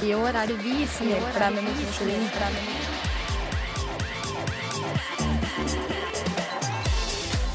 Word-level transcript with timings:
I 0.00 0.14
år 0.16 0.32
er 0.32 0.46
det 0.48 0.54
vi 0.64 0.86
som 0.88 1.08
hjelper 1.10 1.42
deg 1.42 1.56
med 1.58 1.66
motivasjon. 1.66 2.22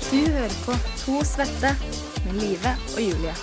Du 0.06 0.20
hører 0.20 0.54
på 0.66 0.76
To 1.02 1.24
svette 1.26 1.72
med 2.28 2.38
Live 2.38 2.74
og 2.94 3.00
Julie. 3.02 3.34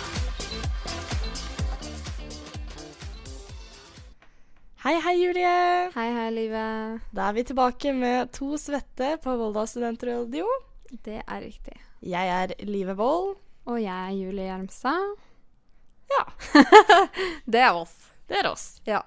Hei, 4.84 4.94
hei, 5.02 5.16
Julie. 5.18 5.56
Hei, 5.96 6.06
hei, 6.20 6.28
Live. 6.36 6.62
Da 7.10 7.26
er 7.26 7.36
vi 7.40 7.46
tilbake 7.50 7.94
med 7.94 8.30
To 8.38 8.54
svette 8.58 9.16
på 9.24 9.34
Volda 9.40 9.66
studentradio. 9.66 10.46
Det 10.92 11.18
er 11.26 11.42
riktig. 11.42 11.74
Jeg 12.06 12.30
er 12.38 12.54
Live 12.70 12.94
Wold. 13.02 13.34
Og 13.66 13.82
jeg 13.82 13.94
er 13.94 14.14
Julie 14.14 14.46
Hjelmstad. 14.46 15.12
Ja, 16.14 16.24
Det 17.52 17.66
er 17.66 17.74
oss. 17.74 18.11
Det 18.32 18.40
er 18.40 18.48
oss. 18.48 18.66
Ja. 18.88 19.02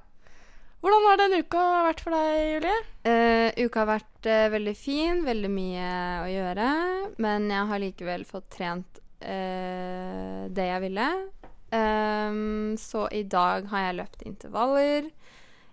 Hvordan 0.85 1.07
har 1.09 1.17
denne 1.17 1.39
uka 1.41 1.61
vært 1.87 2.01
for 2.05 2.13
deg, 2.13 2.35
Julie? 2.45 2.81
Uh, 3.07 3.49
uka 3.65 3.81
har 3.81 3.87
vært 3.89 4.27
uh, 4.29 4.51
veldig 4.53 4.73
fin, 4.77 5.23
veldig 5.25 5.49
mye 5.49 5.87
å 6.21 6.27
gjøre. 6.29 6.67
Men 7.25 7.47
jeg 7.49 7.69
har 7.71 7.81
likevel 7.81 8.25
fått 8.29 8.51
trent 8.53 9.01
uh, 9.25 10.45
det 10.53 10.67
jeg 10.69 10.83
ville. 10.83 11.07
Um, 11.73 12.75
så 12.77 13.07
i 13.09 13.23
dag 13.25 13.65
har 13.71 13.87
jeg 13.87 13.97
løpt 13.97 14.27
intervaller. 14.29 15.09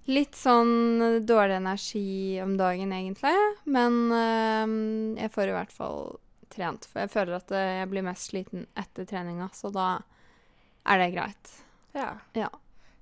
Litt 0.08 0.34
sånn 0.34 1.20
dårlig 1.28 1.60
energi 1.60 2.40
om 2.42 2.56
dagen, 2.58 2.96
egentlig. 2.96 3.36
Men 3.70 4.00
ehm, 4.16 4.72
jeg 5.14 5.30
får 5.30 5.52
i 5.52 5.54
hvert 5.54 5.76
fall 5.76 6.00
trent. 6.50 6.88
For 6.88 7.04
jeg 7.04 7.12
føler 7.12 7.36
at 7.36 7.54
jeg 7.54 7.86
blir 7.92 8.08
mest 8.08 8.32
sliten 8.32 8.64
etter 8.80 9.06
treninga, 9.06 9.52
så 9.54 9.70
da 9.70 9.92
er 10.90 11.04
det 11.04 11.12
greit. 11.14 11.54
Ja. 11.94 12.16
Ja. 12.34 12.50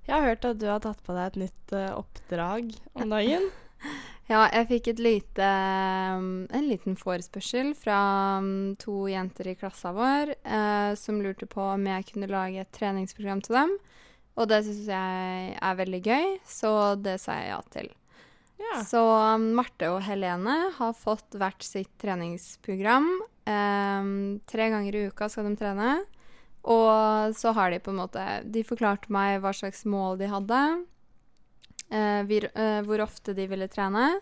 Jeg 0.07 0.15
har 0.15 0.25
hørt 0.25 0.47
at 0.49 0.61
du 0.61 0.67
har 0.69 0.81
tatt 0.83 1.01
på 1.05 1.13
deg 1.15 1.31
et 1.31 1.41
nytt 1.45 1.75
uh, 1.77 1.99
oppdrag 2.01 2.73
om 2.97 3.13
dagen. 3.13 3.51
Ja, 4.29 4.45
jeg 4.47 4.67
fikk 4.69 4.85
et 4.93 4.99
lite, 5.03 5.47
um, 6.15 6.45
en 6.55 6.67
liten 6.69 6.93
forespørsel 6.95 7.73
fra 7.75 7.97
um, 8.39 8.77
to 8.79 9.09
jenter 9.11 9.49
i 9.51 9.55
klassa 9.59 9.91
vår 9.91 10.31
uh, 10.45 10.93
som 10.95 11.17
lurte 11.19 11.49
på 11.51 11.59
om 11.73 11.89
jeg 11.89 12.05
kunne 12.13 12.29
lage 12.31 12.61
et 12.61 12.71
treningsprogram 12.71 13.41
til 13.43 13.57
dem. 13.57 13.73
Og 14.39 14.47
det 14.47 14.61
syns 14.63 14.85
jeg 14.87 15.57
er 15.57 15.81
veldig 15.81 16.01
gøy, 16.05 16.29
så 16.47 16.71
det 16.95 17.17
sa 17.19 17.41
jeg 17.41 17.51
ja 17.51 17.59
til. 17.75 17.91
Ja. 18.61 18.79
Så 18.87 19.03
um, 19.03 19.49
Marte 19.57 19.91
og 19.91 19.99
Helene 20.05 20.57
har 20.77 20.95
fått 20.95 21.35
hvert 21.35 21.67
sitt 21.67 21.91
treningsprogram. 21.99 23.11
Tre 23.43 24.71
ganger 24.71 24.95
i 24.95 25.05
uka 25.09 25.27
skal 25.33 25.49
de 25.49 25.57
trene. 25.59 25.95
Og 26.63 27.33
så 27.35 27.53
har 27.57 27.71
de 27.71 27.79
på 27.81 27.89
en 27.89 28.01
måte 28.03 28.23
De 28.45 28.61
forklarte 28.61 29.09
meg 29.13 29.39
hva 29.41 29.49
slags 29.55 29.81
mål 29.89 30.19
de 30.19 30.29
hadde. 30.29 30.61
eh, 31.91 32.23
vir, 32.23 32.49
eh, 32.55 32.81
hvor 32.85 33.01
ofte 33.01 33.33
de 33.35 33.47
ville 33.47 33.67
trene. 33.67 34.21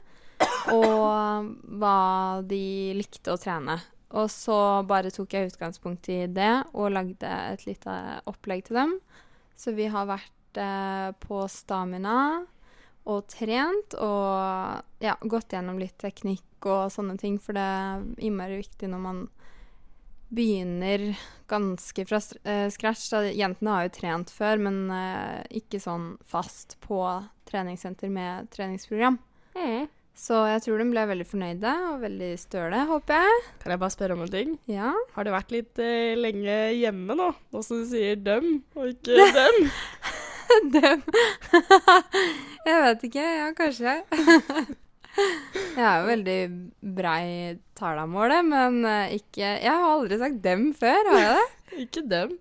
Og 0.72 1.50
hva 1.80 2.42
de 2.48 2.94
likte 2.96 3.34
å 3.34 3.40
trene. 3.40 3.80
Og 4.18 4.30
så 4.32 4.86
bare 4.90 5.12
tok 5.14 5.34
jeg 5.36 5.52
utgangspunkt 5.52 6.10
i 6.10 6.26
det 6.26 6.64
og 6.74 6.94
lagde 6.96 7.30
et 7.30 7.66
lite 7.68 8.22
opplegg 8.30 8.66
til 8.66 8.80
dem. 8.80 8.96
Så 9.60 9.76
vi 9.76 9.86
har 9.92 10.08
vært 10.10 10.58
eh, 10.58 11.12
på 11.22 11.44
stamina 11.52 12.46
og 13.10 13.28
trent 13.30 13.96
og 14.00 14.82
ja, 15.04 15.16
gått 15.22 15.54
gjennom 15.54 15.78
litt 15.82 15.98
teknikk 16.02 16.66
og 16.66 16.90
sånne 16.94 17.18
ting, 17.20 17.38
for 17.42 17.56
det 17.56 17.64
er 17.64 18.04
innmari 18.26 18.60
viktig 18.60 18.90
når 18.92 19.04
man 19.04 19.22
begynner 20.30 21.12
ganske 21.50 22.06
fra 22.06 22.20
eh, 22.44 22.68
scratch. 22.70 23.10
Da, 23.12 23.24
jentene 23.34 23.76
har 23.76 23.88
jo 23.88 23.94
trent 23.98 24.34
før, 24.34 24.62
men 24.70 24.82
eh, 24.94 25.62
ikke 25.62 25.82
sånn 25.82 26.12
fast 26.26 26.78
på 26.86 27.02
treningssenter 27.50 28.12
med 28.14 28.52
treningsprogram. 28.54 29.18
Mm. 29.58 29.88
Så 30.20 30.36
jeg 30.50 30.66
tror 30.66 30.82
de 30.82 30.90
ble 30.92 31.04
veldig 31.14 31.26
fornøyde 31.30 31.74
og 31.94 32.02
veldig 32.04 32.34
støle, 32.42 32.82
håper 32.90 33.22
jeg. 33.24 33.44
Kan 33.62 33.74
jeg 33.74 33.82
bare 33.82 33.96
spørre 33.96 34.18
om 34.18 34.26
en 34.26 34.34
ting? 34.34 34.58
Ja. 34.68 34.92
Har 35.16 35.26
du 35.26 35.32
vært 35.32 35.54
litt 35.56 35.80
eh, 35.80 36.18
lenge 36.20 36.58
hjemme 36.76 37.16
nå? 37.16 37.30
Nå 37.56 37.64
som 37.64 37.82
du 37.82 37.88
sier 37.88 38.20
dem, 38.20 38.60
og 38.76 38.92
ikke 38.92 39.16
dem. 39.40 39.64
Dem. 40.76 41.08
jeg 42.68 42.84
vet 42.84 43.10
ikke. 43.10 43.26
Ja, 43.40 43.50
kanskje. 43.58 43.98
jeg 45.20 45.86
er 45.86 46.02
jo 46.02 46.10
veldig 46.10 46.40
brei 47.00 47.24
talamålet, 47.80 48.46
men 48.48 48.82
eh, 48.88 49.16
ikke 49.20 49.56
Jeg 49.64 49.72
har 49.72 49.88
aldri 49.94 50.20
sagt 50.22 50.42
dem 50.44 50.70
før, 50.78 51.12
har 51.14 51.24
jeg 51.24 51.40
det? 51.40 51.48
ikke 51.86 52.06
dem. 52.10 52.38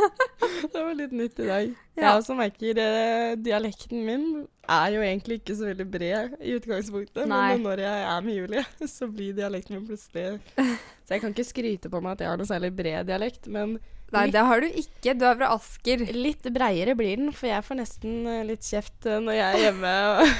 det 0.72 0.80
var 0.80 0.96
litt 0.96 1.12
nytt 1.16 1.40
i 1.42 1.48
dag. 1.48 1.70
Ja. 1.96 2.02
Jeg 2.02 2.10
også 2.22 2.36
merker 2.38 2.80
eh, 2.80 3.34
dialekten 3.40 4.04
min 4.06 4.26
er 4.70 4.94
jo 4.94 5.02
egentlig 5.02 5.40
ikke 5.40 5.56
så 5.58 5.66
veldig 5.70 5.86
bred 5.90 6.36
i 6.38 6.54
utgangspunktet, 6.56 7.24
Nei. 7.28 7.46
men 7.54 7.64
når 7.66 7.82
jeg 7.84 8.04
er 8.12 8.26
med 8.26 8.38
Julie, 8.38 8.66
så 8.96 9.08
blir 9.10 9.36
dialekten 9.36 9.78
min 9.78 9.88
plutselig 9.88 10.38
Så 10.54 11.16
jeg 11.16 11.24
kan 11.24 11.34
ikke 11.34 11.48
skryte 11.48 11.90
på 11.92 12.02
meg 12.04 12.14
at 12.14 12.24
jeg 12.24 12.30
har 12.32 12.40
noe 12.40 12.50
særlig 12.50 12.70
bred 12.78 13.10
dialekt, 13.10 13.50
men 13.50 13.78
Nei, 14.10 14.24
det 14.34 14.42
har 14.42 14.58
du 14.58 14.66
ikke. 14.66 15.12
Du 15.14 15.22
er 15.22 15.36
fra 15.38 15.52
Asker. 15.54 16.00
litt 16.16 16.46
breiere 16.50 16.96
blir 16.98 17.20
den, 17.20 17.28
for 17.30 17.46
jeg 17.46 17.62
får 17.62 17.78
nesten 17.78 18.24
eh, 18.26 18.40
litt 18.48 18.66
kjeft 18.66 19.06
eh, 19.06 19.20
når 19.22 19.36
jeg 19.38 19.46
er 19.46 19.64
hjemme 19.68 19.92
og 20.08 20.32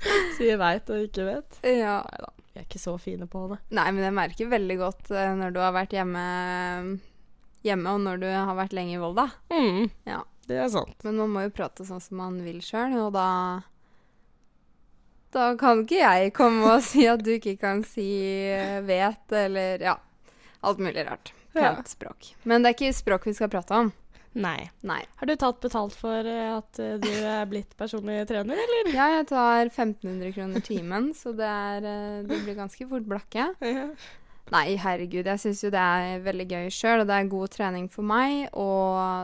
sier 0.38 0.58
veit 0.60 0.90
og 0.90 1.06
ikke 1.06 1.26
vet. 1.28 1.58
Ja. 1.66 1.98
Nei 2.06 2.20
da, 2.24 2.30
vi 2.50 2.60
er 2.60 2.66
ikke 2.66 2.80
så 2.82 2.96
fine 3.00 3.26
på 3.30 3.44
det. 3.52 3.58
Nei, 3.76 3.86
men 3.94 4.04
jeg 4.08 4.16
merker 4.16 4.50
veldig 4.52 4.76
godt 4.80 5.10
eh, 5.14 5.32
når 5.38 5.54
du 5.54 5.60
har 5.62 5.74
vært 5.76 5.92
hjemme, 5.96 6.24
hjemme 7.66 7.94
og 7.96 8.00
når 8.06 8.22
du 8.22 8.28
har 8.32 8.54
vært 8.58 8.74
lenge 8.76 8.96
i 8.96 9.00
Volda. 9.02 9.28
Mm, 9.52 9.90
Ja. 10.08 10.22
det 10.50 10.58
er 10.64 10.70
sant. 10.72 10.96
Men 11.06 11.20
man 11.20 11.30
må 11.34 11.44
jo 11.46 11.52
prate 11.54 11.84
sånn 11.86 12.00
som 12.02 12.18
man 12.22 12.40
vil 12.44 12.58
sjøl, 12.64 12.96
og 13.06 13.12
da 13.14 13.28
Da 15.30 15.52
kan 15.60 15.84
ikke 15.84 16.00
jeg 16.00 16.32
komme 16.34 16.72
og 16.76 16.82
si 16.90 17.04
at 17.06 17.22
du 17.22 17.30
ikke 17.36 17.56
kan 17.60 17.84
si 17.86 18.08
eh, 18.50 18.80
vet, 18.82 19.26
eller 19.30 19.84
ja. 19.84 19.98
Alt 20.66 20.80
mulig 20.82 21.04
rart. 21.06 21.30
Ja. 21.54 21.76
Språk. 21.86 22.32
Men 22.44 22.62
det 22.62 22.70
er 22.72 22.74
ikke 22.76 22.94
språk 22.94 23.24
vi 23.26 23.32
skal 23.34 23.48
prate 23.50 23.74
om. 23.74 23.92
Nei. 24.32 24.70
Nei. 24.86 25.00
Har 25.18 25.26
du 25.26 25.34
tatt 25.36 25.58
betalt 25.62 25.94
for 25.98 26.26
eh, 26.26 26.52
at 26.54 26.78
eh, 26.78 26.96
du 27.02 27.10
er 27.10 27.48
blitt 27.50 27.72
personlig 27.78 28.22
trener, 28.30 28.60
eller? 28.62 28.90
Ja, 28.94 29.08
jeg 29.16 29.26
tar 29.32 29.66
1500 29.66 30.34
kroner 30.36 30.64
timen, 30.64 31.10
så 31.18 31.34
det, 31.36 31.48
er, 31.50 31.86
eh, 31.90 32.20
det 32.28 32.42
blir 32.44 32.58
ganske 32.58 32.86
fort 32.90 33.08
blakke. 33.10 33.50
Ja. 33.66 33.88
Nei, 34.50 34.74
herregud, 34.82 35.26
jeg 35.30 35.38
syns 35.42 35.62
jo 35.62 35.70
det 35.70 35.82
er 35.82 36.22
veldig 36.24 36.46
gøy 36.50 36.70
sjøl, 36.74 37.02
og 37.02 37.10
det 37.10 37.16
er 37.16 37.30
god 37.30 37.52
trening 37.54 37.90
for 37.90 38.06
meg 38.06 38.48
å 38.58 38.70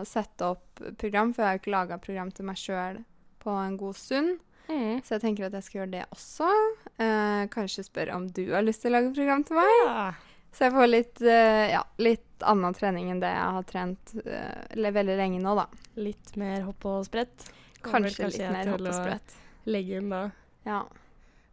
sette 0.07 0.53
opp 0.55 0.83
program, 1.01 1.33
for 1.35 1.43
jeg 1.43 1.49
har 1.49 1.57
jo 1.57 1.63
ikke 1.65 1.75
laga 1.75 1.99
program 2.03 2.31
til 2.35 2.47
meg 2.47 2.61
sjøl 2.61 3.01
på 3.43 3.55
en 3.63 3.79
god 3.81 3.99
stund. 3.99 4.37
Mm. 4.67 5.03
Så 5.07 5.17
jeg 5.17 5.23
tenker 5.23 5.47
at 5.47 5.55
jeg 5.55 5.67
skal 5.67 5.81
gjøre 5.81 5.93
det 5.93 6.05
også. 6.15 6.51
Eh, 6.99 7.43
kanskje 7.55 7.87
spørre 7.87 8.15
om 8.19 8.27
du 8.27 8.49
har 8.53 8.67
lyst 8.67 8.83
til 8.83 8.91
å 8.91 8.99
lage 8.99 9.15
program 9.15 9.47
til 9.47 9.59
meg. 9.59 9.75
Ja. 9.87 10.07
Så 10.57 10.65
jeg 10.65 10.73
får 10.73 10.87
litt, 10.89 11.21
eh, 11.21 11.67
ja, 11.75 11.83
litt 12.01 12.45
annen 12.49 12.75
trening 12.77 13.11
enn 13.13 13.21
det 13.21 13.29
jeg 13.29 13.57
har 13.57 13.65
trent 13.69 14.13
eh, 14.25 14.77
veldig 14.81 15.17
lenge 15.19 15.41
nå, 15.45 15.53
da. 15.59 15.67
Litt 16.01 16.33
mer 16.41 16.63
hopp 16.65 16.87
og 16.89 17.03
sprett. 17.05 17.51
Kanskje, 17.85 18.23
Kanskje, 18.25 18.31
litt 18.31 18.55
mer 18.55 18.71
hopp 18.73 18.87
og 18.87 18.97
sprett. 18.97 19.35
Legge 19.69 20.01
inn 20.01 20.09
da. 20.15 20.23
Ja. 20.65 20.81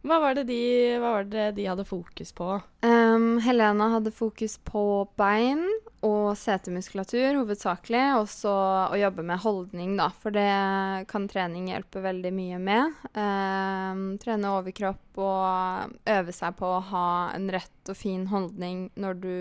Hva 0.04 0.18
var 0.20 0.34
det 0.36 0.44
de, 0.50 0.60
hva 1.00 1.14
var 1.14 1.28
det 1.32 1.46
de 1.56 1.64
hadde 1.64 1.86
fokus 1.88 2.34
på? 2.36 2.58
Um, 2.84 3.38
Helena 3.40 3.88
hadde 3.94 4.12
fokus 4.12 4.58
på 4.60 4.82
bein 5.16 5.64
og 6.04 6.34
setemuskulatur 6.36 7.38
hovedsakelig, 7.38 8.02
og 8.18 8.26
så 8.28 8.52
å 8.92 8.98
jobbe 9.00 9.24
med 9.24 9.40
holdning, 9.40 9.94
da, 9.96 10.10
for 10.20 10.36
det 10.36 11.08
kan 11.08 11.24
trening 11.32 11.70
hjelpe 11.72 12.02
veldig 12.04 12.32
mye 12.36 12.60
med. 12.60 12.98
Um, 13.16 14.02
trene 14.20 14.52
overkropp 14.58 15.22
og 15.24 15.96
øve 16.12 16.36
seg 16.36 16.58
på 16.60 16.68
å 16.68 16.84
ha 16.90 17.08
en 17.32 17.48
rett 17.54 17.88
og 17.88 17.96
fin 17.96 18.28
holdning 18.32 18.90
når 19.00 19.20
du 19.24 19.34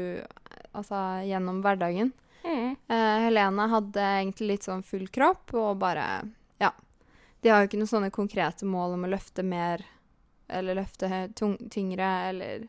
Altså 0.74 0.98
gjennom 1.22 1.60
hverdagen. 1.62 2.08
Mm. 2.42 2.72
Uh, 2.90 3.18
Helena 3.28 3.68
hadde 3.70 4.02
egentlig 4.02 4.48
litt 4.48 4.66
sånn 4.66 4.82
full 4.82 5.06
kropp 5.14 5.54
og 5.54 5.76
bare 5.84 6.06
Ja. 6.58 6.72
De 7.46 7.52
har 7.52 7.62
jo 7.62 7.70
ikke 7.70 7.78
noen 7.78 7.92
sånne 7.92 8.10
konkrete 8.16 8.66
mål 8.66 8.96
om 8.96 9.06
å 9.06 9.12
løfte 9.14 9.46
mer 9.46 9.84
eller 10.54 10.76
løfte 10.82 11.10
tung, 11.36 11.58
tyngre 11.74 12.12
eller 12.30 12.68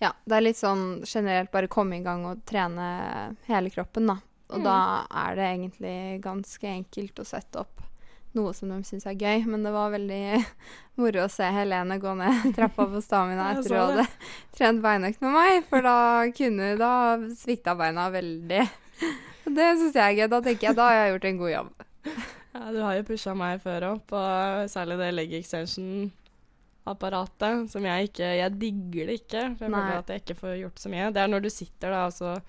Ja. 0.00 0.12
Det 0.24 0.32
er 0.38 0.40
litt 0.46 0.56
sånn 0.56 1.02
generelt 1.04 1.50
bare 1.52 1.68
komme 1.68 1.98
i 1.98 2.02
gang 2.04 2.24
og 2.24 2.40
trene 2.48 3.36
hele 3.46 3.68
kroppen, 3.70 4.06
da. 4.08 4.16
Og 4.50 4.58
Mm. 4.60 4.64
da 4.64 5.06
er 5.12 5.34
det 5.36 5.44
egentlig 5.50 6.22
ganske 6.24 6.64
enkelt 6.66 7.20
å 7.20 7.26
sette 7.28 7.60
opp 7.60 7.82
noe 8.34 8.52
som 8.54 8.68
de 8.70 8.78
syns 8.82 9.04
er 9.06 9.14
gøy. 9.14 9.44
Men 9.46 9.62
det 9.62 9.72
var 9.72 9.90
veldig 9.92 10.44
moro 10.96 11.24
å 11.26 11.30
se 11.30 11.44
Helene 11.52 11.98
gå 12.00 12.16
ned 12.16 12.54
trappa 12.56 12.86
på 12.88 13.02
Stamina 13.02 13.50
etter 13.52 13.76
hun 13.76 13.98
å 13.98 14.02
ha 14.02 14.06
trent 14.56 14.80
beinøkt 14.82 15.20
med 15.20 15.32
meg, 15.36 15.64
for 15.68 15.82
da 15.82 16.24
kunne 16.32 16.76
Da 16.78 17.18
svikta 17.36 17.76
beina 17.76 18.08
veldig. 18.10 18.64
Det 19.50 19.68
syns 19.78 19.94
jeg 19.94 20.02
er 20.02 20.18
gøy. 20.24 20.28
Da 20.30 20.40
tenker 20.40 20.68
jeg 20.70 20.76
da 20.76 20.88
har 20.88 20.94
jeg 21.04 21.12
gjort 21.14 21.28
en 21.30 21.38
god 21.44 21.50
jobb. 21.50 21.70
Ja, 22.54 22.72
du 22.72 22.80
har 22.82 22.94
jo 22.96 23.02
pusha 23.06 23.36
meg 23.36 23.60
før 23.62 23.80
òg, 23.92 24.00
og 24.10 24.68
særlig 24.72 24.96
det 24.98 25.12
leg 25.14 25.36
extension-apparatet, 26.84 27.70
som 27.70 27.84
jeg 27.84 28.08
ikke 28.10 28.28
Jeg 28.38 28.58
digger 28.58 29.06
det 29.06 29.20
ikke, 29.20 29.56
for 29.56 29.64
jeg 29.66 29.70
Nei. 29.70 29.80
føler 29.80 29.98
at 29.98 30.08
jeg 30.08 30.20
ikke 30.22 30.38
får 30.40 30.58
gjort 30.60 30.78
så 30.80 30.88
mye. 30.90 31.12
Det 31.12 31.20
er 31.22 31.28
når 31.28 31.42
du 31.42 31.50
sitter 31.50 31.90
da, 31.90 32.06
og 32.06 32.12
så 32.12 32.40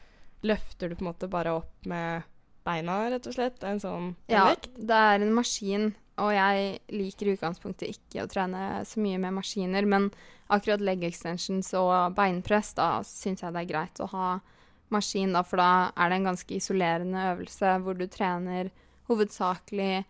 løfter 0.43 0.89
du 0.89 0.95
på 0.95 1.01
en 1.05 1.11
måte 1.13 1.29
bare 1.29 1.53
opp 1.53 1.85
med 1.85 2.23
beina, 2.65 3.09
rett 3.11 3.27
og 3.27 3.33
slett? 3.33 3.63
En 3.63 3.79
sånn 3.79 4.15
en 4.15 4.15
Ja, 4.29 4.45
vekt? 4.49 4.69
det 4.77 4.89
er 4.95 5.21
en 5.21 5.33
maskin, 5.33 5.93
og 6.17 6.31
jeg 6.33 6.79
liker 6.89 7.27
i 7.27 7.35
utgangspunktet 7.35 7.89
ikke 7.89 8.23
å 8.23 8.29
trene 8.29 8.85
så 8.85 8.99
mye 9.01 9.17
med 9.19 9.33
maskiner, 9.33 9.85
men 9.85 10.11
akkurat 10.49 10.81
leg 10.81 11.03
extensions 11.03 11.73
og 11.73 12.13
beinpress, 12.15 12.73
da 12.75 13.01
syns 13.03 13.41
jeg 13.41 13.53
det 13.53 13.61
er 13.61 13.71
greit 13.73 13.99
å 13.99 14.09
ha 14.11 14.39
maskin, 14.91 15.31
da, 15.33 15.41
for 15.43 15.57
da 15.57 15.91
er 15.95 16.09
det 16.09 16.15
en 16.19 16.25
ganske 16.33 16.53
isolerende 16.55 17.29
øvelse 17.35 17.77
hvor 17.81 17.95
du 17.97 18.07
trener 18.07 18.69
hovedsakelig 19.07 20.03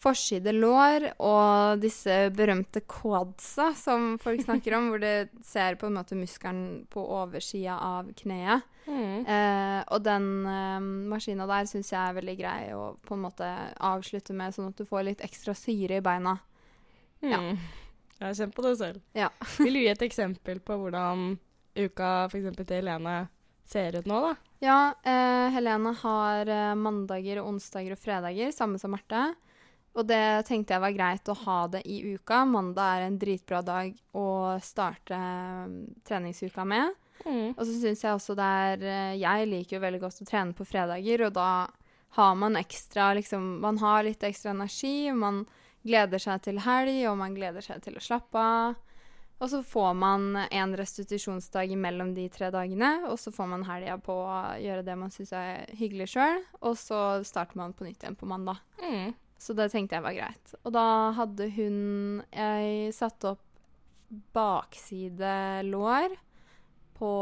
forside 0.00 0.52
lår 0.56 1.10
og 1.20 1.80
disse 1.82 2.14
berømte 2.32 2.82
quadsa 2.88 3.70
som 3.76 4.14
folk 4.22 4.42
snakker 4.44 4.76
om, 4.78 4.88
hvor 4.92 5.02
det 5.02 5.30
ser 5.44 5.76
på 5.80 5.90
en 5.90 5.98
måte 5.98 6.18
muskelen 6.18 6.86
på 6.92 7.04
oversida 7.04 7.76
av 7.84 8.08
kneet. 8.16 8.66
Mm. 8.86 9.26
Eh, 9.28 9.80
og 9.92 10.00
den 10.02 10.30
eh, 10.48 10.78
maskina 11.12 11.46
der 11.50 11.68
syns 11.70 11.92
jeg 11.92 12.00
er 12.00 12.16
veldig 12.16 12.36
grei 12.38 12.70
å 12.74 12.94
på 13.04 13.16
en 13.16 13.26
måte 13.26 13.50
avslutte 13.76 14.34
med, 14.36 14.56
sånn 14.56 14.72
at 14.72 14.80
du 14.80 14.88
får 14.88 15.06
litt 15.10 15.24
ekstra 15.26 15.54
syre 15.58 16.00
i 16.00 16.04
beina. 16.04 16.38
Ja. 17.20 17.38
Mm. 17.38 17.60
Jeg 18.20 18.26
har 18.26 18.36
kjent 18.36 18.56
på 18.56 18.64
det 18.64 18.74
selv. 18.80 19.04
Ja. 19.16 19.28
Vil 19.60 19.76
du 19.76 19.82
gi 19.82 19.92
et 19.92 20.08
eksempel 20.08 20.60
på 20.64 20.76
hvordan 20.80 21.34
uka 21.76 22.28
for 22.32 22.56
til 22.64 22.80
Helene 22.80 23.20
ser 23.70 24.00
ut 24.00 24.08
nå, 24.08 24.18
da? 24.24 24.32
Ja, 24.60 24.80
eh, 25.06 25.46
Helene 25.54 25.94
har 26.02 26.48
eh, 26.50 26.74
mandager, 26.76 27.40
onsdager 27.44 27.94
og 27.94 28.02
fredager, 28.02 28.50
samme 28.52 28.80
som 28.82 28.92
Marte. 28.92 29.28
Og 29.98 30.06
det 30.06 30.46
tenkte 30.46 30.76
jeg 30.76 30.84
var 30.84 30.94
greit 30.94 31.28
å 31.28 31.36
ha 31.42 31.60
det 31.72 31.82
i 31.90 31.98
uka. 32.14 32.44
Mandag 32.46 32.98
er 33.00 33.06
en 33.08 33.18
dritbra 33.18 33.60
dag 33.66 33.96
å 34.14 34.26
starte 34.62 35.16
eh, 35.16 35.72
treningsuka 36.06 36.64
med. 36.68 36.94
Mm. 37.26 37.56
Og 37.56 37.64
så 37.66 37.72
syns 37.74 38.04
jeg 38.04 38.16
også 38.16 38.36
det 38.38 38.44
er 38.64 38.84
eh, 38.88 39.16
Jeg 39.20 39.48
liker 39.50 39.76
jo 39.76 39.82
veldig 39.82 40.00
godt 40.00 40.22
å 40.22 40.28
trene 40.28 40.56
på 40.56 40.64
fredager, 40.64 41.26
og 41.26 41.34
da 41.36 41.50
har 42.16 42.36
man 42.38 42.56
ekstra 42.56 43.10
liksom 43.18 43.58
Man 43.60 43.76
har 43.82 44.06
litt 44.06 44.22
ekstra 44.24 44.54
energi, 44.54 45.10
man 45.12 45.44
gleder 45.86 46.22
seg 46.22 46.46
til 46.46 46.62
helg, 46.62 47.02
og 47.10 47.18
man 47.20 47.34
gleder 47.36 47.64
seg 47.64 47.82
til 47.84 47.98
å 47.98 48.04
slappe 48.04 48.40
av. 48.40 48.78
Og 49.40 49.48
så 49.48 49.62
får 49.64 49.94
man 49.96 50.36
en 50.36 50.74
restitusjonsdag 50.76 51.72
mellom 51.80 52.12
de 52.14 52.26
tre 52.28 52.50
dagene, 52.52 52.90
og 53.08 53.16
så 53.18 53.32
får 53.32 53.48
man 53.48 53.64
helga 53.64 53.96
på 54.04 54.12
å 54.12 54.40
gjøre 54.60 54.84
det 54.84 54.96
man 55.00 55.12
syns 55.14 55.32
er 55.32 55.64
hyggelig 55.80 56.10
sjøl, 56.12 56.44
og 56.60 56.76
så 56.76 57.00
starter 57.24 57.56
man 57.56 57.72
på 57.72 57.88
nytt 57.88 58.04
igjen 58.04 58.18
på 58.20 58.28
mandag. 58.28 58.60
Mm. 58.84 59.16
Så 59.40 59.56
det 59.56 59.70
tenkte 59.72 59.96
jeg 59.96 60.04
var 60.04 60.16
greit. 60.16 60.56
Og 60.64 60.74
da 60.76 60.86
hadde 61.16 61.46
hun 61.56 61.78
Jeg 62.28 62.90
satte 62.92 63.34
opp 63.34 63.46
baksidelår 64.34 66.16
på 66.98 67.12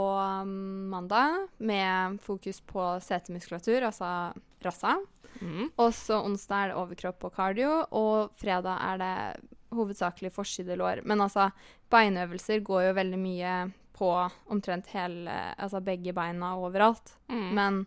um, 0.42 0.88
mandag 0.90 1.46
med 1.62 2.16
fokus 2.24 2.60
på 2.66 3.00
setemuskulatur, 3.04 3.84
altså 3.86 4.32
rassa. 4.64 4.96
Mm. 5.38 5.68
Og 5.76 5.92
så 5.94 6.18
onsdag 6.24 6.64
er 6.64 6.72
det 6.72 6.78
overkropp 6.80 7.28
og 7.28 7.36
cardio, 7.36 7.74
og 7.94 8.32
fredag 8.40 8.80
er 8.88 8.98
det 9.02 9.76
hovedsakelig 9.76 10.32
forsidelår. 10.34 11.04
Men 11.06 11.22
altså, 11.22 11.50
beinøvelser 11.92 12.64
går 12.66 12.88
jo 12.88 12.96
veldig 12.98 13.20
mye 13.22 13.52
på 13.98 14.10
omtrent 14.50 14.86
hele 14.94 15.32
Altså 15.58 15.80
begge 15.82 16.12
beina 16.14 16.54
overalt. 16.58 17.16
Mm. 17.30 17.48
Men 17.54 17.80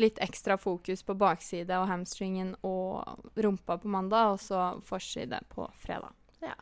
litt 0.00 0.18
ekstra 0.24 0.56
fokus 0.56 1.02
på 1.04 1.14
bakside 1.20 1.76
og 1.76 1.88
hamstringen 1.90 2.54
og 2.64 3.28
rumpa 3.36 3.76
på 3.82 3.90
mandag, 3.92 4.32
og 4.34 4.40
så 4.40 4.80
forside 4.88 5.40
på 5.52 5.66
fredag. 5.82 6.12
Ja. 6.42 6.54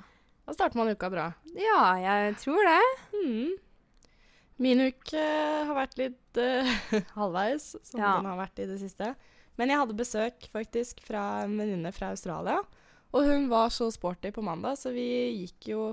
Da 0.47 0.55
starter 0.57 0.81
man 0.81 0.91
uka 0.91 1.11
bra. 1.13 1.29
Ja, 1.55 1.83
jeg 2.03 2.37
tror 2.43 2.59
det. 2.67 2.81
Mm. 3.15 3.53
Min 4.61 4.81
uke 4.91 5.21
har 5.69 5.71
vært 5.79 5.95
litt 6.01 6.41
uh, 6.43 6.73
halvveis, 7.19 7.71
som 7.87 8.01
Ja. 8.03 8.17
den 8.19 8.27
har 8.29 8.41
vært 8.43 8.59
i 8.61 8.67
det 8.69 8.81
siste. 8.83 9.15
Men 9.57 9.71
jeg 9.73 9.79
hadde 9.81 9.97
besøk 9.97 10.49
faktisk 10.53 11.01
fra 11.07 11.45
en 11.45 11.55
venninne 11.61 11.93
fra 11.97 12.11
Australia. 12.13 12.59
Og 13.15 13.25
hun 13.27 13.49
var 13.51 13.71
så 13.75 13.89
sporty 13.93 14.31
på 14.35 14.43
mandag, 14.45 14.77
så 14.79 14.93
vi 14.95 15.07
gikk 15.45 15.71
jo 15.73 15.87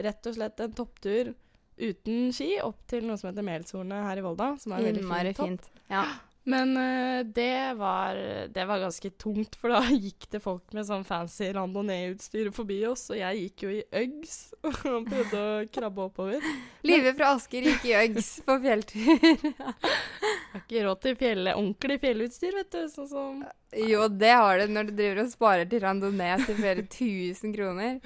rett 0.00 0.26
og 0.30 0.36
slett 0.36 0.60
en 0.64 0.72
topptur 0.76 1.32
uten 1.80 2.28
ski 2.36 2.58
opp 2.62 2.82
til 2.90 3.06
noe 3.08 3.16
som 3.20 3.30
heter 3.30 3.44
Melshornet 3.46 4.04
her 4.06 4.20
i 4.20 4.24
Volda. 4.24 4.50
Som 4.60 4.74
er 4.76 4.84
veldig 4.90 5.02
Innmari 5.04 5.32
fin 5.32 5.56
topp. 5.56 5.70
fint. 5.70 5.86
Ja. 5.90 6.04
Men 6.48 6.76
eh, 6.76 7.26
det, 7.26 7.74
var, 7.76 8.14
det 8.48 8.64
var 8.64 8.78
ganske 8.78 9.10
tungt, 9.10 9.56
for 9.60 9.68
da 9.74 9.82
gikk 9.92 10.26
det 10.32 10.40
folk 10.40 10.72
med 10.76 10.86
sånn 10.88 11.04
fancy 11.04 11.50
randonee-utstyr 11.54 12.48
forbi 12.56 12.80
oss, 12.88 13.08
og 13.12 13.20
jeg 13.20 13.44
gikk 13.44 13.66
jo 13.66 13.74
i 13.74 13.82
Uggs 14.02 14.38
og 14.64 14.80
prøvde 14.80 15.42
å 15.42 15.52
krabbe 15.72 16.06
oppover. 16.08 16.50
Live 16.86 17.14
fra 17.18 17.34
Asker 17.36 17.68
gikk 17.68 17.86
i 17.90 17.96
Uggs 18.00 18.32
på 18.48 18.58
fjelltur. 18.64 19.46
Har 19.60 20.64
ikke 20.64 20.84
råd 20.88 21.04
til 21.04 21.20
fjell, 21.20 21.52
ordentlig 21.52 22.00
fjellutstyr, 22.02 22.60
vet 22.62 22.74
du. 22.74 22.82
Sånn 22.90 23.10
som 23.10 23.46
jo, 23.76 24.08
det 24.10 24.32
har 24.34 24.58
du 24.58 24.72
når 24.74 24.88
du 24.88 24.96
driver 24.98 25.22
og 25.22 25.30
sparer 25.30 25.68
til 25.70 25.84
randonee 25.84 26.40
til 26.42 26.56
flere 26.58 26.82
tusen 26.90 27.52
kroner. 27.54 28.00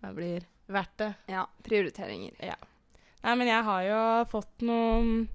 Det 0.00 0.12
blir 0.14 0.44
verdt 0.70 1.00
det. 1.02 1.08
Ja, 1.32 1.48
prioriteringer. 1.66 2.36
Nei, 3.20 3.34
men 3.36 3.50
jeg 3.50 3.66
har 3.66 3.82
jo 3.84 4.02
fått 4.30 4.62
noe 4.64 5.26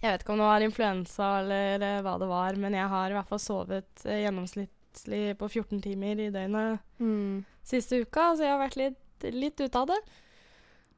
Jeg 0.00 0.14
vet 0.14 0.22
ikke 0.24 0.32
om 0.32 0.40
det 0.40 0.48
var 0.48 0.64
influensa 0.64 1.26
eller 1.42 1.82
eh, 1.84 2.00
hva 2.06 2.14
det 2.22 2.28
var, 2.30 2.56
men 2.56 2.72
jeg 2.78 2.88
har 2.88 3.10
i 3.12 3.16
hvert 3.18 3.28
fall 3.28 3.42
sovet 3.42 4.04
eh, 4.08 4.22
gjennomsnittlig 4.24 5.22
på 5.38 5.48
14 5.50 5.82
timer 5.84 6.22
i 6.24 6.30
døgnet 6.32 6.80
Mm. 7.00 7.44
siste 7.64 8.00
uka, 8.00 8.30
så 8.36 8.46
jeg 8.46 8.54
har 8.54 8.62
vært 8.64 8.78
litt, 8.80 9.26
litt 9.36 9.60
ute 9.60 9.78
av 9.82 9.86
det. 9.92 9.98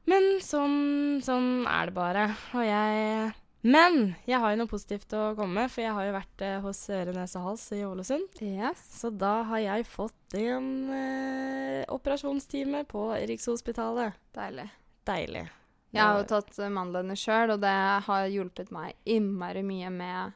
Men 0.07 0.25
sånn, 0.43 1.21
sånn 1.23 1.65
er 1.67 1.87
det 1.87 1.93
bare. 1.95 2.23
Og 2.55 2.63
jeg 2.67 3.33
Men 3.63 4.15
jeg 4.27 4.39
har 4.43 4.51
jo 4.51 4.57
noe 4.59 4.67
positivt 4.67 5.13
å 5.15 5.29
komme 5.37 5.61
med, 5.61 5.71
for 5.71 5.81
jeg 5.85 5.93
har 5.95 6.03
jo 6.09 6.15
vært 6.17 6.41
eh, 6.43 6.57
hos 6.65 6.81
øre, 6.91 7.13
nese 7.15 7.39
hals 7.39 7.63
i 7.71 7.83
Ålesund. 7.87 8.41
Yes. 8.43 8.81
Så 8.99 9.07
da 9.15 9.37
har 9.47 9.61
jeg 9.63 9.85
fått 9.87 10.35
en 10.35 10.67
eh, 10.91 11.85
operasjonstime 11.87 12.83
på 12.91 13.05
Rikshospitalet. 13.23 14.17
Deilig. 14.35 14.67
Deilig. 15.07 15.45
Jeg 15.93 16.03
har 16.03 16.17
jo 16.21 16.23
tatt 16.29 16.59
eh, 16.59 16.69
mandlene 16.73 17.15
sjøl, 17.15 17.51
og 17.55 17.59
det 17.61 17.73
har 18.07 18.27
hjulpet 18.33 18.71
meg 18.71 18.93
innmari 19.05 19.63
mye 19.63 19.91
med 19.93 20.33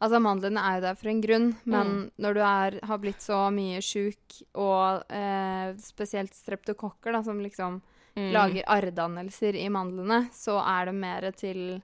Altså, 0.00 0.16
mandlene 0.24 0.56
er 0.64 0.78
jo 0.78 0.80
der 0.86 0.94
for 0.96 1.08
en 1.10 1.18
grunn, 1.20 1.48
men 1.68 1.88
Mm. 1.90 2.10
når 2.24 2.34
du 2.34 2.40
er, 2.40 2.78
har 2.88 2.98
blitt 3.02 3.20
så 3.20 3.50
mye 3.52 3.82
sjuk, 3.84 4.38
og 4.56 5.02
eh, 5.12 5.74
spesielt 5.76 6.32
streptokokker, 6.32 7.12
da, 7.12 7.20
som 7.22 7.38
liksom 7.44 7.82
Mm. 8.16 8.32
lager 8.32 8.64
arrdannelser 8.66 9.54
i 9.60 9.68
mandlene, 9.68 10.30
så 10.32 10.56
er 10.66 10.86
det 10.86 10.94
mer 10.94 11.30
til 11.36 11.82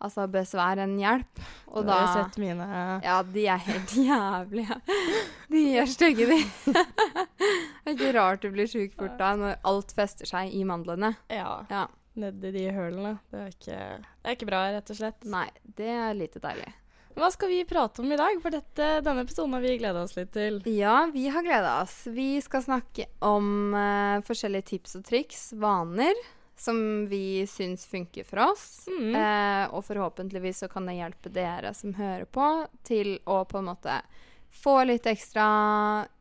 altså, 0.00 0.28
besvær 0.30 0.78
enn 0.78 0.94
hjelp. 0.98 1.42
Og 1.74 1.82
Du 1.82 1.90
da 1.90 1.98
har 2.06 2.24
sett 2.24 2.38
mine 2.38 3.02
Ja, 3.02 3.22
de 3.22 3.44
er 3.48 3.58
helt 3.58 3.90
jævlige. 4.06 4.80
De 5.50 5.64
er 5.82 5.86
stygge, 5.86 6.26
de. 6.30 6.38
det 7.84 7.90
er 7.90 7.94
ikke 7.96 8.14
rart 8.16 8.40
du 8.42 8.50
blir 8.54 8.66
sjuk 8.70 8.94
fort 8.96 9.18
da, 9.18 9.34
når 9.36 9.56
alt 9.68 9.92
fester 9.96 10.26
seg 10.30 10.54
i 10.54 10.62
mandlene. 10.64 11.16
Ja, 11.28 11.64
Ja. 11.70 11.86
Nedi 12.20 12.52
de 12.54 12.66
hølene. 12.74 13.16
Det 13.30 13.40
er, 13.40 13.54
ikke, 13.54 13.78
det 14.02 14.28
er 14.28 14.36
ikke 14.36 14.50
bra, 14.50 14.66
rett 14.74 14.92
og 14.92 15.00
slett. 15.00 15.26
Nei, 15.30 15.48
det 15.78 15.90
er 15.94 16.18
lite 16.18 16.42
deilig. 16.42 16.68
Hva 17.18 17.32
skal 17.34 17.50
vi 17.50 17.64
prate 17.66 18.02
om 18.02 18.12
i 18.12 18.18
dag? 18.18 18.36
For 18.42 18.54
dette, 18.54 18.88
denne 19.02 19.24
episoden 19.26 19.56
har 19.56 19.64
vi 19.64 19.78
gleda 19.80 20.04
oss 20.04 20.14
litt 20.14 20.30
til. 20.36 20.60
Ja, 20.70 21.08
vi 21.10 21.26
har 21.34 21.42
gleda 21.42 21.80
oss. 21.82 22.04
Vi 22.14 22.36
skal 22.44 22.62
snakke 22.62 23.08
om 23.26 23.74
uh, 23.74 24.20
forskjellige 24.26 24.68
tips 24.70 24.98
og 25.00 25.06
triks, 25.08 25.48
vaner, 25.58 26.14
som 26.58 26.78
vi 27.10 27.42
syns 27.50 27.88
funker 27.90 28.26
for 28.28 28.44
oss. 28.52 28.68
Mm. 28.86 29.16
Uh, 29.16 29.64
og 29.74 29.82
forhåpentligvis 29.88 30.62
så 30.62 30.70
kan 30.70 30.86
det 30.86 30.98
hjelpe 31.00 31.32
dere 31.34 31.74
som 31.74 31.96
hører 31.98 32.28
på, 32.30 32.46
til 32.86 33.16
å 33.26 33.42
på 33.50 33.62
en 33.62 33.70
måte 33.72 33.98
få 34.54 34.80
litt 34.86 35.06
ekstra 35.10 35.48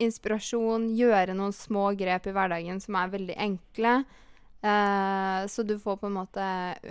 inspirasjon, 0.04 0.90
gjøre 0.98 1.36
noen 1.38 1.54
små 1.56 1.92
grep 1.98 2.28
i 2.28 2.34
hverdagen 2.36 2.82
som 2.84 2.98
er 3.00 3.14
veldig 3.14 3.38
enkle. 3.46 4.00
Eh, 4.62 5.46
så 5.48 5.64
du 5.64 5.76
får 5.80 5.98
på 6.02 6.08
en 6.08 6.14
måte 6.18 6.46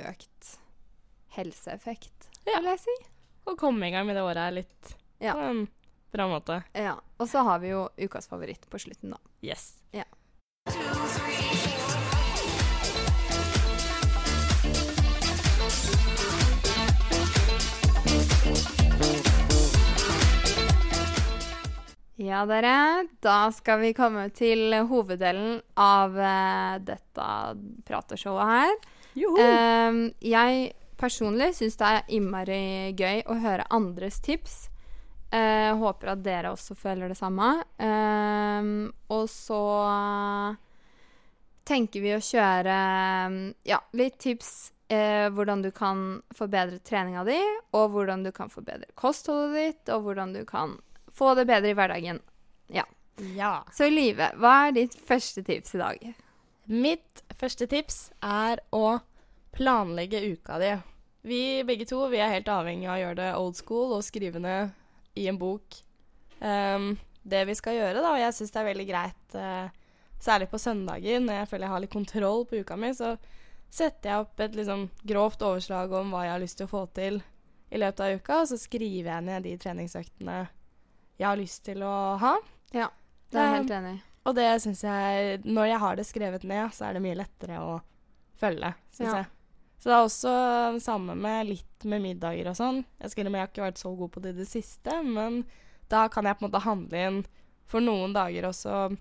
økt 0.06 0.58
helseeffekt, 1.36 2.28
Ja. 2.46 2.60
vil 2.60 2.70
jeg 2.70 2.80
si. 2.80 2.96
Å 3.46 3.56
komme 3.58 3.88
i 3.88 3.90
gang 3.90 4.06
med 4.06 4.16
det 4.16 4.22
året 4.22 4.36
er 4.48 4.50
litt 4.52 4.94
Ja. 5.20 5.34
på 5.34 5.40
en 5.50 5.68
bra 6.12 6.28
måte. 6.28 6.62
Ja. 6.74 6.96
Og 7.18 7.28
så 7.28 7.42
har 7.44 7.58
vi 7.58 7.68
jo 7.74 7.88
ukas 7.98 8.28
favoritt 8.28 8.68
på 8.70 8.78
slutten, 8.78 9.10
da. 9.10 9.18
Yes. 9.42 9.74
Ja. 9.92 10.04
Ja, 22.16 22.46
dere. 22.48 23.06
Da 23.20 23.50
skal 23.52 23.82
vi 23.82 23.92
komme 23.96 24.28
til 24.32 24.72
hoveddelen 24.88 25.58
av 25.76 26.16
uh, 26.16 26.76
dette 26.80 27.26
prateshowet 27.84 28.52
her. 28.52 28.76
Ehm, 29.40 30.00
jeg 30.24 30.70
personlig 31.00 31.50
syns 31.56 31.76
det 31.80 31.90
er 31.92 32.14
innmari 32.16 32.94
gøy 32.96 33.20
å 33.28 33.36
høre 33.40 33.68
andres 33.72 34.22
tips. 34.24 34.66
Uh, 35.28 35.76
håper 35.76 36.14
at 36.14 36.22
dere 36.24 36.54
også 36.54 36.76
føler 36.78 37.12
det 37.12 37.18
samme. 37.18 37.50
Ehm, 37.84 38.88
og 39.12 39.26
så 39.28 39.60
tenker 41.66 42.00
vi 42.00 42.14
å 42.14 42.22
kjøre 42.22 42.78
mm, 43.28 43.38
ja, 43.66 43.80
litt 43.98 44.20
tips 44.22 44.50
eh, 44.88 45.26
hvordan 45.34 45.64
du 45.64 45.72
kan 45.74 46.22
forbedre 46.36 46.78
treninga 46.86 47.24
di, 47.26 47.38
og 47.74 47.90
hvordan 47.94 48.22
du 48.22 48.30
kan 48.34 48.52
forbedre 48.52 48.88
kostholdet 48.94 49.56
ditt, 49.56 49.94
og 49.94 50.06
hvordan 50.06 50.36
du 50.36 50.44
kan 50.48 50.76
få 51.16 51.34
det 51.38 51.46
bedre 51.48 51.72
i 51.72 51.76
hverdagen. 51.76 52.20
Ja. 52.72 52.86
Så 53.72 53.88
Live, 53.88 54.30
hva 54.36 54.54
er 54.66 54.76
ditt 54.76 54.96
første 55.08 55.42
tips 55.46 55.76
i 55.76 55.80
dag? 55.80 56.02
Mitt 56.66 57.22
første 57.38 57.68
tips 57.70 58.10
er 58.20 58.60
å 58.74 58.98
planlegge 59.56 60.20
uka 60.34 60.58
di. 60.60 60.74
Vi 61.26 61.40
begge 61.66 61.86
to 61.88 62.02
vi 62.12 62.20
er 62.20 62.34
helt 62.34 62.50
avhengig 62.52 62.88
av 62.90 62.96
å 62.96 63.00
gjøre 63.00 63.18
det 63.18 63.30
old 63.38 63.56
school 63.58 63.94
og 63.96 64.04
skrive 64.04 64.42
ned 64.42 64.74
i 65.16 65.26
en 65.30 65.38
bok 65.40 65.78
um, 66.40 66.92
det 67.26 67.42
vi 67.48 67.56
skal 67.58 67.78
gjøre, 67.78 68.02
da. 68.02 68.12
Og 68.12 68.20
jeg 68.20 68.36
syns 68.36 68.52
det 68.52 68.60
er 68.60 68.68
veldig 68.68 68.86
greit, 68.90 69.38
uh, 69.38 70.02
særlig 70.22 70.50
på 70.52 70.60
søndager, 70.60 71.22
når 71.22 71.40
jeg 71.40 71.50
føler 71.50 71.66
jeg 71.66 71.74
har 71.74 71.84
litt 71.86 71.96
kontroll 71.96 72.44
på 72.46 72.60
uka 72.60 72.76
mi, 72.78 72.92
så 72.94 73.14
setter 73.72 74.12
jeg 74.12 74.26
opp 74.26 74.44
et 74.44 74.54
liksom 74.58 74.86
grovt 75.08 75.42
overslag 75.42 75.94
om 75.96 76.12
hva 76.14 76.26
jeg 76.26 76.34
har 76.36 76.44
lyst 76.44 76.60
til 76.60 76.68
å 76.68 76.74
få 76.74 76.84
til 76.96 77.18
i 77.72 77.80
løpet 77.80 78.04
av 78.04 78.20
uka, 78.20 78.42
og 78.42 78.50
så 78.52 78.60
skriver 78.60 79.10
jeg 79.10 79.26
ned 79.26 79.48
de 79.48 79.56
treningsøktene 79.58 80.36
jeg 81.18 81.26
har 81.28 81.36
lyst 81.40 81.64
til 81.64 81.82
å 81.86 81.94
ha. 82.20 82.34
Ja, 82.74 82.88
Det 83.32 83.38
er 83.40 83.46
jeg 83.50 83.56
helt 83.60 83.70
enig 83.78 83.94
i. 83.96 84.02
Og 84.26 84.34
det 84.34 84.46
syns 84.62 84.80
jeg 84.82 85.40
Når 85.44 85.66
jeg 85.70 85.78
har 85.78 85.96
det 85.96 86.04
skrevet 86.06 86.44
ned, 86.44 86.72
så 86.74 86.88
er 86.88 86.96
det 86.96 87.02
mye 87.04 87.16
lettere 87.18 87.60
å 87.62 87.80
følge, 88.36 88.74
syns 88.92 89.12
Ja. 89.12 89.16
jeg. 89.22 89.26
Så 89.78 89.90
det 89.90 89.94
er 89.94 90.04
også 90.06 90.80
samme 90.82 91.14
med 91.14 91.46
litt 91.46 91.84
med 91.84 92.02
middager 92.02 92.48
og 92.50 92.56
sånn. 92.56 92.84
Jeg 93.00 93.10
innrømme 93.16 93.38
jeg 93.38 93.44
har 93.46 93.52
ikke 93.52 93.66
vært 93.70 93.78
så 93.82 93.92
god 93.96 94.10
på 94.12 94.22
det 94.22 94.34
i 94.34 94.38
det 94.40 94.48
siste, 94.48 95.02
men 95.04 95.44
da 95.88 96.08
kan 96.08 96.24
jeg 96.24 96.38
på 96.38 96.44
en 96.44 96.50
måte 96.50 96.62
handle 96.64 96.96
inn 97.08 97.26
for 97.64 97.80
noen 97.80 98.12
dager 98.16 98.48
også. 98.48 98.96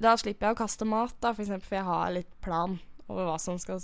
Da 0.00 0.14
slipper 0.16 0.48
jeg 0.48 0.56
å 0.56 0.58
kaste 0.58 0.86
mat, 0.86 1.14
da, 1.22 1.32
for 1.32 1.42
eksempel, 1.44 1.66
for 1.66 1.78
jeg 1.78 1.84
har 1.88 2.10
litt 2.14 2.40
plan 2.44 2.78
over 3.08 3.24
hva, 3.28 3.36
som 3.40 3.58
skal, 3.62 3.80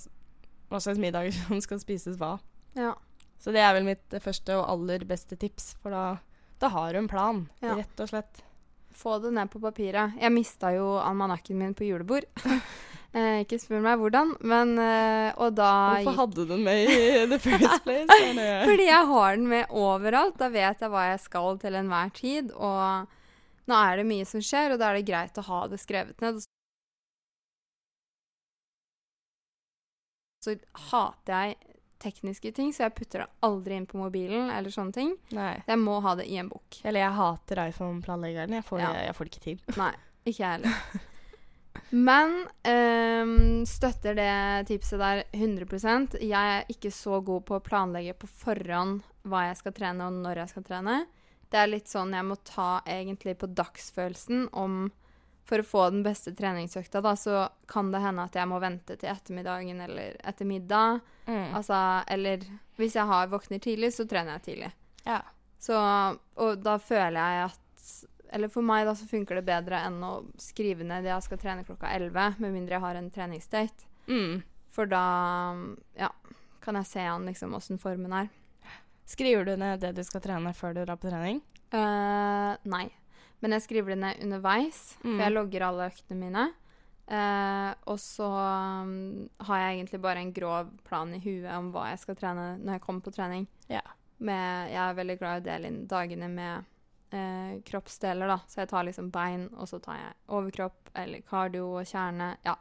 hva 0.71 0.81
slags 0.83 0.99
middager 0.99 1.33
som 1.49 1.61
skal 1.61 1.79
spises 1.83 2.19
hva. 2.21 2.37
Ja. 2.79 2.95
Så 3.41 3.53
det 3.55 3.63
er 3.65 3.73
vel 3.75 3.87
mitt 3.89 4.17
første 4.23 4.57
og 4.59 4.69
aller 4.69 5.05
beste 5.09 5.37
tips, 5.41 5.73
for 5.83 5.91
da, 5.95 6.19
da 6.61 6.69
har 6.75 6.93
du 6.93 6.99
en 7.01 7.09
plan, 7.09 7.43
Ja. 7.65 7.75
rett 7.79 8.01
og 8.05 8.09
slett. 8.13 8.43
Få 9.01 9.19
det 9.23 9.31
ned 9.33 9.49
på 9.53 9.61
papiret. 9.63 10.17
Jeg 10.21 10.33
mista 10.35 10.73
jo 10.75 10.99
almanakken 11.01 11.57
min 11.57 11.75
på 11.75 11.87
julebord. 11.87 12.27
eh, 13.17 13.41
ikke 13.45 13.57
spør 13.63 13.81
meg 13.85 13.97
hvordan, 14.03 14.35
men 14.45 14.75
eh, 14.79 15.31
Og 15.41 15.55
da 15.57 15.71
Hvorfor 16.03 16.19
hadde 16.19 16.35
du 16.43 16.51
den 16.53 16.65
med 16.67 16.91
i 16.91 17.25
the 17.31 17.39
first 17.41 17.81
place? 17.87 18.11
Fordi 18.67 18.87
jeg 18.91 19.07
har 19.13 19.37
den 19.39 19.49
med 19.49 19.73
overalt. 19.73 20.37
Da 20.43 20.51
vet 20.53 20.83
jeg 20.85 20.91
hva 20.93 21.07
jeg 21.13 21.21
skal 21.25 21.57
til 21.63 21.79
enhver 21.81 22.13
tid. 22.13 22.53
Og 22.53 23.09
nå 23.71 23.81
er 23.89 23.97
det 24.03 24.07
mye 24.11 24.27
som 24.29 24.43
skjer, 24.45 24.75
og 24.75 24.83
da 24.83 24.91
er 24.91 25.01
det 25.01 25.09
greit 25.09 25.39
å 25.41 25.47
ha 25.49 25.63
det 25.71 25.81
skrevet 25.81 26.21
ned. 26.21 26.43
Så 30.45 30.55
hater 30.91 31.33
jeg 31.37 31.70
tekniske 32.01 32.53
ting, 32.57 32.73
så 32.73 32.87
jeg 32.87 32.95
putter 32.97 33.25
det 33.25 33.29
aldri 33.47 33.77
inn 33.77 33.87
på 33.91 34.01
mobilen 34.01 34.49
eller 34.51 34.73
sånne 34.73 34.93
ting. 34.97 35.13
Nei. 35.37 35.53
Jeg 35.69 35.79
må 35.83 35.99
ha 36.05 36.15
det 36.19 36.27
i 36.33 36.39
en 36.41 36.49
bok. 36.51 36.81
Eller 36.85 37.05
jeg 37.05 37.17
hater 37.21 37.63
iPhone-planleggeren. 37.69 38.57
Jeg, 38.59 38.65
Ja. 38.81 38.93
jeg 39.07 39.15
får 39.19 39.29
det 39.29 39.33
ikke 39.35 39.47
til. 39.47 39.63
Nei, 39.83 39.93
ikke 40.25 40.43
jeg 40.43 40.51
heller. 40.59 41.07
Men 41.91 42.33
ehm, 42.67 43.65
støtter 43.67 44.15
det 44.19 44.67
tipset 44.69 44.99
der 45.01 45.21
100% 45.35 46.17
Jeg 46.23 46.33
er 46.59 46.65
ikke 46.71 46.91
så 46.95 47.21
god 47.25 47.45
på 47.47 47.57
å 47.59 47.63
planlegge 47.63 48.15
på 48.19 48.27
forhånd 48.31 49.03
hva 49.27 49.45
jeg 49.49 49.59
skal 49.61 49.75
trene, 49.77 50.07
og 50.07 50.19
når 50.23 50.41
jeg 50.45 50.53
skal 50.55 50.65
trene. 50.67 50.97
Det 51.51 51.59
er 51.59 51.67
litt 51.71 51.91
sånn 51.91 52.15
jeg 52.15 52.27
må 52.27 52.37
ta 52.47 52.81
egentlig 52.87 53.37
på 53.41 53.49
dagsfølelsen 53.59 54.49
om 54.55 54.85
For 55.51 55.59
å 55.59 55.67
få 55.67 55.85
den 55.91 56.05
beste 56.07 56.31
treningsøkta, 56.39 57.01
da, 57.03 57.17
så 57.19 57.49
kan 57.71 57.89
det 57.91 58.05
hende 58.05 58.23
at 58.29 58.37
jeg 58.39 58.47
må 58.47 58.61
vente 58.63 58.95
til 58.95 59.11
ettermiddagen 59.11 59.81
eller 59.83 60.15
etter 60.23 60.47
middag. 60.47 61.01
Mm. 61.27 61.57
Altså, 61.59 61.79
eller 62.07 62.45
hvis 62.79 62.95
jeg 62.95 63.11
har 63.11 63.33
våkner 63.33 63.59
tidlig, 63.63 63.91
så 63.97 64.07
trener 64.07 64.39
jeg 64.39 64.45
tidlig. 64.45 64.71
Ja. 65.09 65.19
Så, 65.59 65.75
og 66.39 66.63
da 66.63 66.77
føler 66.81 67.19
jeg 67.19 67.49
at 67.51 67.67
Eller 68.31 68.49
for 68.49 68.63
meg 68.63 68.85
da 68.87 68.93
så 68.95 69.09
funker 69.11 69.41
det 69.41 69.49
bedre 69.49 69.81
enn 69.83 69.99
å 70.07 70.11
skrive 70.39 70.85
ned 70.87 71.09
jeg 71.09 71.25
skal 71.27 71.41
trene 71.43 71.65
klokka 71.67 71.91
11, 71.97 72.37
med 72.39 72.53
mindre 72.55 72.77
jeg 72.77 72.85
har 72.85 72.99
en 73.01 73.09
treningsdate. 73.11 73.89
Mm. 74.07 74.45
For 74.71 74.87
da 74.87 75.03
ja, 75.99 76.13
kan 76.63 76.79
jeg 76.79 76.87
se 76.93 77.09
an 77.11 77.27
liksom 77.27 77.57
åssen 77.59 77.83
formen 77.83 78.15
er. 78.15 78.31
Skriver 79.11 79.51
du 79.51 79.57
ned 79.59 79.83
det 79.83 79.97
du 79.99 80.05
skal 80.07 80.23
trene 80.23 80.55
før 80.55 80.79
du 80.79 80.85
drar 80.85 81.01
på 81.03 81.11
trening? 81.11 81.43
Uh, 81.75 82.55
nei. 82.71 82.87
Men 83.41 83.55
jeg 83.57 83.65
skriver 83.65 83.95
det 83.95 83.99
ned 84.03 84.25
underveis, 84.27 84.97
Mm. 85.03 85.15
for 85.17 85.23
jeg 85.25 85.33
logger 85.33 85.63
alle 85.69 85.87
øktene 85.91 86.19
mine. 86.21 86.49
Uh, 87.11 87.73
og 87.91 87.97
så 87.99 88.27
um, 88.31 89.29
har 89.43 89.59
jeg 89.59 89.79
egentlig 89.81 90.01
bare 90.01 90.21
en 90.23 90.33
grov 90.33 90.69
plan 90.87 91.11
i 91.17 91.19
huet 91.19 91.49
om 91.57 91.73
hva 91.75 91.89
jeg 91.91 91.99
skal 92.05 92.15
trene 92.21 92.45
når 92.61 92.77
jeg 92.77 92.83
kommer 92.85 93.03
på 93.03 93.13
trening. 93.17 93.49
Ja. 93.69 93.81
Med, 94.19 94.71
jeg 94.71 94.79
er 94.85 94.95
veldig 94.95 95.17
glad 95.19 95.41
i 95.41 95.41
å 95.41 95.47
dele 95.49 95.67
inn 95.73 95.81
dagene 95.91 96.29
med 96.31 96.69
uh, 97.17 97.57
kroppsdeler, 97.67 98.31
da. 98.31 98.39
Så 98.47 98.61
jeg 98.63 98.71
tar 98.71 98.87
liksom 98.87 99.11
bein, 99.11 99.49
og 99.57 99.67
så 99.67 99.81
tar 99.83 99.99
jeg 99.99 100.15
overkropp 100.29 100.93
eller 100.95 101.25
kardio 101.27 101.73
og 101.81 101.89
kjerne. 101.91 102.37
Ja, 102.47 102.55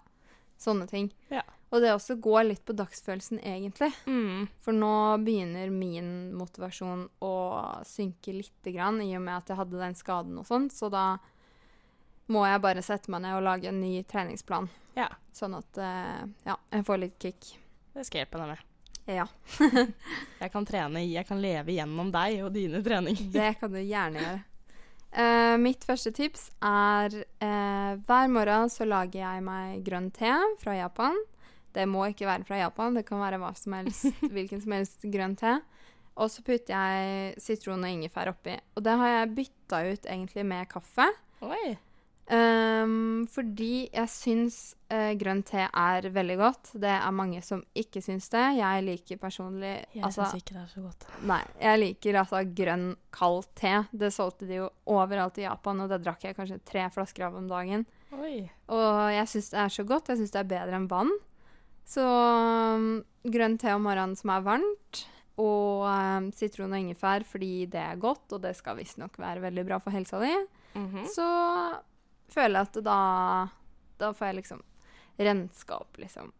sånne 0.57 0.87
ting. 0.89 1.11
Ja. 1.29 1.43
Og 1.69 1.83
det 1.83 1.91
også 1.93 2.15
går 2.17 2.47
litt 2.47 2.63
på 2.65 2.73
dagsfølelsen, 2.73 3.41
egentlig. 3.45 3.91
Mm. 4.09 4.47
For 4.63 4.73
nå 4.73 4.93
begynner 5.21 5.69
min 5.69 6.31
motivasjon 6.37 7.03
å 7.21 7.33
synke 7.85 8.33
lite 8.33 8.73
grann, 8.73 8.97
i 9.05 9.11
og 9.17 9.21
med 9.25 9.35
at 9.37 9.51
jeg 9.51 9.59
hadde 9.59 9.81
den 9.83 9.97
skaden 9.97 10.39
og 10.41 10.47
sånn. 10.49 10.65
Så 10.73 10.89
da 10.89 11.19
må 12.33 12.45
jeg 12.45 12.63
bare 12.65 12.85
sette 12.85 13.13
meg 13.13 13.21
ned 13.25 13.37
og 13.37 13.45
lage 13.45 13.69
en 13.69 13.81
ny 13.81 13.99
treningsplan. 14.09 14.69
Ja. 14.97 15.11
Sånn 15.35 15.53
at 15.57 15.77
uh, 15.81 16.25
ja, 16.45 16.57
jeg 16.73 16.89
får 16.89 17.03
litt 17.05 17.21
kick. 17.21 17.53
Det 17.93 18.05
skal 18.07 18.21
jeg 18.21 18.27
hjelpe 18.27 18.41
deg 18.41 18.51
med. 18.55 18.65
Ja, 19.09 19.25
Jeg 20.43 20.51
kan 20.53 20.67
trene 20.69 21.01
i, 21.01 21.15
jeg 21.15 21.25
kan 21.25 21.39
leve 21.41 21.73
gjennom 21.73 22.11
deg 22.13 22.43
og 22.45 22.51
dine 22.53 22.83
treninger. 22.85 23.31
det 23.33 23.55
kan 23.57 23.73
du 23.73 23.79
gjerne 23.81 24.21
gjøre. 24.21 24.43
Uh, 25.09 25.55
mitt 25.57 25.81
første 25.89 26.11
tips 26.13 26.51
er 26.61 27.15
uh, 27.41 27.93
hver 28.05 28.27
morgen 28.29 28.69
så 28.69 28.85
lager 28.85 29.23
jeg 29.23 29.41
meg 29.41 29.79
grønn 29.87 30.11
te 30.13 30.29
fra 30.61 30.77
Japan. 30.77 31.17
Det 31.75 31.85
må 31.89 32.05
ikke 32.09 32.27
være 32.29 32.47
fra 32.47 32.61
Japan, 32.63 32.97
det 32.97 33.05
kan 33.07 33.21
være 33.21 33.53
som 33.59 33.75
helst, 33.77 34.07
hvilken 34.35 34.63
som 34.63 34.77
helst 34.77 35.05
grønn 35.11 35.35
te. 35.39 35.59
Og 36.19 36.31
så 36.31 36.43
putter 36.43 36.73
jeg 36.73 37.35
sitron 37.39 37.85
og 37.85 37.93
ingefær 37.93 38.33
oppi. 38.33 38.57
Og 38.75 38.83
det 38.83 38.95
har 38.99 39.13
jeg 39.13 39.35
bytta 39.37 39.83
ut 39.87 40.09
egentlig 40.09 40.43
med 40.47 40.67
kaffe. 40.71 41.07
Oi. 41.45 41.77
Um, 42.29 43.23
fordi 43.25 43.87
jeg 43.89 44.09
syns 44.13 44.57
uh, 44.93 45.15
grønn 45.17 45.39
te 45.47 45.63
er 45.65 46.07
veldig 46.13 46.35
godt. 46.37 46.73
Det 46.77 46.91
er 46.91 47.15
mange 47.15 47.41
som 47.45 47.63
ikke 47.73 48.03
syns 48.05 48.27
det. 48.29 48.43
Jeg 48.59 48.83
liker 48.85 49.21
personlig 49.21 49.71
Jeg 49.95 50.03
altså, 50.05 50.27
syns 50.27 50.43
ikke 50.43 50.57
det 50.57 50.61
er 50.61 50.67
så 50.75 50.83
godt. 50.83 51.07
Nei, 51.31 51.39
jeg 51.63 51.81
liker 51.81 52.19
altså 52.21 52.43
grønn, 52.59 52.91
kald 53.15 53.49
te. 53.57 53.73
Det 53.89 54.11
solgte 54.13 54.49
de 54.49 54.59
jo 54.59 54.67
overalt 54.93 55.41
i 55.41 55.47
Japan, 55.47 55.81
og 55.81 55.89
det 55.89 56.03
drakk 56.05 56.27
jeg 56.27 56.37
kanskje 56.37 56.59
tre 56.69 56.85
flasker 56.93 57.25
av 57.31 57.39
om 57.39 57.49
dagen. 57.49 57.87
Oi. 58.19 58.43
Og 58.77 58.91
jeg 59.15 59.33
syns 59.33 59.49
det 59.55 59.63
er 59.63 59.73
så 59.79 59.87
godt. 59.89 60.13
Jeg 60.13 60.21
syns 60.21 60.37
det 60.37 60.43
er 60.43 60.53
bedre 60.53 60.77
enn 60.77 60.89
vann. 60.91 61.15
Så 61.89 62.03
um, 62.05 62.99
grønn 63.25 63.57
te 63.57 63.71
om 63.73 63.81
morgenen 63.87 64.15
som 64.19 64.29
er 64.35 64.43
varmt, 64.45 65.03
og 65.39 65.85
um, 65.89 66.27
sitron 66.35 66.73
og 66.75 66.81
ingefær 66.83 67.23
fordi 67.25 67.65
det 67.71 67.79
er 67.81 67.97
godt, 68.01 68.27
og 68.35 68.41
det 68.43 68.51
skal 68.59 68.77
visstnok 68.77 69.15
være 69.21 69.41
veldig 69.47 69.63
bra 69.69 69.79
for 69.81 69.95
helsa 69.95 70.19
di, 70.21 70.33
Mhm. 70.77 71.07
så 71.09 71.25
føler 72.29 72.59
jeg 72.59 72.67
at 72.69 72.83
da 72.85 72.97
Da 73.97 74.11
får 74.13 74.27
jeg 74.29 74.35
liksom 74.43 74.59
renska 75.19 75.75
opp, 75.81 75.97
liksom. 75.97 76.31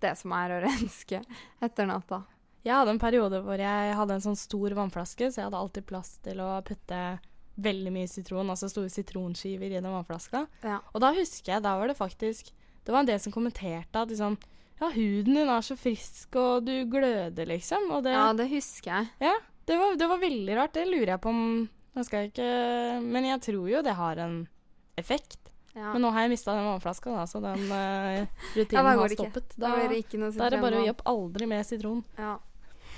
Det 0.00 0.16
som 0.18 0.32
er 0.32 0.50
å 0.56 0.62
renske 0.64 1.20
etter 1.62 1.86
natta. 1.86 2.22
Jeg 2.64 2.74
hadde 2.74 2.90
en 2.96 2.98
periode 2.98 3.42
hvor 3.44 3.60
jeg 3.60 3.92
hadde 3.94 4.14
en 4.16 4.24
sånn 4.24 4.36
stor 4.40 4.70
vannflaske, 4.74 5.28
så 5.30 5.36
jeg 5.42 5.44
hadde 5.50 5.60
alltid 5.60 5.86
plass 5.86 6.16
til 6.24 6.40
å 6.42 6.48
putte 6.64 7.20
veldig 7.60 7.92
mye 7.94 8.08
sitron, 8.10 8.48
altså 8.50 8.66
store 8.72 8.88
sitronskiver 8.90 9.68
i 9.70 9.78
den 9.78 9.84
vannflaska. 9.92 10.46
Ja. 10.64 10.80
Og 10.94 11.00
da 11.04 11.12
husker 11.14 11.52
jeg, 11.54 11.62
da 11.62 11.76
var 11.78 11.86
det 11.92 11.98
faktisk 12.00 12.50
Det 12.84 12.92
var 12.92 13.00
en 13.00 13.06
del 13.06 13.20
som 13.20 13.32
kommenterte 13.32 13.96
at 13.96 14.08
liksom 14.10 14.34
Ja, 14.80 14.88
huden 14.90 15.36
din 15.38 15.48
er 15.48 15.62
så 15.64 15.76
frisk, 15.78 16.34
og 16.36 16.64
du 16.66 16.72
gløder, 16.90 17.46
liksom. 17.46 17.86
Og 17.94 18.02
det, 18.04 18.12
ja, 18.16 18.26
det 18.36 18.48
husker 18.50 18.90
jeg. 19.20 19.38
det, 19.68 19.76
var, 19.78 19.94
det 20.00 20.08
var 20.10 20.18
veldig 20.22 20.56
rart. 20.58 20.74
Det 20.74 20.86
lurer 20.88 21.14
jeg 21.14 21.22
på 21.24 21.32
om 21.32 21.46
Nå 21.94 22.02
skal 22.02 22.24
jeg 22.24 22.32
ikke 22.32 22.46
Men 23.06 23.26
jeg 23.28 23.38
tror 23.44 23.68
jo 23.70 23.80
det 23.86 23.92
har 23.94 24.18
en 24.18 24.32
effekt. 24.98 25.38
Ja. 25.74 25.92
Men 25.92 26.02
nå 26.02 26.10
har 26.14 26.24
jeg 26.24 26.32
mista 26.34 26.54
den 26.54 26.66
vannflaska, 26.66 27.12
da, 27.14 27.26
så 27.26 27.38
den 27.42 27.62
uh, 27.70 28.26
rutinen 28.54 28.78
Ja, 28.78 28.82
har 28.98 29.14
stoppet. 29.14 29.54
Da 29.54 29.70
Da, 29.70 29.78
da 29.78 30.48
er 30.48 30.56
det 30.56 30.60
bare 30.62 30.80
å 30.80 30.84
gi 30.84 30.90
opp 30.90 31.04
aldri 31.10 31.48
mer 31.50 31.62
sitron. 31.66 32.02
Ja. 32.18 32.34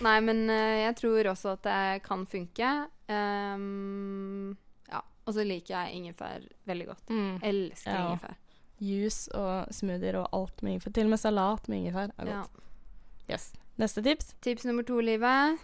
Nei, 0.05 0.17
men 0.25 0.43
uh, 0.49 0.77
jeg 0.87 0.97
tror 1.01 1.31
også 1.33 1.55
at 1.57 1.65
det 1.69 2.03
kan 2.05 2.25
funke. 2.29 2.73
Um, 3.09 4.57
ja. 4.93 5.01
Og 5.25 5.37
så 5.37 5.45
liker 5.47 5.77
jeg 5.77 6.01
ingefær 6.01 6.45
veldig 6.69 6.89
godt. 6.91 7.13
Mm. 7.13 7.39
Elsker 7.53 7.93
Ja. 7.97 8.03
ingefær. 8.11 8.37
Juice 8.83 9.31
og 9.35 9.71
smoothier 9.73 10.19
og 10.21 10.29
alt 10.37 10.63
med 10.63 10.77
ingefær. 10.77 10.93
Til 10.99 11.09
og 11.09 11.15
med 11.15 11.23
salat 11.23 11.69
med 11.69 11.79
ingefær 11.85 12.11
er 12.19 12.27
Ja. 12.27 12.41
godt. 12.43 12.63
Yes. 13.31 13.53
Neste 13.79 14.03
tips. 14.03 14.35
Tips 14.41 14.65
nummer 14.65 14.83
to, 14.87 15.01
livet. 15.01 15.59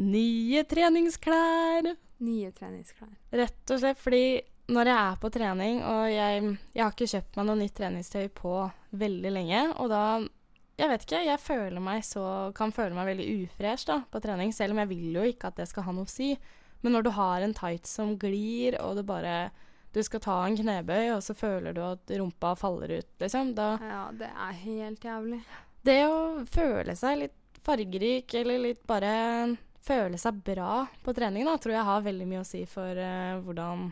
Nye 0.00 0.62
treningsklær. 0.64 1.90
Nye 2.24 2.50
treningsklær. 2.56 3.10
Rett 3.36 3.70
og 3.74 3.80
slett 3.82 3.98
fordi 4.00 4.24
når 4.70 4.86
jeg 4.86 4.96
er 5.02 5.16
på 5.20 5.30
trening, 5.34 5.80
og 5.82 6.04
jeg, 6.12 6.58
jeg 6.76 6.84
har 6.84 6.92
ikke 6.94 7.08
kjøpt 7.10 7.36
meg 7.40 7.46
noe 7.48 7.58
nytt 7.58 7.74
treningstøy 7.74 8.28
på 8.38 8.52
veldig 8.94 9.32
lenge, 9.34 9.64
og 9.80 9.88
da 9.90 10.04
Jeg 10.80 10.88
vet 10.88 11.02
ikke, 11.04 11.18
jeg 11.26 11.38
føler 11.44 11.80
meg 11.84 12.00
så 12.08 12.54
Kan 12.56 12.70
føle 12.72 12.94
meg 12.96 13.04
veldig 13.10 13.24
ufresh 13.44 13.84
da, 13.84 13.98
på 14.10 14.20
trening, 14.24 14.48
selv 14.56 14.72
om 14.72 14.78
jeg 14.78 14.88
vil 14.88 15.12
jo 15.18 15.24
ikke 15.28 15.50
at 15.50 15.56
det 15.56 15.66
skal 15.68 15.82
ha 15.84 15.92
noe 15.92 16.06
å 16.08 16.08
si. 16.08 16.30
Men 16.80 16.94
når 16.94 17.02
du 17.04 17.10
har 17.10 17.42
en 17.44 17.52
tights 17.52 17.90
som 17.98 18.14
glir, 18.16 18.78
og 18.80 18.96
du 18.96 19.02
bare 19.04 19.50
Du 19.92 20.02
skal 20.06 20.22
ta 20.22 20.36
en 20.46 20.56
knebøy, 20.58 21.10
og 21.16 21.22
så 21.26 21.34
føler 21.34 21.74
du 21.74 21.80
at 21.82 22.12
rumpa 22.20 22.54
faller 22.58 23.00
ut, 23.00 23.10
liksom, 23.22 23.54
da 23.58 23.72
Ja, 23.82 24.02
det 24.14 24.28
er 24.30 24.58
helt 24.62 25.04
jævlig. 25.04 25.40
Det 25.82 25.98
å 26.06 26.44
føle 26.46 26.94
seg 26.98 27.24
litt 27.24 27.58
fargerik, 27.64 28.34
eller 28.38 28.62
litt 28.62 28.84
bare 28.88 29.56
føle 29.84 30.18
seg 30.20 30.42
bra 30.44 30.84
på 31.02 31.14
trening, 31.16 31.48
da, 31.48 31.56
tror 31.58 31.74
jeg 31.74 31.88
har 31.88 32.04
veldig 32.04 32.28
mye 32.28 32.44
å 32.44 32.46
si 32.46 32.62
for 32.68 33.00
uh, 33.00 33.40
hvordan, 33.44 33.88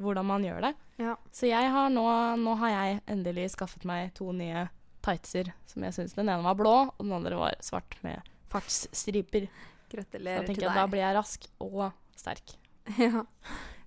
hvordan 0.00 0.26
man 0.26 0.46
gjør 0.46 0.66
det. 0.66 0.72
Ja. 1.04 1.14
Så 1.30 1.50
jeg 1.50 1.70
har 1.72 1.92
nå, 1.92 2.06
nå 2.40 2.56
har 2.62 2.72
jeg 2.72 3.00
endelig 3.14 3.50
skaffet 3.54 3.86
meg 3.88 4.14
to 4.16 4.32
nye 4.34 4.66
tightser 5.06 5.52
som 5.68 5.84
jeg 5.86 5.94
syns 5.94 6.16
Den 6.16 6.30
ene 6.32 6.42
var 6.42 6.58
blå, 6.58 6.74
og 6.90 7.02
den 7.04 7.14
andre 7.14 7.38
var 7.38 7.56
svart 7.62 7.98
med 8.02 8.26
fartsstriper. 8.50 9.46
Gratulerer 9.92 10.10
til 10.10 10.24
deg. 10.26 10.40
da 10.40 10.46
tenker 10.48 10.66
jeg 10.66 10.72
jeg 10.72 10.80
da 10.80 10.86
blir 10.90 11.04
jeg 11.04 11.18
rask 11.20 11.50
og 11.62 11.82
sterk. 12.18 12.56
Ja. 13.02 13.24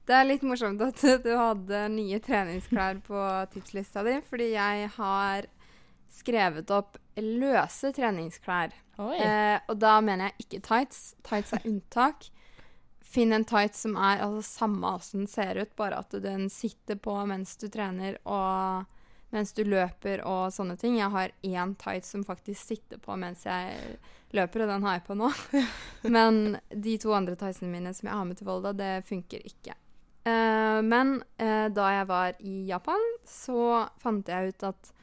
Det 0.10 0.18
er 0.18 0.26
litt 0.26 0.42
morsomt 0.42 0.82
at 0.82 1.04
du 1.26 1.30
hadde 1.38 1.86
nye 1.94 2.18
treningsklær 2.26 2.98
på 3.06 3.24
tipslista 3.54 4.02
di, 4.08 4.16
fordi 4.26 4.52
jeg 4.56 4.90
har 4.96 5.46
skrevet 6.10 6.72
opp 6.74 6.98
løse 7.22 7.92
treningsklær. 7.94 8.74
Eh, 8.98 9.58
og 9.70 9.76
da 9.78 10.00
mener 10.02 10.32
jeg 10.32 10.46
ikke 10.46 10.62
tights. 10.66 11.02
Tights 11.28 11.54
er 11.54 11.68
unntak. 11.70 12.26
Finn 13.06 13.34
en 13.34 13.46
tights 13.46 13.86
som 13.86 13.94
er 13.98 14.24
altså, 14.26 14.42
samme 14.62 14.96
åssen 14.98 15.24
den 15.24 15.30
ser 15.30 15.60
ut, 15.62 15.76
bare 15.78 16.02
at 16.02 16.16
den 16.24 16.48
sitter 16.50 16.98
på 16.98 17.14
mens 17.30 17.54
du 17.62 17.68
trener 17.70 18.18
og 18.26 18.90
mens 19.30 19.54
du 19.54 19.62
løper 19.62 20.24
og 20.26 20.50
sånne 20.54 20.74
ting. 20.82 20.98
Jeg 20.98 21.14
har 21.14 21.36
én 21.46 21.76
tights 21.78 22.16
som 22.16 22.26
faktisk 22.26 22.72
sitter 22.72 23.02
på 23.02 23.14
mens 23.18 23.46
jeg 23.46 24.00
løper, 24.34 24.66
og 24.66 24.74
den 24.74 24.88
har 24.88 24.98
jeg 24.98 25.06
på 25.06 25.20
nå. 25.22 25.30
Men 26.16 26.58
de 26.74 26.98
to 27.02 27.14
andre 27.14 27.38
tightsene 27.38 27.70
mine 27.70 27.94
som 27.94 28.10
jeg 28.10 28.18
har 28.18 28.26
med 28.26 28.42
til 28.42 28.50
Volda, 28.50 28.74
det 28.74 28.92
funker 29.06 29.46
ikke. 29.46 29.78
Eh, 30.30 30.82
men 30.86 31.18
uh, 31.42 31.68
da 31.74 31.90
jeg 31.98 32.08
var 32.10 32.40
i 32.46 32.56
Japan, 32.70 33.04
så 33.28 33.86
fant 34.02 34.30
jeg 34.30 34.54
ut 34.54 34.66
at 34.70 34.94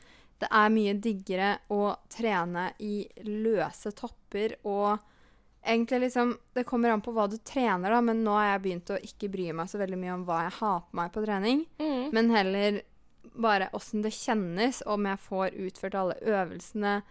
det 0.43 0.49
er 0.53 0.73
mye 0.73 0.95
diggere 1.01 1.51
å 1.73 1.95
trene 2.13 2.69
i 2.85 3.07
løse 3.25 3.93
topper 3.97 4.59
og 4.69 4.99
egentlig 5.67 6.03
liksom 6.05 6.35
Det 6.55 6.67
kommer 6.69 6.93
an 6.93 7.01
på 7.03 7.11
hva 7.17 7.25
du 7.27 7.39
trener, 7.41 7.91
da, 7.91 8.03
men 8.05 8.21
nå 8.23 8.35
har 8.37 8.51
jeg 8.53 8.63
begynt 8.67 8.93
å 8.93 8.99
ikke 9.03 9.31
bry 9.33 9.47
meg 9.57 9.71
så 9.73 9.81
veldig 9.81 9.99
mye 9.99 10.13
om 10.15 10.27
hva 10.29 10.43
jeg 10.45 10.59
har 10.61 10.83
på 10.85 10.99
meg 11.01 11.15
på 11.15 11.25
trening, 11.25 11.65
Mm. 11.81 12.13
men 12.13 12.31
heller 12.31 12.83
bare 13.35 13.71
åssen 13.75 14.05
det 14.05 14.13
kjennes, 14.15 14.83
om 14.87 15.09
jeg 15.09 15.19
får 15.25 15.57
utført 15.67 15.95
alle 15.99 16.19
øvelsene 16.23 17.03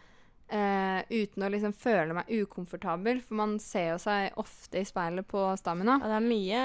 Uh, 0.45 1.01
uten 1.09 1.41
å 1.41 1.47
liksom 1.49 1.71
føle 1.73 2.13
meg 2.13 2.27
ukomfortabel, 2.29 3.17
for 3.25 3.33
man 3.39 3.55
ser 3.57 3.87
jo 3.95 3.97
seg 4.03 4.35
ofte 4.37 4.77
i 4.77 4.85
speilet 4.85 5.25
på 5.25 5.41
stamina. 5.57 5.95
Ja, 6.03 6.11
det 6.11 6.19
er 6.19 6.27
mye 6.27 6.59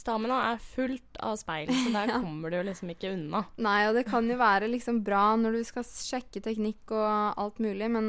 Stamina 0.00 0.38
er 0.52 0.58
fullt 0.62 1.18
av 1.22 1.36
speil, 1.40 1.68
så 1.70 1.92
der 1.94 2.08
Ja. 2.14 2.18
kommer 2.20 2.50
du 2.50 2.58
liksom 2.66 2.90
ikke 2.94 3.12
unna. 3.14 3.44
Nei, 3.62 3.78
og 3.88 3.94
det 3.98 4.06
kan 4.08 4.28
jo 4.30 4.36
være 4.40 4.68
liksom 4.72 5.02
bra 5.06 5.36
når 5.40 5.58
du 5.58 5.64
skal 5.68 5.84
sjekke 5.86 6.42
teknikk 6.44 6.90
og 6.96 7.38
alt 7.40 7.58
mulig, 7.62 7.90
men 7.90 8.08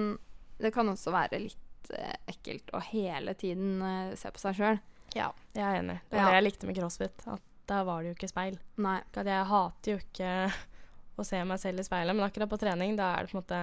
det 0.60 0.72
kan 0.74 0.88
også 0.90 1.12
være 1.14 1.40
litt 1.44 1.92
eh, 1.94 2.16
ekkelt 2.32 2.72
å 2.74 2.82
hele 2.90 3.34
tiden 3.38 3.82
eh, 3.82 4.16
se 4.18 4.32
på 4.32 4.42
seg 4.42 4.56
sjøl. 4.58 4.80
Ja, 5.16 5.30
jeg 5.56 5.64
er 5.64 5.82
enig. 5.84 6.00
Det 6.10 6.18
var 6.18 6.24
Ja. 6.26 6.30
det 6.32 6.40
jeg 6.42 6.48
likte 6.50 6.68
med 6.72 6.80
crossfit. 6.80 7.28
At 7.28 7.42
der 7.70 7.84
var 7.88 8.02
det 8.04 8.10
jo 8.12 8.16
ikke 8.18 8.30
speil. 8.34 8.58
Nei. 8.78 8.98
At 9.16 9.26
jeg 9.30 9.46
hater 9.52 9.92
jo 9.96 10.02
ikke 10.02 10.32
å 11.22 11.24
se 11.26 11.44
meg 11.48 11.62
selv 11.62 11.80
i 11.80 11.88
speilet, 11.88 12.16
men 12.18 12.26
akkurat 12.28 12.50
på 12.52 12.60
trening, 12.60 12.98
da 13.00 13.14
er 13.16 13.24
det 13.26 13.32
på 13.32 13.38
en 13.38 13.44
måte 13.44 13.62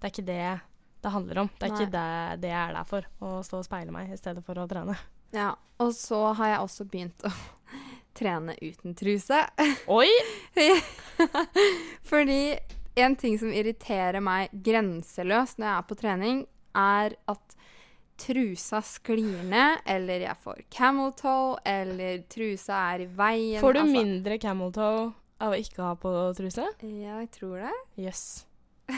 Det 0.00 0.06
er 0.08 0.14
ikke 0.14 0.26
det 0.30 0.60
det 1.06 1.10
handler 1.12 1.38
om. 1.44 1.50
Det 1.60 1.66
er 1.68 1.74
ikke 1.76 1.92
det, 1.92 2.40
det 2.42 2.48
jeg 2.50 2.62
er 2.70 2.72
der 2.74 2.86
for. 2.88 3.04
Å 3.22 3.28
stå 3.46 3.58
og 3.60 3.66
speile 3.66 3.92
meg 3.94 4.10
i 4.10 4.16
stedet 4.18 4.42
for 4.42 4.58
å 4.58 4.64
trene. 4.66 4.96
Ja. 5.36 5.52
Og 5.78 5.92
så 5.94 6.18
har 6.34 6.48
jeg 6.54 6.62
også 6.64 6.86
begynt 6.88 7.22
å 7.28 7.30
trene 8.16 8.54
uten 8.62 8.94
truse. 8.98 9.42
Oi! 9.92 10.08
Fordi 12.10 12.40
en 12.96 13.16
ting 13.20 13.38
som 13.38 13.52
irriterer 13.52 14.22
meg 14.24 14.52
grenseløst 14.64 15.58
når 15.60 15.68
jeg 15.68 15.76
er 15.76 15.86
på 15.90 15.98
trening, 16.00 16.42
er 16.76 17.16
at 17.30 17.56
trusa 18.20 18.80
sklir 18.84 19.42
ned, 19.44 19.82
eller 19.92 20.24
jeg 20.24 20.40
får 20.40 20.62
camel 20.72 21.12
toe, 21.18 21.58
eller 21.68 22.22
trusa 22.32 22.78
er 22.94 23.04
i 23.04 23.08
veien. 23.18 23.60
Får 23.60 23.76
du 23.76 23.80
altså- 23.82 23.92
mindre 23.98 24.38
camel 24.40 24.72
toe 24.72 25.12
av 25.40 25.52
å 25.52 25.60
ikke 25.60 25.82
ha 25.84 25.94
på 26.00 26.12
truse? 26.38 26.64
Ja, 26.80 27.18
Jeg 27.20 27.30
tror 27.36 27.58
det. 27.60 27.74
Jøss. 28.06 28.46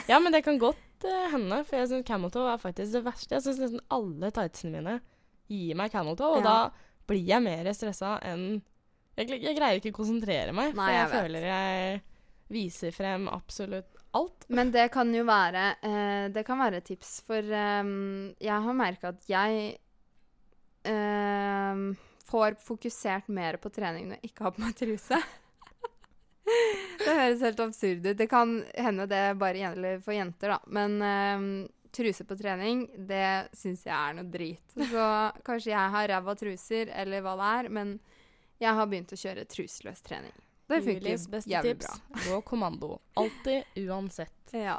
Ja, 0.07 0.19
men 0.21 0.33
det 0.33 0.45
kan 0.45 0.59
godt 0.59 0.77
uh, 1.05 1.31
hende, 1.33 1.65
for 1.65 1.77
jeg 1.81 1.89
syns 1.89 2.07
camel 2.07 2.31
toe 2.31 2.47
er 2.53 2.59
faktisk 2.63 2.93
det 2.93 3.05
verste. 3.05 3.35
Jeg 3.35 3.43
syns 3.43 3.59
nesten 3.59 3.81
alle 3.91 4.31
tightsene 4.31 4.71
mine 4.77 5.01
gir 5.49 5.75
meg 5.75 5.91
camel 5.91 6.15
toe, 6.15 6.37
og 6.39 6.45
Ja. 6.45 6.45
da 6.45 6.71
blir 7.09 7.25
jeg 7.27 7.43
mer 7.43 7.65
stressa 7.73 8.19
enn 8.23 8.63
jeg, 9.19 9.41
jeg 9.43 9.57
greier 9.59 9.81
ikke 9.81 9.93
å 9.95 9.99
konsentrere 10.01 10.55
meg, 10.55 10.75
Nei, 10.77 10.85
for 10.85 10.95
jeg, 10.95 11.03
jeg 11.03 11.15
føler 11.17 11.49
jeg 11.49 12.03
viser 12.49 12.95
frem 12.97 13.29
absolutt 13.31 13.99
alt. 14.17 14.47
Men 14.49 14.73
det 14.73 14.89
kan 14.93 15.11
jo 15.15 15.25
være 15.29 15.65
eh, 15.85 16.29
Det 16.33 16.45
kan 16.47 16.61
være 16.63 16.81
et 16.81 16.89
tips, 16.89 17.19
for 17.27 17.45
ehm, 17.45 18.33
jeg 18.41 18.67
har 18.67 18.77
merka 18.77 19.13
at 19.13 19.29
jeg 19.29 19.75
ehm, 20.89 21.91
får 22.29 22.59
fokusert 22.65 23.29
mer 23.33 23.59
på 23.61 23.73
trening 23.73 24.09
når 24.09 24.21
jeg 24.21 24.33
ikke 24.33 24.47
har 24.47 24.57
på 24.57 24.65
meg 24.65 24.77
truse. 24.79 25.21
det 27.05 27.17
høres 27.21 27.45
helt 27.45 27.65
absurd 27.65 28.07
ut. 28.07 28.19
Det 28.19 28.29
kan 28.31 28.61
hende 28.75 29.09
det 29.11 29.25
bare 29.41 29.65
gjelder 29.65 30.01
for 30.05 30.17
jenter, 30.17 30.57
da. 30.57 30.61
Men 30.73 31.03
ehm, 31.05 31.51
truse 31.95 32.25
på 32.29 32.37
trening, 32.37 32.87
det 33.09 33.49
syns 33.57 33.85
jeg 33.87 33.97
er 33.97 34.17
noe 34.17 34.29
drit. 34.29 34.65
Så 34.77 35.09
kanskje 35.45 35.73
jeg 35.73 35.95
har 35.97 36.09
ræva 36.13 36.37
truser, 36.39 36.93
eller 37.01 37.25
hva 37.25 37.37
det 37.41 37.53
er, 37.59 37.71
men 37.81 37.99
jeg 38.59 38.75
har 38.75 38.87
begynt 38.91 39.13
å 39.13 39.19
kjøre 39.21 39.45
truseløs 39.49 40.03
trening. 40.03 40.35
Det 40.69 40.83
Julies 40.83 41.25
funker 41.25 41.31
beste 41.33 41.51
jævlig 41.51 41.75
tips 41.79 41.87
bra. 41.87 42.23
gå 42.27 42.39
kommando. 42.45 43.01
Alltid, 43.17 43.65
uansett. 43.89 44.35
Ja, 44.53 44.79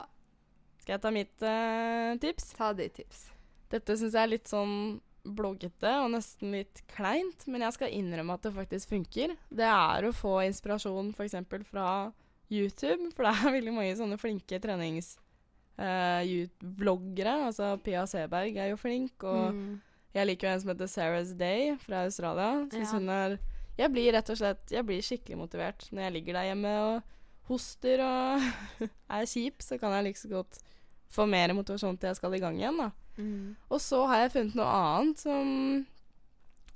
Skal 0.82 0.94
jeg 0.98 1.02
ta 1.02 1.12
mitt 1.14 1.44
uh, 1.46 2.16
tips? 2.22 2.52
ta 2.58 2.72
ditt 2.74 2.94
tips. 2.98 3.24
Dette 3.70 3.96
syns 3.98 4.14
jeg 4.18 4.22
er 4.24 4.32
litt 4.32 4.48
sånn 4.50 5.00
bloggete 5.30 5.92
og 6.02 6.12
nesten 6.14 6.54
litt 6.56 6.80
kleint, 6.90 7.44
men 7.48 7.62
jeg 7.62 7.76
skal 7.76 7.92
innrømme 7.94 8.34
at 8.38 8.46
det 8.48 8.54
faktisk 8.56 8.90
funker. 8.96 9.34
Det 9.52 9.68
er 9.68 10.08
å 10.08 10.14
få 10.16 10.40
inspirasjon 10.48 11.12
f.eks. 11.14 11.36
fra 11.70 11.88
YouTube, 12.50 13.12
for 13.14 13.28
det 13.28 13.34
er 13.36 13.54
veldig 13.60 13.74
mange 13.76 13.98
sånne 14.00 14.18
flinke 14.22 14.60
trenings... 14.64 15.16
Uh, 15.80 16.26
vloggere. 16.60 17.32
Altså 17.48 17.70
Pia 17.80 18.02
Seberg 18.10 18.58
er 18.60 18.74
jo 18.74 18.76
flink, 18.82 19.24
og 19.24 19.54
Mm. 19.56 19.78
jeg 20.14 20.28
liker 20.28 20.48
jo 20.50 20.54
en 20.54 20.60
som 20.60 20.72
heter 20.74 20.90
Sarah's 20.92 21.32
Day 21.40 21.78
fra 21.80 22.02
Australia. 22.04 22.66
Synes 22.74 22.92
Ja. 22.92 22.98
hun 22.98 23.10
er 23.10 23.38
Jeg 23.80 23.94
blir 23.94 24.12
rett 24.12 24.30
og 24.32 24.40
slett 24.40 24.74
Jeg 24.74 24.84
blir 24.88 25.06
skikkelig 25.06 25.38
motivert 25.40 25.86
når 25.94 26.06
jeg 26.06 26.16
ligger 26.18 26.40
der 26.40 26.50
hjemme 26.50 26.74
og 26.84 27.16
hoster 27.50 28.04
og 28.06 28.44
er 29.16 29.30
kjip, 29.30 29.64
så 29.66 29.80
kan 29.82 29.96
jeg 29.98 30.10
like 30.10 30.22
så 30.22 30.30
godt 30.32 30.60
få 31.10 31.26
mer 31.26 31.54
motivasjon 31.58 31.98
til 31.98 32.12
jeg 32.12 32.20
skal 32.20 32.36
i 32.38 32.42
gang 32.44 32.60
igjen, 32.60 32.78
da. 32.78 32.92
Mm. 33.18 33.56
Og 33.74 33.82
så 33.82 34.04
har 34.12 34.24
jeg 34.24 34.34
funnet 34.36 34.58
noe 34.60 34.68
annet 34.70 35.24
som 35.24 35.48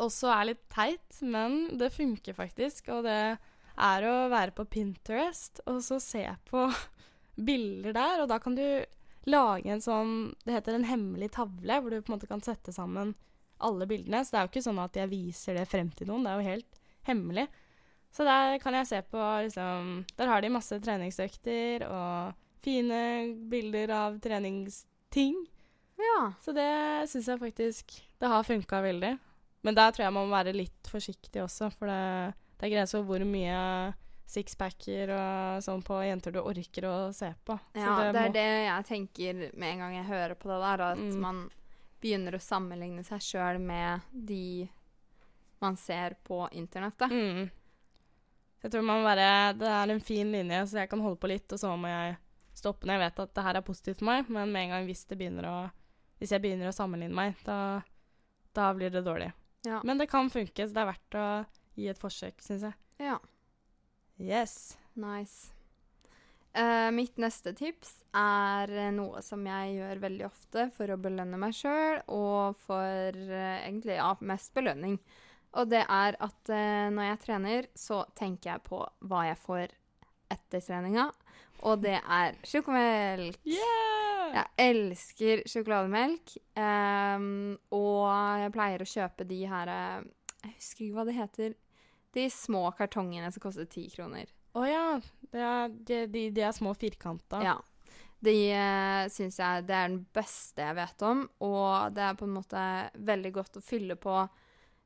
også 0.01 0.31
er 0.33 0.49
litt 0.49 0.63
teit, 0.73 1.19
men 1.21 1.77
det 1.79 1.93
funker 1.93 2.35
faktisk. 2.37 2.89
Og 2.95 3.05
det 3.05 3.37
er 3.73 4.07
å 4.07 4.15
være 4.33 4.55
på 4.57 4.65
Pinterest 4.69 5.61
og 5.69 5.81
så 5.85 5.99
se 6.01 6.25
på 6.49 6.65
bilder 7.49 7.95
der. 7.95 8.23
Og 8.23 8.31
da 8.31 8.39
kan 8.41 8.57
du 8.57 8.65
lage 9.29 9.69
en 9.71 9.79
sånn 9.79 10.33
Det 10.43 10.57
heter 10.57 10.75
en 10.75 10.89
hemmelig 10.89 11.31
tavle, 11.37 11.79
hvor 11.79 11.93
du 11.93 12.01
på 12.01 12.11
en 12.11 12.17
måte 12.17 12.29
kan 12.29 12.43
sette 12.43 12.73
sammen 12.75 13.13
alle 13.63 13.87
bildene. 13.87 14.23
Så 14.23 14.33
det 14.33 14.39
er 14.39 14.47
jo 14.47 14.53
ikke 14.55 14.65
sånn 14.65 14.81
at 14.83 14.97
jeg 14.99 15.13
viser 15.13 15.59
det 15.59 15.69
frem 15.71 15.93
til 15.95 16.09
noen. 16.09 16.25
Det 16.25 16.33
er 16.33 16.41
jo 16.41 16.55
helt 16.55 16.81
hemmelig. 17.07 17.47
Så 18.13 18.23
der 18.27 18.59
kan 18.61 18.73
jeg 18.77 18.85
se 18.87 18.99
på 19.09 19.17
liksom 19.47 20.05
Der 20.17 20.27
har 20.29 20.41
de 20.41 20.49
masse 20.53 20.77
treningsøkter 20.79 21.85
og 21.87 22.33
fine 22.63 22.99
bilder 23.49 23.89
av 23.91 24.19
treningsting. 24.21 25.39
Ja. 25.97 26.33
Så 26.41 26.53
det 26.53 27.09
syns 27.09 27.27
jeg 27.27 27.39
faktisk 27.41 27.91
Det 28.19 28.27
har 28.29 28.43
funka 28.43 28.81
veldig. 28.81 29.17
Men 29.63 29.75
der 29.75 29.91
tror 29.91 30.03
jeg 30.05 30.13
man 30.13 30.27
må 30.29 30.35
være 30.35 30.53
litt 30.55 30.87
forsiktig 30.91 31.41
også, 31.43 31.69
for 31.71 31.87
det, 31.87 32.33
det 32.59 32.67
er 32.67 32.73
grenser 32.75 32.99
for 32.99 33.07
hvor 33.13 33.23
mye 33.25 33.93
sixpacker 34.33 35.11
og 35.13 35.63
sånn 35.63 35.83
på 35.85 35.99
jenter 36.03 36.33
du 36.35 36.39
orker 36.41 36.87
å 36.89 36.95
se 37.15 37.29
på. 37.45 37.55
Så 37.75 37.79
Ja, 37.83 38.11
det, 38.11 38.21
er 38.27 38.33
det 38.35 38.45
jeg 38.65 38.85
tenker 38.89 39.41
med 39.55 39.69
en 39.73 39.83
gang 39.83 39.95
jeg 39.99 40.07
hører 40.09 40.35
på 40.39 40.49
det 40.51 40.59
der, 40.65 40.83
at 40.91 40.97
Mm. 40.99 41.19
man 41.21 41.41
begynner 42.01 42.35
å 42.35 42.41
sammenligne 42.43 43.03
seg 43.07 43.21
sjøl 43.23 43.59
med 43.63 44.01
de 44.11 44.67
man 45.63 45.77
ser 45.79 46.17
på 46.27 46.43
internettet. 46.51 47.11
Mm. 47.11 47.47
Jeg 48.63 48.71
tror 48.71 48.85
man 48.87 49.03
bare 49.03 49.53
Det 49.59 49.67
er 49.67 49.91
en 49.91 50.03
fin 50.03 50.29
linje, 50.31 50.61
så 50.67 50.83
jeg 50.83 50.91
kan 50.91 51.01
holde 51.03 51.19
på 51.19 51.31
litt, 51.31 51.51
og 51.51 51.59
så 51.59 51.73
må 51.79 51.91
jeg 51.91 52.15
stoppe 52.55 52.87
når 52.87 52.95
jeg 52.95 53.03
vet 53.03 53.23
at 53.23 53.33
det 53.35 53.45
her 53.47 53.59
er 53.59 53.65
positivt 53.65 53.99
for 53.99 54.11
meg, 54.11 54.29
men 54.31 54.51
med 54.53 54.67
en 54.67 54.75
gang 54.75 54.85
hvis 54.87 55.07
det 55.09 55.17
begynner 55.19 55.49
å 55.49 55.57
Hvis 56.21 56.31
jeg 56.31 56.43
begynner 56.43 56.69
å 56.69 56.75
sammenligne 56.75 57.17
meg, 57.17 57.39
da, 57.43 57.81
da 58.55 58.69
blir 58.77 58.93
det 58.93 59.01
dårlig. 59.03 59.33
Ja. 59.67 59.81
Men 59.83 59.99
det 59.99 60.07
kan 60.07 60.29
funke, 60.31 60.63
så 60.63 60.71
det 60.75 60.79
er 60.79 60.87
verdt 60.87 61.17
å 61.19 61.25
gi 61.75 61.89
et 61.91 61.99
forsøk, 61.99 62.39
syns 62.45 62.63
jeg. 62.69 62.77
ja. 63.09 63.17
Yes. 64.21 64.77
Nice. 64.93 65.51
Uh, 66.53 66.91
mitt 66.93 67.17
neste 67.17 67.49
tips 67.57 68.03
er 68.13 68.69
noe 68.93 69.23
som 69.25 69.41
jeg 69.49 69.71
gjør 69.79 70.03
veldig 70.03 70.25
ofte 70.27 70.67
for 70.75 70.93
å 70.93 70.99
belønne 71.01 71.39
meg 71.41 71.55
sjøl, 71.57 72.03
og 72.13 72.59
for 72.61 73.17
uh, 73.17 73.57
egentlig 73.65 73.97
ja, 73.97 74.11
mest 74.21 74.53
belønning. 74.55 74.99
Og 75.59 75.69
det 75.69 75.83
er 75.85 76.17
at 76.23 76.53
eh, 76.53 76.89
når 76.93 77.09
jeg 77.11 77.21
trener, 77.27 77.67
så 77.77 78.03
tenker 78.17 78.55
jeg 78.55 78.65
på 78.65 78.79
hva 79.05 79.25
jeg 79.29 79.39
får 79.43 79.75
etter 80.33 80.63
treninga, 80.65 81.11
og 81.63 81.83
det 81.83 81.99
er 82.01 82.39
sjokomelk. 82.47 83.37
Yeah! 83.45 84.33
Jeg 84.33 84.71
elsker 84.71 85.43
sjokolademelk, 85.49 86.37
Um, 86.53 87.55
og 87.73 88.05
jeg 88.37 88.51
pleier 88.53 88.81
å 88.83 88.85
kjøpe 88.85 89.25
de 89.25 89.39
her 89.49 89.69
eh, 89.73 90.03
Jeg 90.43 90.51
husker 90.59 90.85
ikke 90.85 90.97
hva 90.99 91.05
det 91.07 91.15
heter. 91.17 91.55
De 92.13 92.25
små 92.29 92.61
kartongene 92.77 93.31
som 93.33 93.41
koster 93.41 93.65
ti 93.65 93.87
kroner. 93.89 94.29
Å 94.53 94.65
ja. 94.69 94.87
Det 95.33 95.41
er, 95.41 95.73
de, 95.73 95.99
de, 96.13 96.27
de 96.35 96.43
er 96.45 96.53
små 96.53 96.75
firkanta. 96.77 97.39
Ja. 97.41 97.55
De 98.23 98.35
uh, 98.53 99.09
syns 99.11 99.39
jeg 99.41 99.65
det 99.65 99.75
er 99.79 99.89
den 99.89 100.03
beste 100.13 100.67
jeg 100.67 100.77
vet 100.77 101.05
om, 101.09 101.25
og 101.43 101.95
det 101.95 102.05
er 102.05 102.19
på 102.19 102.29
en 102.29 102.37
måte 102.37 102.65
veldig 103.09 103.33
godt 103.39 103.59
å 103.59 103.65
fylle 103.65 103.97
på. 103.97 104.19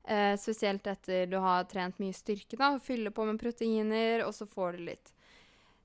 Eh, 0.07 0.33
spesielt 0.39 0.87
etter 0.87 1.27
du 1.29 1.37
har 1.43 1.67
trent 1.69 1.99
mye 2.01 2.15
styrke, 2.15 2.57
da. 2.59 2.75
Fylle 2.83 3.11
på 3.11 3.27
med 3.27 3.39
proteiner, 3.41 4.25
og 4.25 4.33
så 4.35 4.47
får 4.49 4.77
du 4.77 4.87
litt 4.89 5.13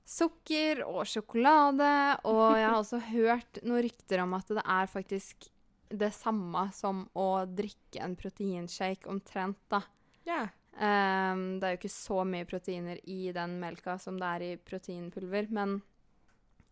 sukker 0.07 0.83
og 0.87 1.05
sjokolade. 1.07 1.93
Og 2.29 2.45
jeg 2.57 2.67
har 2.67 2.79
også 2.81 3.01
hørt 3.11 3.61
noen 3.63 3.85
rykter 3.87 4.23
om 4.23 4.35
at 4.37 4.51
det 4.51 4.63
er 4.63 4.91
faktisk 4.91 5.49
det 5.93 6.09
samme 6.15 6.67
som 6.73 7.05
å 7.13 7.45
drikke 7.45 8.01
en 8.01 8.15
proteinshake 8.17 9.09
omtrent, 9.09 9.59
da. 9.69 9.83
Yeah. 10.25 10.49
Um, 10.73 11.59
det 11.61 11.67
er 11.67 11.75
jo 11.75 11.81
ikke 11.83 11.93
så 11.93 12.23
mye 12.25 12.47
proteiner 12.49 12.97
i 13.05 13.27
den 13.35 13.59
melka 13.61 13.99
som 14.01 14.17
det 14.17 14.29
er 14.29 14.45
i 14.47 14.53
proteinpulver, 14.57 15.51
men 15.53 15.77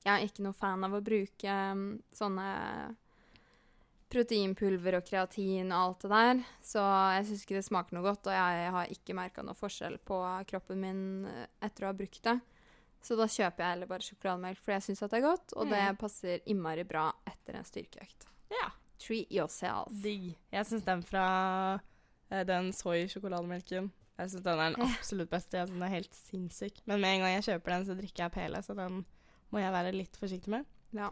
jeg 0.01 0.13
er 0.15 0.25
ikke 0.25 0.45
noe 0.47 0.57
fan 0.57 0.81
av 0.87 0.95
å 0.97 1.03
bruke 1.05 1.57
um, 1.75 1.99
sånne 2.17 2.47
proteinpulver 4.11 4.97
og 4.99 5.05
kreatin 5.07 5.71
og 5.71 5.77
alt 5.81 6.03
det 6.05 6.11
der, 6.11 6.41
så 6.65 6.83
jeg 7.15 7.25
syns 7.29 7.43
ikke 7.45 7.57
det 7.59 7.65
smaker 7.67 7.95
noe 7.97 8.03
godt, 8.05 8.27
og 8.27 8.35
jeg 8.35 8.71
har 8.75 8.91
ikke 8.93 9.15
merka 9.17 9.43
noe 9.45 9.55
forskjell 9.57 9.97
på 10.07 10.17
kroppen 10.51 10.81
min 10.83 11.01
eh, 11.29 11.45
etter 11.65 11.85
å 11.87 11.91
ha 11.91 11.97
brukt 11.97 12.21
det. 12.27 12.37
Så 13.01 13.15
da 13.17 13.25
kjøper 13.25 13.63
jeg 13.63 13.73
heller 13.73 13.89
bare 13.89 14.05
sjokolademelk, 14.05 14.59
for 14.61 14.75
jeg 14.75 14.83
syns 14.85 14.99
det 15.01 15.17
er 15.17 15.23
godt, 15.25 15.55
og 15.57 15.71
det 15.71 15.79
Mm. 15.87 15.97
passer 15.97 16.43
innmari 16.45 16.83
bra 16.85 17.07
etter 17.25 17.55
en 17.57 17.63
styrkeøkt. 17.65 18.27
ja. 18.51 18.69
Treat 19.01 19.31
yourself. 19.33 19.87
Digg. 20.03 20.35
Jeg 20.53 20.65
syns 20.69 20.83
den 20.85 21.01
fra 21.01 21.79
eh, 22.29 22.43
den 22.45 22.67
soy-sjokolademelken 22.71 23.87
Jeg 24.19 24.29
syns 24.29 24.43
den 24.45 24.59
er 24.59 24.75
den 24.75 24.81
absolutt 24.91 25.31
beste. 25.31 25.57
Jeg 25.57 25.67
synes 25.67 25.79
den 25.79 25.87
er 25.87 25.95
helt 25.95 26.13
sinnssyk. 26.13 26.81
Men 26.85 27.01
med 27.01 27.15
en 27.15 27.23
gang 27.23 27.33
jeg 27.39 27.47
kjøper 27.47 27.73
den, 27.73 27.85
så 27.87 27.95
drikker 27.97 28.23
jeg 28.27 28.31
Pele, 28.35 28.61
så 28.61 28.75
den 28.77 28.99
må 29.49 29.57
jeg 29.63 29.73
være 29.73 29.95
litt 29.95 30.19
forsiktig 30.21 30.53
med. 30.53 30.65
Ja. 30.93 31.09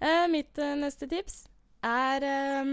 Eh, 0.00 0.26
mitt 0.32 0.58
eh, 0.58 0.74
neste 0.80 1.06
tips 1.06 1.44
er 1.86 2.26
eh, 2.26 2.72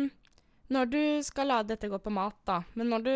når 0.73 0.89
du 0.91 1.01
skal 1.23 1.51
la 1.51 1.61
dette 1.63 1.89
gå 1.89 1.99
på 2.03 2.13
mat, 2.13 2.37
da, 2.47 2.61
men 2.75 2.91
når 2.91 3.05
du 3.05 3.13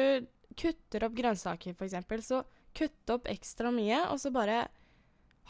kutter 0.59 1.07
opp 1.07 1.15
grønnsaker 1.15 1.75
f.eks., 1.75 2.27
så 2.27 2.43
kutt 2.75 3.11
opp 3.11 3.27
ekstra 3.31 3.71
mye, 3.75 4.05
og 4.11 4.19
så 4.21 4.31
bare 4.31 4.63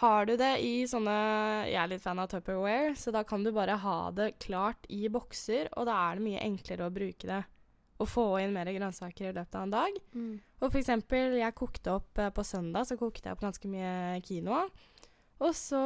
har 0.01 0.25
du 0.25 0.33
det 0.39 0.53
i 0.65 0.87
sånne 0.89 1.13
Jeg 1.67 1.77
er 1.77 1.89
litt 1.91 2.01
fan 2.01 2.19
av 2.21 2.29
Tupperware, 2.31 2.95
så 2.97 3.13
da 3.13 3.21
kan 3.27 3.43
du 3.45 3.51
bare 3.53 3.77
ha 3.83 3.97
det 4.15 4.31
klart 4.41 4.87
i 4.89 5.05
bokser, 5.13 5.69
og 5.77 5.85
da 5.89 5.97
er 6.07 6.17
det 6.17 6.25
mye 6.25 6.45
enklere 6.45 6.87
å 6.87 6.93
bruke 6.93 7.29
det. 7.29 7.41
Og 8.01 8.09
få 8.09 8.23
inn 8.41 8.55
mer 8.55 8.71
grønnsaker 8.73 9.29
i 9.29 9.33
løpet 9.35 9.57
av 9.59 9.67
en 9.67 9.73
dag. 9.75 9.97
Mm. 10.17 10.39
Og 10.63 10.77
eksempel, 10.79 11.35
jeg 11.37 11.57
kokte 11.57 11.99
opp 11.99 12.17
eh, 12.17 12.31
på 12.33 12.45
søndag, 12.47 12.87
så 12.89 12.97
kokte 12.97 13.29
jeg 13.29 13.37
opp 13.37 13.43
ganske 13.45 13.69
mye 13.69 14.23
quinoa. 14.25 14.63
Og 15.41 15.53
så 15.57 15.81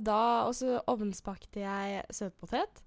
da 0.00 0.20
Og 0.48 0.54
så 0.56 0.78
ovnsbakte 0.88 1.64
jeg 1.64 2.04
søtpotet 2.12 2.80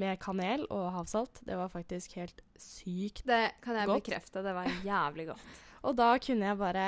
med 0.00 0.18
kanel 0.22 0.64
og 0.72 0.86
havsalt. 0.94 1.42
Det 1.46 1.56
var 1.58 1.68
faktisk 1.72 2.16
helt 2.18 2.40
sykt. 2.58 3.22
godt. 3.24 3.30
Det 3.30 3.42
kan 3.64 3.76
jeg 3.78 3.86
Godt. 3.90 4.02
bekrefte. 4.04 4.42
Det 4.46 4.54
var 4.56 4.70
jævlig 4.86 5.26
godt. 5.32 5.44
Og 5.86 5.96
da 5.96 6.10
kunne 6.20 6.44
jeg 6.50 6.58
bare 6.60 6.86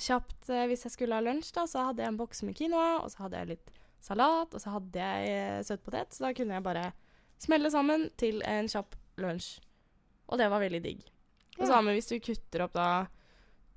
kjapt, 0.00 0.48
eh, 0.50 0.66
hvis 0.68 0.82
jeg 0.84 0.92
skulle 0.96 1.16
ha 1.16 1.22
lunsj, 1.24 1.52
da, 1.56 1.64
så 1.68 1.86
hadde 1.88 2.02
jeg 2.04 2.12
en 2.12 2.18
boks 2.20 2.42
med 2.44 2.56
quinoa, 2.58 2.98
og 3.04 3.10
så 3.12 3.22
hadde 3.24 3.38
jeg 3.40 3.50
litt 3.54 3.70
salat, 4.02 4.52
og 4.56 4.60
så 4.60 4.72
hadde 4.74 5.00
jeg 5.00 5.32
eh, 5.32 5.62
søtpotet. 5.64 6.12
Så 6.16 6.26
da 6.26 6.32
kunne 6.36 6.58
jeg 6.58 6.64
bare 6.66 6.86
smelle 7.42 7.70
sammen 7.72 8.08
til 8.20 8.42
en 8.48 8.68
kjapp 8.68 8.96
lunsj. 9.22 9.60
Og 10.28 10.38
det 10.40 10.48
var 10.52 10.60
veldig 10.64 10.82
digg. 10.84 11.02
Og 11.58 11.66
Ja. 11.66 11.72
samme 11.74 11.92
hvis 11.96 12.08
du 12.08 12.18
kutter 12.24 12.64
opp 12.66 12.72
da 12.76 12.86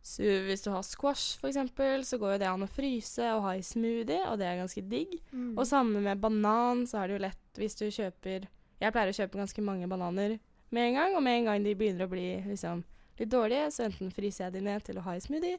så 0.06 0.22
Hvis 0.22 0.62
du 0.62 0.70
har 0.70 0.84
squash, 0.86 1.40
eksempel, 1.42 2.04
så 2.06 2.20
går 2.22 2.36
jo 2.36 2.42
det 2.44 2.50
an 2.50 2.62
å 2.62 2.70
fryse 2.70 3.26
og 3.34 3.42
ha 3.48 3.56
i 3.58 3.64
smoothie, 3.66 4.20
og 4.30 4.38
det 4.38 4.46
er 4.46 4.60
ganske 4.60 4.84
digg. 4.86 5.16
Mm. 5.32 5.56
Og 5.58 5.66
samme 5.66 6.04
med 6.06 6.20
banan, 6.22 6.84
så 6.86 7.00
er 7.02 7.08
det 7.08 7.16
jo 7.16 7.24
lett 7.24 7.58
hvis 7.58 7.78
du 7.80 7.88
kjøper 7.90 8.46
Jeg 8.84 8.92
pleier 8.94 9.10
å 9.10 9.16
kjøpe 9.16 9.40
ganske 9.40 9.64
mange 9.66 9.88
bananer 9.90 10.36
med 10.70 10.90
en 10.92 11.00
gang, 11.00 11.16
og 11.18 11.24
med 11.26 11.40
en 11.40 11.50
gang 11.50 11.66
de 11.66 11.74
begynner 11.80 12.06
å 12.06 12.12
bli 12.12 12.28
liksom 12.46 12.84
litt 13.18 13.32
dårlige, 13.32 13.72
så 13.72 13.88
enten 13.88 14.12
fryser 14.14 14.46
jeg 14.46 14.58
de 14.58 14.62
ned 14.68 14.86
til 14.86 15.00
å 15.00 15.06
ha 15.08 15.16
i 15.16 15.24
smoothie, 15.24 15.58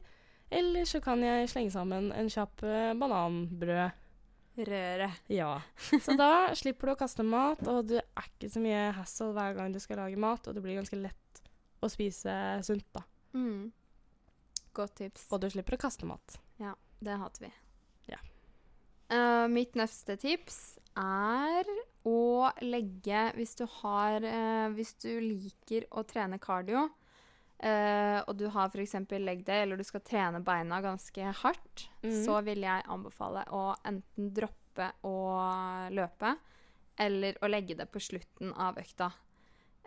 eller 0.53 0.87
så 0.87 1.01
kan 1.03 1.23
jeg 1.25 1.49
slenge 1.51 1.73
sammen 1.73 2.11
en 2.15 2.29
kjapp 2.31 2.63
uh, 2.63 2.93
bananbrød. 2.95 4.03
Røre. 4.57 5.09
Ja. 5.29 5.57
Så 6.05 6.15
da 6.17 6.55
slipper 6.57 6.87
du 6.87 6.93
å 6.95 6.99
kaste 7.01 7.25
mat, 7.25 7.59
og 7.67 7.91
det 7.91 7.99
er 7.99 8.29
ikke 8.31 8.49
så 8.53 8.63
mye 8.63 8.87
hassle 8.95 9.33
hver 9.35 9.57
gang 9.59 9.75
du 9.75 9.81
skal 9.83 9.99
lage 10.01 10.21
mat, 10.21 10.47
og 10.47 10.55
det 10.55 10.63
blir 10.63 10.79
ganske 10.79 10.97
lett 11.01 11.43
å 11.83 11.91
spise 11.91 12.37
sunt, 12.65 12.87
da. 12.95 13.03
Mm. 13.35 13.67
Godt 14.77 14.95
tips. 15.01 15.25
Og 15.33 15.41
du 15.41 15.49
slipper 15.49 15.77
å 15.77 15.81
kaste 15.87 16.05
mat. 16.09 16.37
Ja, 16.61 16.75
Det 17.01 17.15
hater 17.17 17.47
vi. 17.47 17.51
Ja. 18.11 18.19
Uh, 19.09 19.47
mitt 19.49 19.73
neste 19.79 20.17
tips 20.19 20.77
er 20.99 21.67
å 22.07 22.49
legge 22.65 23.21
Hvis 23.37 23.53
du 23.55 23.63
har 23.81 24.19
uh, 24.25 24.67
Hvis 24.75 24.93
du 24.99 25.09
liker 25.23 25.85
å 25.95 26.03
trene 26.07 26.39
cardio, 26.43 26.81
uh, 27.63 28.19
og 28.27 28.33
du 28.39 28.47
har 28.53 28.67
f.eks. 28.73 28.95
legg 29.23 29.45
day, 29.47 29.63
eller 29.63 29.79
du 29.79 29.85
skal 29.87 30.03
trene 30.05 30.41
beina 30.43 30.81
ganske 30.83 31.31
hardt, 31.43 31.87
Mhm. 32.03 32.17
så 32.25 32.41
vil 32.45 32.61
jeg 32.67 32.83
anbefale 32.87 33.45
å 33.51 33.63
enten 33.85 34.29
droppe 34.35 34.91
å 35.07 35.15
løpe, 35.91 36.35
eller 36.99 37.37
å 37.41 37.49
legge 37.49 37.75
det 37.79 37.87
på 37.91 37.99
slutten 38.03 38.53
av 38.53 38.77
økta. 38.77 39.11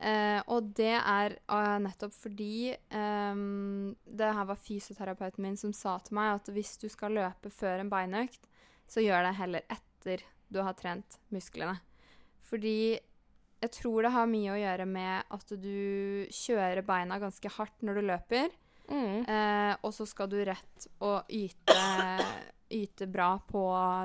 Eh, 0.00 0.40
og 0.48 0.72
det 0.74 0.94
er 0.96 1.34
eh, 1.36 1.78
nettopp 1.84 2.14
fordi 2.16 2.72
ehm, 2.90 3.79
Det 4.20 4.30
her 4.36 4.44
var 4.48 4.58
fysioterapeuten 4.60 5.42
min 5.44 5.56
som 5.60 5.72
sa 5.76 5.96
til 6.04 6.14
meg 6.20 6.36
at 6.38 6.50
hvis 6.52 6.74
du 6.82 6.88
skal 6.92 7.14
løpe 7.16 7.50
før 7.52 7.80
en 7.82 7.90
beinøkt, 7.92 8.42
så 8.90 9.00
gjør 9.04 9.24
det 9.28 9.36
heller 9.40 9.64
etter 9.72 10.24
du 10.50 10.60
har 10.66 10.74
trent 10.78 11.16
musklene. 11.32 11.78
Fordi 12.46 12.98
jeg 13.60 13.70
tror 13.76 14.02
det 14.06 14.10
har 14.14 14.26
mye 14.30 14.54
å 14.54 14.58
gjøre 14.60 14.86
med 14.88 15.32
at 15.36 15.52
du 15.60 16.26
kjører 16.32 16.80
beina 16.88 17.18
ganske 17.22 17.50
hardt 17.58 17.82
når 17.86 18.00
du 18.00 18.06
løper, 18.12 18.50
Mm. 18.90 19.20
eh, 19.30 19.76
og 19.86 19.92
så 19.94 20.02
skal 20.08 20.26
du 20.32 20.40
rett 20.44 20.86
og 21.06 21.28
yte, 21.30 21.76
yte 22.74 23.06
bra 23.06 23.36
på 23.46 23.60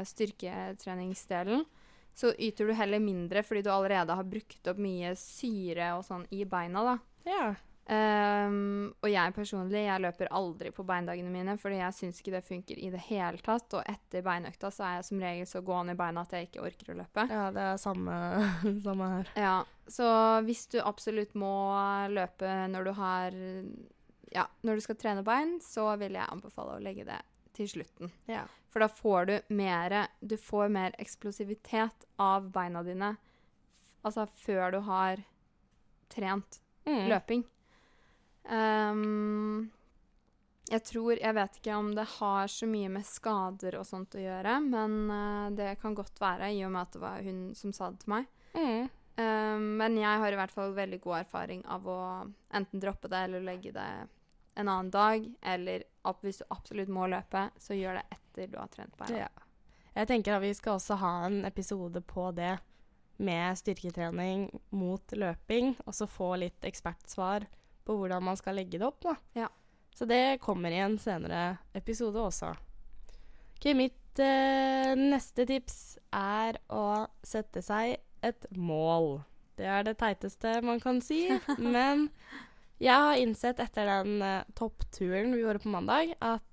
styrketreningsdelen. 0.06 1.66
Så 2.14 2.32
yter 2.40 2.68
du 2.70 2.74
heller 2.78 3.02
mindre 3.02 3.42
fordi 3.44 3.64
du 3.66 3.72
allerede 3.74 4.16
har 4.16 4.28
brukt 4.30 4.68
opp 4.72 4.78
mye 4.80 5.16
syre 5.20 5.90
og 5.98 6.06
sånn 6.08 6.28
i 6.32 6.44
beina, 6.48 6.84
da. 6.86 6.98
Ja. 7.28 7.48
Ehm, 7.86 8.94
og 9.04 9.10
jeg 9.12 9.34
personlig, 9.36 9.84
jeg 9.86 10.02
løper 10.02 10.30
aldri 10.34 10.72
på 10.74 10.86
beindagene 10.88 11.30
mine, 11.30 11.54
fordi 11.62 11.78
jeg 11.78 11.94
syns 11.94 12.22
ikke 12.22 12.34
det 12.34 12.44
funker 12.48 12.80
i 12.82 12.90
det 12.94 13.02
hele 13.12 13.38
tatt. 13.46 13.76
Og 13.78 13.84
etter 13.92 14.24
beinøkta 14.26 14.72
så 14.74 14.88
er 14.88 14.96
jeg 14.98 15.08
som 15.10 15.22
regel 15.22 15.50
så 15.50 15.62
gående 15.66 15.94
i 15.94 16.00
beina 16.00 16.24
at 16.26 16.34
jeg 16.34 16.48
ikke 16.50 16.64
orker 16.66 16.94
å 16.94 16.98
løpe. 17.04 17.28
ja, 17.30 17.44
det 17.54 17.62
er 17.62 17.78
samme, 17.82 18.18
samme 18.88 19.12
her. 19.14 19.30
Ja, 19.38 19.56
så 19.88 20.08
hvis 20.48 20.66
du 20.74 20.80
absolutt 20.82 21.36
må 21.38 21.54
løpe 22.14 22.50
når 22.74 22.90
du 22.90 22.92
har 22.98 23.38
Ja, 24.36 24.48
når 24.66 24.76
du 24.76 24.82
skal 24.84 24.98
trene 25.00 25.24
bein, 25.24 25.60
så 25.64 25.92
vil 26.02 26.18
jeg 26.18 26.26
anbefale 26.28 26.76
å 26.80 26.82
legge 26.84 27.06
det 27.08 27.22
til 27.56 27.70
slutten. 27.72 28.10
Ja. 28.28 28.42
For 28.74 28.84
da 28.84 28.90
får 28.92 29.30
du 29.30 29.36
mer 29.56 29.94
Du 30.20 30.36
får 30.42 30.68
mer 30.74 30.92
eksplosivitet 31.00 32.04
av 32.20 32.50
beina 32.52 32.82
dine 32.84 33.14
altså 34.06 34.28
før 34.38 34.72
du 34.76 34.80
har 34.86 35.22
trent 36.14 36.60
Mm. 36.86 37.08
løping. 37.10 37.40
Ehm, 38.50 39.70
jeg 40.70 40.84
tror 40.86 41.18
Jeg 41.18 41.34
vet 41.38 41.58
ikke 41.60 41.78
om 41.78 41.92
det 41.96 42.06
har 42.18 42.50
så 42.50 42.68
mye 42.70 42.90
med 42.90 43.06
skader 43.06 43.78
og 43.80 43.88
sånt 43.88 44.18
å 44.18 44.22
gjøre, 44.22 44.60
men 44.66 44.98
uh, 45.10 45.48
det 45.54 45.76
kan 45.82 45.96
godt 45.98 46.20
være, 46.22 46.52
i 46.54 46.64
og 46.66 46.74
med 46.74 46.82
at 46.86 46.96
det 46.96 47.02
var 47.04 47.26
hun 47.26 47.42
som 47.58 47.74
sa 47.76 47.92
det 47.94 48.02
til 48.04 48.16
meg. 48.16 48.30
Mm. 48.56 48.90
Um, 49.16 49.66
men 49.80 49.98
jeg 50.02 50.22
har 50.22 50.34
i 50.34 50.40
hvert 50.40 50.54
fall 50.54 50.74
veldig 50.76 51.00
god 51.04 51.20
erfaring 51.22 51.62
av 51.72 51.86
å 51.88 52.00
enten 52.58 52.82
droppe 52.84 53.12
det 53.12 53.22
eller 53.28 53.46
legge 53.46 53.72
det 53.76 53.90
en 54.56 54.68
annen 54.68 54.92
dag. 54.92 55.28
Eller 55.42 55.86
hvis 56.22 56.42
du 56.42 56.48
absolutt 56.50 56.92
må 56.92 57.08
løpe, 57.12 57.50
så 57.62 57.78
gjør 57.78 58.00
det 58.02 58.06
etter 58.18 58.50
du 58.52 58.58
har 58.60 58.72
trent 58.74 58.98
beina. 59.00 59.28
Ja. 59.28 59.46
Jeg 59.96 60.10
tenker 60.10 60.36
at 60.36 60.44
vi 60.44 60.52
skal 60.58 60.76
også 60.76 60.98
ha 61.00 61.14
en 61.30 61.46
episode 61.48 62.02
på 62.04 62.28
det 62.36 62.58
med 63.24 63.56
styrketrening 63.56 64.50
mot 64.76 65.14
løping, 65.16 65.76
og 65.86 65.96
så 65.96 66.08
få 66.10 66.34
litt 66.42 66.66
ekspertsvar 66.68 67.46
på 67.86 67.96
hvordan 68.00 68.24
man 68.26 68.40
skal 68.40 68.58
legge 68.60 68.80
det 68.82 68.88
opp. 68.88 69.06
Ja. 69.38 69.50
Så 69.96 70.08
det 70.10 70.42
kommer 70.44 70.74
i 70.74 70.82
en 70.84 70.98
senere 71.00 71.58
episode 71.74 72.20
også. 72.20 72.52
Okay, 73.56 73.76
mitt 73.78 74.20
eh, 74.20 74.92
neste 75.00 75.46
tips 75.48 75.78
er 76.12 76.60
å 76.68 77.06
sette 77.24 77.64
seg 77.64 77.96
et 78.26 78.50
mål. 78.52 79.22
Det 79.56 79.70
er 79.72 79.86
det 79.88 79.96
teiteste 80.02 80.58
man 80.66 80.82
kan 80.84 81.00
si, 81.04 81.30
men 81.78 82.10
jeg 82.82 82.92
har 82.92 83.22
innsett 83.22 83.62
etter 83.64 83.88
den 83.88 84.20
eh, 84.26 84.44
toppturen 84.58 85.32
vi 85.32 85.46
gjorde 85.46 85.64
på 85.64 85.72
mandag, 85.72 86.12
at 86.20 86.44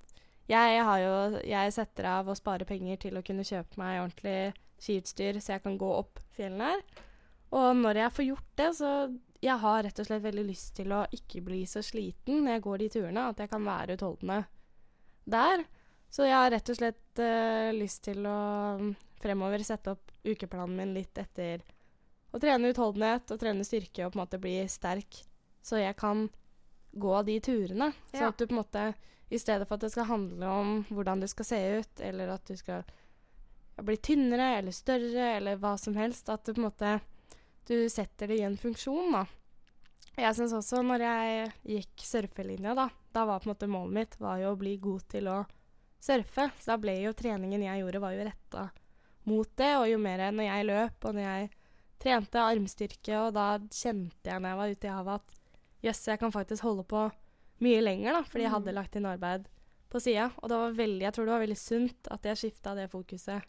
jeg 0.51 0.83
har 0.85 0.99
jo 0.99 1.41
Jeg 1.47 1.73
setter 1.73 2.09
av 2.19 2.29
og 2.29 2.37
sparer 2.37 2.67
penger 2.69 2.99
til 3.05 3.17
å 3.17 3.23
kunne 3.25 3.47
kjøpe 3.47 3.79
meg 3.81 4.01
ordentlig 4.03 4.53
skiutstyr, 4.83 5.39
så 5.41 5.55
jeg 5.55 5.63
kan 5.65 5.79
gå 5.79 5.89
opp 5.95 6.21
fjellene 6.37 6.73
her. 6.73 6.83
Og 7.55 7.77
når 7.79 8.01
jeg 8.03 8.15
får 8.17 8.27
gjort 8.27 8.51
det, 8.59 8.69
så 8.77 8.91
Jeg 9.43 9.59
har 9.59 9.83
rett 9.83 9.99
og 9.99 10.07
slett 10.07 10.23
veldig 10.23 10.45
lyst 10.47 10.77
til 10.79 10.93
å 10.95 11.03
ikke 11.11 11.43
bli 11.43 11.65
så 11.67 11.83
sliten 11.83 12.45
når 12.45 12.57
jeg 12.57 12.65
går 12.67 12.83
de 12.83 12.89
turene, 12.95 13.29
at 13.33 13.41
jeg 13.43 13.51
kan 13.51 13.65
være 13.67 13.97
utholdende 13.97 14.43
der. 15.25 15.65
Så 16.13 16.29
jeg 16.29 16.37
har 16.37 16.53
rett 16.53 16.71
og 16.71 16.79
slett 16.79 17.23
uh, 17.23 17.71
lyst 17.75 18.05
til 18.07 18.27
å 18.29 18.39
mm, 18.79 18.93
fremover 19.23 19.65
sette 19.67 19.97
opp 19.97 20.13
ukeplanen 20.23 20.77
min 20.79 20.95
litt 20.95 21.19
etter 21.19 21.65
å 22.33 22.41
trene 22.41 22.71
utholdenhet 22.73 23.33
og 23.33 23.41
trene 23.41 23.67
styrke 23.67 24.07
og 24.07 24.13
på 24.13 24.19
en 24.19 24.23
måte 24.23 24.41
bli 24.41 24.55
sterk, 24.71 25.19
så 25.63 25.81
jeg 25.81 25.97
kan 25.99 26.29
gå 26.93 27.23
de 27.27 27.39
turene. 27.45 27.91
Så 28.13 28.29
at 28.29 28.39
du 28.39 28.47
på 28.47 28.55
en 28.55 28.61
måte 28.61 28.87
i 29.33 29.41
stedet 29.41 29.67
for 29.69 29.79
at 29.79 29.87
det 29.87 29.93
skal 29.95 30.11
handle 30.11 30.49
om 30.49 30.73
hvordan 30.93 31.23
du 31.23 31.29
skal 31.31 31.49
se 31.49 31.61
ut, 31.81 32.01
eller 32.05 32.35
at 32.35 32.45
du 32.49 32.57
skal 32.57 32.85
bli 33.83 33.97
tynnere 33.97 34.59
eller 34.59 34.77
større 34.77 35.31
eller 35.39 35.59
hva 35.61 35.75
som 35.81 35.97
helst, 35.97 36.29
at 36.29 36.45
du 36.45 36.53
på 36.53 36.61
en 36.61 36.69
måte 36.69 36.93
du 37.69 37.89
setter 37.91 38.29
det 38.29 38.41
i 38.41 38.45
en 38.47 38.57
funksjon, 38.59 39.13
da. 39.15 39.25
Jeg 40.19 40.37
syns 40.37 40.53
også 40.53 40.83
når 40.85 41.05
jeg 41.07 41.53
gikk 41.77 42.05
surfelinja, 42.05 42.75
da, 42.77 42.89
da 43.15 43.25
var 43.25 43.41
på 43.41 43.49
en 43.49 43.55
måte 43.55 43.69
målet 43.71 43.95
mitt 43.97 44.17
var 44.21 44.43
jo 44.43 44.51
å 44.53 44.59
bli 44.61 44.77
god 44.83 45.07
til 45.09 45.31
å 45.33 45.39
surfe. 46.03 46.51
Så 46.61 46.73
da 46.75 46.77
ble 46.83 46.99
jo 47.01 47.15
treningen 47.17 47.65
jeg 47.65 47.81
gjorde, 47.81 48.03
var 48.03 48.13
jo 48.17 48.27
retta 48.29 48.67
mot 49.25 49.49
det. 49.57 49.71
Og 49.79 49.87
jo 49.89 49.99
mer 50.03 50.27
når 50.35 50.49
jeg 50.51 50.69
løp, 50.69 51.07
og 51.09 51.17
når 51.17 51.25
jeg 51.29 51.51
trente 52.03 52.43
armstyrke, 52.43 53.17
og 53.23 53.33
da 53.39 53.47
kjente 53.71 54.29
jeg 54.33 54.43
når 54.43 54.53
jeg 54.53 54.61
var 54.61 54.77
ute 54.77 54.89
i 54.91 54.95
havet 54.99 55.23
at 55.23 55.41
jøss, 55.87 56.05
jeg 56.11 56.21
kan 56.21 56.35
faktisk 56.35 56.67
holde 56.67 56.85
på 56.91 57.07
mye 57.63 57.83
lenger, 57.83 58.19
da, 58.19 58.23
fordi 58.27 58.45
jeg 58.45 58.55
hadde 58.57 58.73
Mm. 58.73 58.75
lagt 58.75 58.97
inn 58.97 59.07
arbeid 59.07 59.49
på 59.89 60.01
sida. 60.03 60.33
Og 60.43 60.49
det 60.51 60.59
var 60.59 60.73
veldig, 60.73 61.03
jeg 61.07 61.13
tror 61.15 61.25
det 61.27 61.33
var 61.33 61.45
veldig 61.47 61.59
sunt 61.63 62.09
at 62.11 62.23
jeg 62.27 62.37
skifta 62.41 62.75
det 62.75 62.91
fokuset 62.91 63.43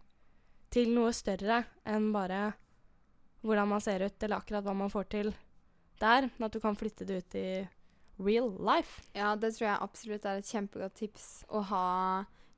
til 0.74 0.94
noe 0.94 1.12
større 1.12 1.66
enn 1.86 2.12
bare 2.14 2.54
hvordan 3.44 3.70
man 3.70 3.82
ser 3.84 4.06
ut, 4.06 4.24
eller 4.24 4.40
akkurat 4.40 4.66
hva 4.66 4.76
man 4.78 4.92
får 4.92 5.10
til 5.12 5.34
der. 6.02 6.30
Men 6.38 6.48
at 6.48 6.56
du 6.56 6.62
kan 6.64 6.78
flytte 6.80 7.08
det 7.08 7.18
ut 7.22 7.36
i 7.40 7.48
real 8.24 8.52
life. 8.60 9.04
Ja, 9.14 9.36
det 9.36 9.54
tror 9.56 9.70
jeg 9.70 9.84
absolutt 9.84 10.26
er 10.26 10.40
et 10.40 10.50
kjempegodt 10.50 10.96
tips 11.02 11.28
å 11.50 11.64
ha 11.72 11.90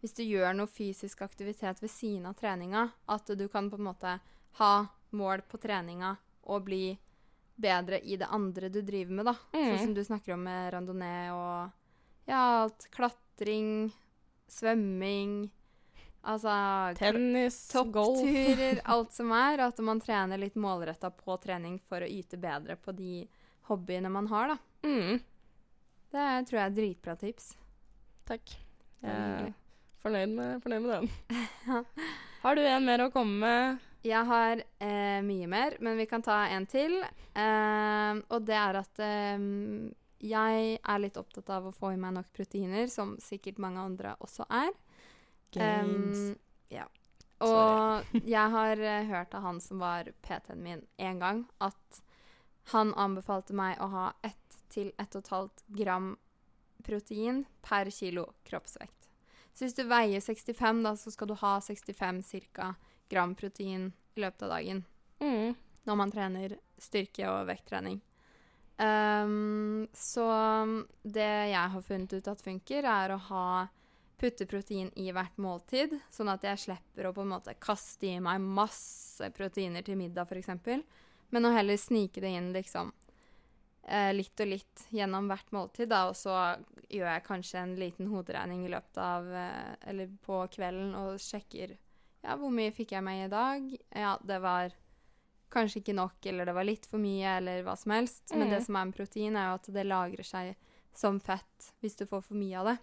hvis 0.04 0.13
du 0.13 0.21
gjør 0.21 0.54
noe 0.54 0.69
fysisk 0.69 1.24
aktivitet 1.26 1.80
ved 1.82 1.89
siden 1.89 2.28
av 2.30 2.36
treninga. 2.38 2.89
At 3.10 3.32
du 3.34 3.48
kan 3.50 3.71
på 3.71 3.80
en 3.80 3.88
måte 3.88 4.19
ha 4.60 4.74
mål 5.15 5.41
på 5.50 5.58
treninga 5.63 6.13
og 6.45 6.67
bli 6.67 6.93
bedre 7.56 7.98
i 8.04 8.17
det 8.19 8.28
andre 8.30 8.69
du 8.69 8.82
driver 8.86 9.17
med, 9.17 9.26
da. 9.32 9.36
Mm. 9.56 9.65
Sånn 9.65 9.84
som 9.88 9.95
du 9.95 10.04
snakker 10.06 10.36
om 10.36 10.43
med 10.45 10.74
randonee 10.76 11.32
og 11.34 12.30
ja, 12.30 12.41
alt. 12.65 12.88
Klatring, 12.93 13.89
svømming. 14.52 15.48
Altså 16.25 16.53
Tennis, 16.97 17.57
golf. 17.93 18.17
toppturer, 18.21 18.79
alt 18.95 19.13
som 19.13 19.31
er. 19.38 19.61
At 19.67 19.77
man 19.85 19.99
trener 20.01 20.41
litt 20.41 20.55
målretta 20.57 21.11
på 21.13 21.38
trening 21.43 21.77
for 21.85 22.01
å 22.01 22.09
yte 22.09 22.39
bedre 22.41 22.75
på 22.81 22.93
de 22.97 23.27
hobbyene 23.69 24.09
man 24.13 24.27
har, 24.31 24.55
da. 24.55 24.57
Mm, 24.85 25.19
Det 26.15 26.25
tror 26.49 26.59
jeg 26.59 26.65
er 26.65 26.75
dritbra 26.79 27.15
tips. 27.19 27.51
takk. 28.25 28.55
Jeg 29.05 29.11
er 29.11 29.51
fornøyd 30.01 30.31
med, 30.33 30.61
fornøyd 30.63 30.85
med 30.85 30.93
den. 30.95 31.09
Ja. 31.65 31.83
Har 32.45 32.55
du 32.57 32.61
en 32.61 32.85
mer 32.85 33.01
å 33.07 33.11
komme 33.13 33.39
med? 33.41 33.83
Jeg 34.05 34.21
har 34.29 34.59
eh, 34.85 35.21
mye 35.25 35.47
mer, 35.49 35.75
men 35.81 35.97
vi 35.97 36.05
kan 36.09 36.21
ta 36.21 36.43
en 36.53 36.65
til. 36.69 36.99
Eh, 37.33 38.19
og 38.29 38.45
det 38.45 38.57
er 38.57 38.77
at 38.81 39.01
eh, 39.01 39.45
jeg 40.25 40.75
er 40.77 41.01
litt 41.01 41.17
opptatt 41.17 41.49
av 41.53 41.65
å 41.69 41.73
få 41.73 41.93
i 41.95 41.97
meg 42.01 42.13
nok 42.19 42.29
proteiner, 42.38 42.85
som 42.89 43.15
sikkert 43.21 43.57
mange 43.61 43.81
andre 43.81 44.13
også 44.21 44.45
er. 44.53 44.69
Em, 45.55 46.36
ja. 46.69 46.86
Og 47.45 48.05
jeg 48.25 48.51
har 48.51 48.79
uh, 48.79 49.08
hørt 49.10 49.34
av 49.36 49.41
han 49.43 49.62
som 49.62 49.79
var 49.79 50.10
PT-en 50.21 50.63
min 50.63 50.86
en 50.97 51.19
gang, 51.19 51.45
at 51.60 52.01
han 52.71 52.93
anbefalte 52.97 53.53
meg 53.53 53.77
å 53.79 53.88
ha 53.91 54.05
1 54.25 54.34
til 54.73 54.91
1,5 54.97 55.49
gram 55.77 56.15
protein 56.84 57.45
per 57.62 57.89
kilo 57.93 58.34
kroppsvekt. 58.43 59.10
Så 59.53 59.65
hvis 59.65 59.77
du 59.77 59.86
veier 59.88 60.19
65, 60.19 60.81
da, 60.84 60.95
så 60.99 61.12
skal 61.13 61.29
du 61.29 61.36
ha 61.39 61.53
65 61.62 62.23
ca. 62.53 62.73
gram 63.10 63.36
protein 63.36 63.93
i 64.15 64.19
løpet 64.21 64.43
av 64.43 64.49
dagen 64.58 64.84
Mm. 65.21 65.55
når 65.86 65.95
man 65.95 66.12
trener 66.12 66.58
styrke- 66.77 67.29
og 67.29 67.47
vekttrening. 67.47 68.01
Um, 68.77 69.88
så 69.93 70.25
det 71.03 71.29
jeg 71.53 71.69
har 71.71 71.81
funnet 71.81 72.13
ut 72.13 72.27
at 72.27 72.41
funker, 72.43 72.84
er 72.84 73.13
å 73.15 73.17
ha 73.29 73.67
putte 74.17 74.45
protein 74.47 74.91
i 74.95 75.10
hvert 75.12 75.38
måltid, 75.41 75.97
sånn 76.13 76.30
at 76.32 76.43
jeg 76.47 76.62
slipper 76.62 77.10
å 77.10 77.13
på 77.15 77.21
en 77.25 77.34
måte 77.34 77.54
kaste 77.60 78.08
i 78.08 78.19
meg 78.23 78.41
masse 78.41 79.28
proteiner 79.36 79.84
til 79.86 79.97
middag, 79.99 80.28
f.eks. 80.30 80.84
Men 81.34 81.45
å 81.49 81.51
heller 81.56 81.78
snike 81.78 82.21
det 82.23 82.32
inn 82.38 82.51
liksom 82.56 82.91
eh, 83.88 84.12
litt 84.15 84.39
og 84.39 84.47
litt 84.51 84.86
gjennom 84.95 85.28
hvert 85.32 85.51
måltid, 85.56 85.89
da, 85.91 86.06
og 86.10 86.15
så 86.15 86.36
gjør 86.89 87.10
jeg 87.12 87.25
kanskje 87.28 87.60
en 87.63 87.75
liten 87.82 88.08
hoderegning 88.13 88.65
i 88.67 88.71
løpet 88.71 88.97
av 89.01 89.28
eh, 89.34 89.75
Eller 89.89 90.12
på 90.25 90.43
kvelden 90.54 90.93
og 90.99 91.15
sjekker 91.19 91.75
ja, 92.25 92.34
hvor 92.41 92.49
mye 92.49 92.71
fikk 92.73 92.95
jeg 92.95 93.06
meg 93.06 93.25
i 93.28 93.30
dag? 93.30 93.65
Ja, 93.93 94.15
det 94.25 94.39
var 94.41 94.73
kanskje 95.54 95.84
ikke 95.84 95.93
nok, 95.93 96.25
eller 96.25 96.47
det 96.49 96.56
var 96.58 96.65
litt 96.65 96.88
for 96.89 96.97
mye, 96.97 97.36
eller 97.38 97.62
hva 97.63 97.75
som 97.78 97.91
helst. 97.93 98.32
Men 98.34 98.47
Mm. 98.47 98.54
det 98.56 98.62
som 98.65 98.75
er 98.80 98.86
med 98.89 98.95
protein, 98.97 99.36
er 99.38 99.51
jo 99.51 99.58
at 99.60 99.69
det 99.75 99.84
lagrer 99.86 100.25
seg 100.25 100.56
som 100.97 101.19
fett 101.21 101.67
hvis 101.84 101.95
du 101.99 102.06
får 102.10 102.23
for 102.25 102.34
mye 102.39 102.58
av 102.58 102.65
det. 102.71 102.78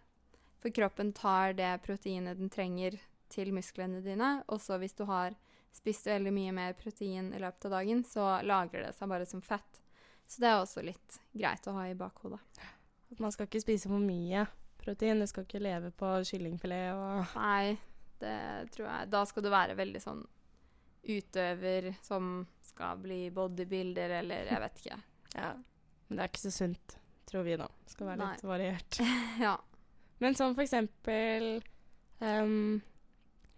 For 0.63 0.71
kroppen 0.71 1.13
tar 1.13 1.57
det 1.59 1.71
proteinet 1.83 2.39
den 2.39 2.51
trenger 2.53 2.99
til 3.33 3.51
musklene 3.55 4.03
dine, 4.05 4.43
og 4.47 4.61
så 4.63 4.79
hvis 4.79 4.95
du 4.95 5.05
har 5.09 5.35
spist 5.73 6.07
veldig 6.07 6.33
mye 6.37 6.53
mer 6.55 6.77
protein 6.79 7.33
i 7.33 7.41
løpet 7.41 7.67
av 7.67 7.79
dagen, 7.79 8.05
så 8.05 8.27
lagrer 8.47 8.87
det 8.87 8.93
seg 8.95 9.11
bare 9.11 9.27
som 9.27 9.43
fett. 9.43 9.81
Så 10.29 10.43
det 10.45 10.51
er 10.51 10.61
også 10.61 10.85
litt 10.85 11.19
greit 11.33 11.67
å 11.67 11.75
ha 11.77 11.89
i 11.89 11.97
bakhodet. 11.99 12.41
At 13.13 13.21
man 13.21 13.33
skal 13.35 13.49
ikke 13.49 13.65
spise 13.65 13.91
for 13.91 14.01
mye 14.01 14.47
protein. 14.83 15.21
Du 15.21 15.27
skal 15.29 15.45
ikke 15.49 15.63
leve 15.63 15.91
på 15.97 16.13
kyllingfilet 16.29 16.93
og 16.95 17.35
Nei, 17.37 17.75
det 18.23 18.39
tror 18.73 18.87
jeg 18.89 19.11
Da 19.13 19.25
skal 19.29 19.45
du 19.45 19.51
være 19.53 19.77
veldig 19.79 20.01
sånn 20.03 20.23
utøver 21.03 21.91
som 22.07 22.47
skal 22.63 23.01
bli 23.03 23.27
bodybuilder, 23.35 24.19
eller 24.23 24.53
jeg 24.53 24.65
vet 24.67 24.85
ikke. 24.85 25.01
Ja. 25.33 25.55
Men 26.07 26.19
det 26.19 26.25
er 26.25 26.29
ikke 26.29 26.43
så 26.43 26.51
sunt, 26.53 26.99
tror 27.25 27.47
vi 27.47 27.55
da. 27.57 27.67
Det 27.87 27.95
skal 27.95 28.11
være 28.13 28.27
litt 28.29 28.43
variert. 28.45 28.99
Ja. 29.41 29.55
Men 30.23 30.37
som 30.39 30.55
for 30.55 30.63
eksempel 30.65 31.49
um, 32.23 32.81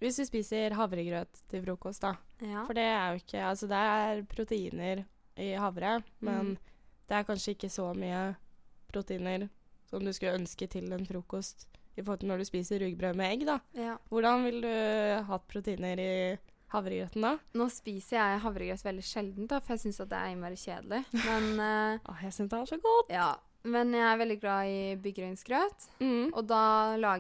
Hvis 0.01 0.17
du 0.21 0.25
spiser 0.29 0.75
havregrøt 0.77 1.43
til 1.53 1.63
frokost, 1.65 2.03
da. 2.05 2.15
ja. 2.45 2.65
For 2.67 2.77
det 2.77 2.85
er 2.89 3.13
jo 3.15 3.21
ikke 3.23 3.43
Altså, 3.51 3.69
det 3.71 3.81
er 3.99 4.23
proteiner 4.31 5.05
i 5.37 5.53
havre, 5.59 5.99
men 6.23 6.55
Mm. 6.55 6.57
det 7.09 7.17
er 7.19 7.25
kanskje 7.29 7.55
ikke 7.57 7.69
så 7.71 7.89
mye 7.99 8.35
proteiner 8.93 9.49
som 9.91 10.05
du 10.05 10.13
skulle 10.15 10.35
ønske 10.39 10.67
til 10.71 10.93
en 10.95 11.05
frokost 11.07 11.67
i 11.97 12.03
forhold 12.03 12.21
til 12.23 12.29
når 12.31 12.39
du 12.43 12.45
spiser 12.49 12.81
rugbrød 12.83 13.15
med 13.19 13.31
egg, 13.33 13.45
da. 13.47 13.59
ja. 13.79 13.97
Hvordan 14.11 14.45
ville 14.45 14.63
du 14.67 15.25
hatt 15.29 15.45
proteiner 15.51 16.01
i 16.03 16.13
havregrøten 16.75 17.23
da? 17.23 17.33
Nå 17.55 17.69
spiser 17.71 18.17
jeg 18.19 18.41
havregrøt 18.43 18.83
veldig 18.85 19.05
sjelden, 19.07 19.47
da, 19.51 19.61
for 19.63 19.75
jeg 19.77 19.85
syns 19.85 20.01
det 20.03 20.19
er 20.19 20.33
innmari 20.33 20.59
kjedelig. 20.59 21.03
Men, 21.25 21.51
uh, 21.61 21.99
Åh, 22.11 22.23
jeg 22.27 22.33
syns 22.35 22.51
det 22.51 22.59
er 22.61 22.71
så 22.73 22.79
godt. 22.83 23.11
ja. 23.15 23.29
Men 23.65 23.95
jeg 23.97 24.05
er 24.05 24.19
veldig 24.21 24.37
glad 24.43 24.69
i 24.69 24.81
byggrynsgrøt. 25.01 25.87
Mm. 26.01 26.35
Og 26.35 26.43
da 26.49 26.65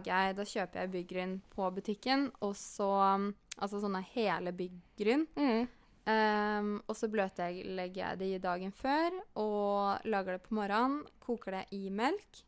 jeg 0.05 0.37
Da 0.37 0.45
kjøper 0.45 0.81
jeg 0.81 0.93
byggryn 0.93 1.39
på 1.55 1.71
butikken, 1.71 2.31
og 2.41 2.55
så 2.57 3.33
Altså 3.55 3.79
sånne 3.79 4.01
hele 4.17 4.51
byggryn. 4.51 5.29
Mm. 5.39 5.69
Um, 6.05 6.71
og 6.85 6.97
så 6.99 7.09
bløtlegger 7.09 8.01
jeg 8.01 8.19
det 8.21 8.27
i 8.35 8.41
dagen 8.43 8.75
før 8.77 9.15
og 9.41 10.03
lager 10.05 10.35
det 10.35 10.43
på 10.45 10.57
morgenen. 10.59 11.05
Koker 11.23 11.61
det 11.61 11.63
i 11.79 11.87
melk. 11.89 12.43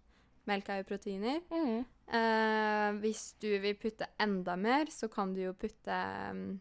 Melk 0.51 0.69
er 0.69 0.83
jo 0.83 0.89
proteiner. 0.91 1.39
Mm. 1.55 1.87
Uh, 2.11 2.99
hvis 3.05 3.37
du 3.41 3.49
vil 3.63 3.79
putte 3.79 4.11
enda 4.21 4.59
mer, 4.61 4.91
så 4.91 5.09
kan 5.09 5.33
du 5.35 5.45
jo 5.45 5.55
putte 5.57 5.95
um, 6.35 6.59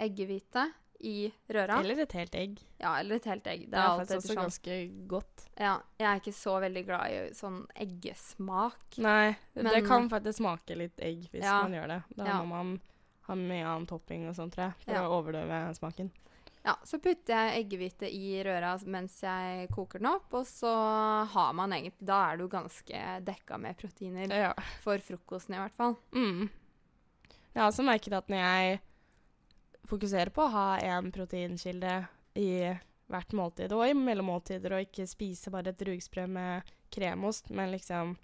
eggehvite 0.00 0.68
i 1.02 1.32
røra. 1.50 1.80
Eller 1.80 2.02
et 2.04 2.12
helt 2.12 2.34
egg. 2.34 2.58
ja, 2.80 2.94
eller 3.00 3.16
et 3.16 3.24
helt 3.24 3.46
egg. 3.46 3.60
Det 3.66 3.70
Det 3.70 3.78
er 3.80 3.88
er 3.92 3.98
faktisk 4.04 4.18
også 4.30 4.34
ganske 4.38 5.06
godt. 5.08 5.44
Ja, 5.58 5.80
jeg 5.98 6.06
er 6.08 6.20
ikke 6.20 6.34
så 6.34 6.60
veldig 6.62 6.84
glad 6.86 7.10
i 7.10 7.34
sånn 7.34 7.66
eggesmak. 7.76 8.98
Nei, 8.98 9.36
det 9.54 9.84
kan 9.86 10.08
faktisk 10.10 10.38
smake 10.40 10.76
litt 10.78 11.00
egg 11.00 11.28
hvis 11.32 11.42
Ja. 11.44 11.62
man 11.62 11.72
gjør 11.72 11.88
det. 11.88 12.02
Da 12.16 12.24
Ja. 12.26 12.42
må 12.42 12.46
man 12.48 12.80
ha 13.22 13.34
mye 13.34 13.64
annen 13.64 13.86
topping 13.86 14.28
og 14.28 14.34
sånt, 14.34 14.52
tror 14.54 14.64
jeg, 14.70 14.74
for 14.84 14.92
Ja. 14.92 15.02
å 15.08 15.22
overdøve 15.22 15.74
smaken. 15.76 16.10
Ja, 16.64 16.76
så 16.84 17.00
putter 17.02 17.34
jeg 17.34 17.66
eggehvite 17.66 18.06
i 18.08 18.40
røra 18.44 18.78
mens 18.86 19.20
jeg 19.20 19.68
koker 19.70 19.98
den 19.98 20.06
opp, 20.06 20.32
og 20.32 20.44
så 20.46 21.26
har 21.26 21.52
man 21.52 21.70
egentlig 21.72 22.04
Da 22.06 22.32
er 22.32 22.36
du 22.36 22.46
ganske 22.48 23.24
dekka 23.24 23.58
med 23.58 23.76
proteiner 23.76 24.28
Ja. 24.30 24.52
for 24.80 24.96
frokosten, 24.98 25.54
i 25.54 25.58
hvert 25.58 25.74
fall. 25.74 25.96
Mm. 26.12 26.48
Jeg 27.54 27.60
har 27.62 27.68
også 27.70 27.84
merket 27.84 28.12
at 28.12 28.28
når 28.28 28.36
jeg 28.38 28.80
fokuserer 29.88 30.30
på 30.34 30.44
å 30.46 30.52
ha 30.54 30.66
en 30.78 31.10
proteinkilde 31.12 31.94
i 32.38 32.48
hvert 33.12 33.32
måltid, 33.36 33.72
og 33.76 33.84
i 33.88 33.94
mellommåltider, 33.98 34.72
og 34.72 34.86
ikke 34.86 35.06
spise 35.10 35.50
bare 35.52 35.72
et 35.74 35.82
rugsprø 35.84 36.26
med 36.30 36.70
kremost, 36.92 37.50
men 37.50 37.72
liksom 37.74 38.14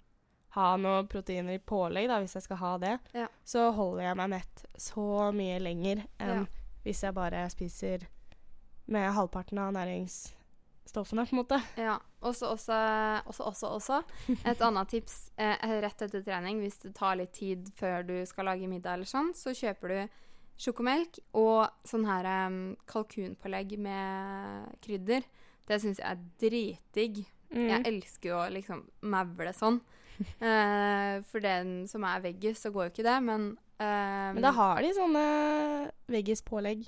ha 0.55 0.69
noe 0.81 1.03
proteiner 1.05 1.59
i 1.59 1.61
pålegg, 1.61 2.07
da, 2.09 2.17
hvis 2.23 2.33
jeg 2.39 2.43
skal 2.47 2.57
ha 2.57 2.71
det, 2.81 2.95
Ja. 3.13 3.27
så 3.45 3.67
holder 3.75 4.03
jeg 4.07 4.17
meg 4.17 4.29
mett 4.29 4.63
så 4.77 5.31
mye 5.35 5.59
lenger 5.61 6.05
enn 6.19 6.39
Ja. 6.39 6.45
hvis 6.83 7.03
jeg 7.03 7.13
bare 7.13 7.43
spiser 7.49 8.07
med 8.87 9.13
halvparten 9.13 9.59
av 9.61 9.73
næringsstoffene, 9.73 11.25
på 11.29 11.35
en 11.35 11.43
måte. 11.43 11.61
Ja. 11.77 11.99
Også, 12.21 12.49
også, 12.51 12.73
også, 13.27 13.43
også, 13.43 13.67
også 13.77 14.03
et 14.45 14.59
annet 14.61 14.89
tips 14.89 15.31
eh, 15.37 15.55
rett 15.81 16.01
etter 16.01 16.23
trening, 16.25 16.59
hvis 16.59 16.79
det 16.81 16.95
tar 16.95 17.15
litt 17.15 17.31
tid 17.33 17.69
før 17.77 18.03
du 18.07 18.25
skal 18.25 18.45
lage 18.49 18.67
middag 18.67 18.93
eller 18.97 19.05
sånn, 19.05 19.29
så 19.37 19.53
kjøper 19.55 19.87
du 19.87 20.09
sjokomelk 20.59 21.19
og 21.39 21.69
sånn 21.87 22.05
her 22.09 22.27
um, 22.49 22.75
kalkunpålegg 22.89 23.77
med 23.79 24.73
krydder. 24.83 25.23
Det 25.69 25.79
syns 25.81 26.01
jeg 26.01 26.09
er 26.09 26.23
dritdigg. 26.41 27.21
Mm. 27.53 27.65
Jeg 27.69 27.85
elsker 27.93 28.29
jo 28.33 28.37
å 28.41 28.49
liksom 28.53 28.83
mavle 29.09 29.53
sånn. 29.55 29.79
Uh, 30.43 31.21
for 31.29 31.39
den 31.43 31.87
som 31.87 32.03
er 32.03 32.21
veggis, 32.25 32.59
så 32.65 32.71
går 32.75 32.89
jo 32.89 32.93
ikke 32.93 33.07
det, 33.07 33.17
men 33.23 33.45
eh, 33.79 34.31
Men 34.35 34.41
da 34.43 34.51
har 34.57 34.81
de 34.83 34.89
sånne 34.97 35.23
veggispålegg 36.11 36.87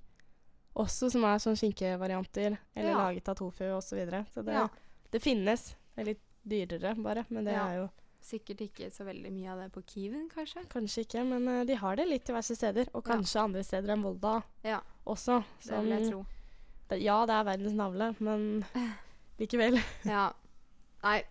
også, 0.82 1.10
som 1.12 1.24
er 1.28 1.40
sånn 1.44 1.58
skinkevarianter, 1.60 2.58
eller 2.76 2.92
Ja. 2.94 2.98
laget 3.06 3.28
av 3.32 3.36
tofu 3.40 3.66
osv. 3.76 3.88
Så, 3.90 3.96
videre. 4.00 4.26
så 4.34 4.44
det, 4.44 4.54
Ja. 4.54 4.68
det 5.12 5.22
finnes. 5.24 5.76
Det 5.96 6.02
er 6.02 6.06
litt 6.14 6.22
dyrere, 6.48 6.96
bare. 7.04 7.26
Men 7.30 7.44
det 7.46 7.54
Ja. 7.54 7.68
er 7.68 7.76
jo 7.82 7.90
Sikkert 8.22 8.60
ikke 8.62 8.92
så 8.94 9.04
veldig 9.08 9.32
mye 9.34 9.50
av 9.50 9.60
det 9.64 9.72
på 9.74 9.82
Kiwien, 9.90 10.28
kanskje. 10.30 10.62
kanskje 10.70 11.04
ikke. 11.08 11.24
Men 11.26 11.48
uh, 11.48 11.64
de 11.66 11.74
har 11.76 11.96
det 11.98 12.06
litt 12.08 12.26
diverse 12.30 12.56
steder. 12.56 12.88
Og 12.94 13.02
Ja. 13.08 13.16
kanskje 13.16 13.42
andre 13.42 13.64
steder 13.66 13.94
enn 13.96 14.04
Volda 14.06 14.44
Ja, 14.64 14.80
også. 15.06 15.44
det 15.66 15.80
vil 15.84 15.90
jeg 15.96 16.12
tro. 16.12 16.26
det, 16.90 17.02
ja, 17.02 17.26
det 17.26 17.34
er 17.34 17.44
verdens 17.50 17.74
navle, 17.74 18.16
men 18.20 18.64
likevel. 19.40 19.80
Ja. 20.06 20.28
Nei, 21.04 21.24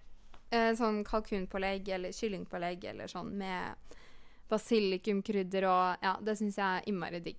eh, 0.50 0.72
sånn 0.74 1.04
kalkunpålegg 1.06 1.88
eller 1.94 2.10
kyllingpålegg 2.10 2.84
eller 2.90 3.06
sånn 3.06 3.30
med 3.38 3.76
basilikumkrydder 4.50 5.64
og 5.70 6.02
Ja, 6.02 6.16
det 6.20 6.34
syns 6.40 6.56
jeg 6.58 6.66
er 6.82 6.88
innmari 6.90 7.20
digg. 7.22 7.38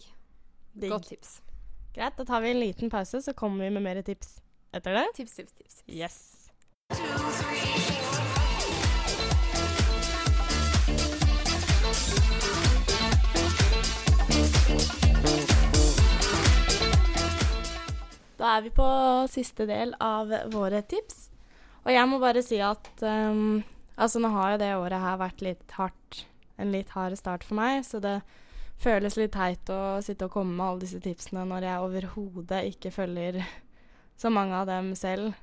Digg. 0.73 0.89
Godt 0.93 1.09
tips. 1.11 1.41
Greit, 1.93 2.15
da 2.15 2.23
tar 2.23 2.39
vi 2.41 2.51
en 2.53 2.59
liten 2.61 2.89
pause, 2.89 3.19
så 3.21 3.33
kommer 3.35 3.65
vi 3.65 3.69
med 3.75 3.83
mer 3.83 4.01
tips 4.01 4.39
etter 4.73 4.93
det. 4.95 5.05
Tips, 5.15 5.35
tips, 5.35 5.51
tips. 5.59 5.83
Yes. 5.91 6.19
Da 18.41 18.55
er 18.57 18.63
vi 18.65 18.71
på 18.73 18.85
siste 19.29 19.67
del 19.69 19.93
av 20.01 20.31
våre 20.49 20.81
tips. 20.81 21.27
Og 21.85 21.91
jeg 21.93 22.07
må 22.09 22.17
bare 22.21 22.41
si 22.45 22.57
at 22.61 22.89
um, 23.05 23.59
altså 23.97 24.21
nå 24.21 24.31
har 24.33 24.55
jo 24.55 24.61
det 24.63 24.69
året 24.79 25.01
her 25.03 25.19
vært 25.21 25.43
litt 25.45 25.75
hardt. 25.77 26.23
En 26.61 26.73
litt 26.73 26.89
hard 26.93 27.13
start 27.17 27.45
for 27.45 27.57
meg, 27.57 27.83
så 27.85 28.01
det 28.01 28.19
føles 28.81 29.15
litt 29.17 29.33
teit 29.33 29.69
å 29.73 29.99
sitte 30.01 30.25
og 30.27 30.33
komme 30.33 30.53
med 30.57 30.65
alle 30.65 30.83
disse 30.83 31.01
tipsene 31.01 31.43
når 31.49 31.65
jeg 31.67 31.85
overhodet 31.85 32.63
ikke 32.73 32.91
følger 32.93 33.37
så 34.21 34.29
mange 34.33 34.57
av 34.57 34.69
dem 34.69 34.91
selv. 34.97 35.33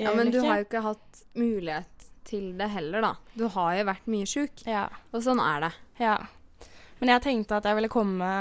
Ja, 0.00 0.12
men 0.16 0.32
du 0.32 0.40
har 0.44 0.60
jo 0.60 0.66
ikke 0.68 0.82
hatt 0.84 1.22
mulighet 1.36 2.08
til 2.28 2.50
det 2.56 2.68
heller, 2.72 3.04
da. 3.04 3.12
Du 3.36 3.46
har 3.52 3.76
jo 3.78 3.86
vært 3.88 4.08
mye 4.12 4.28
sjuk, 4.28 4.64
Ja. 4.68 4.86
og 5.12 5.24
sånn 5.24 5.40
er 5.44 5.66
det. 5.66 5.72
Ja. 6.00 6.16
Men 7.00 7.14
jeg 7.14 7.24
tenkte 7.24 7.56
at 7.60 7.68
jeg 7.68 7.76
ville 7.80 7.92
komme 7.92 8.32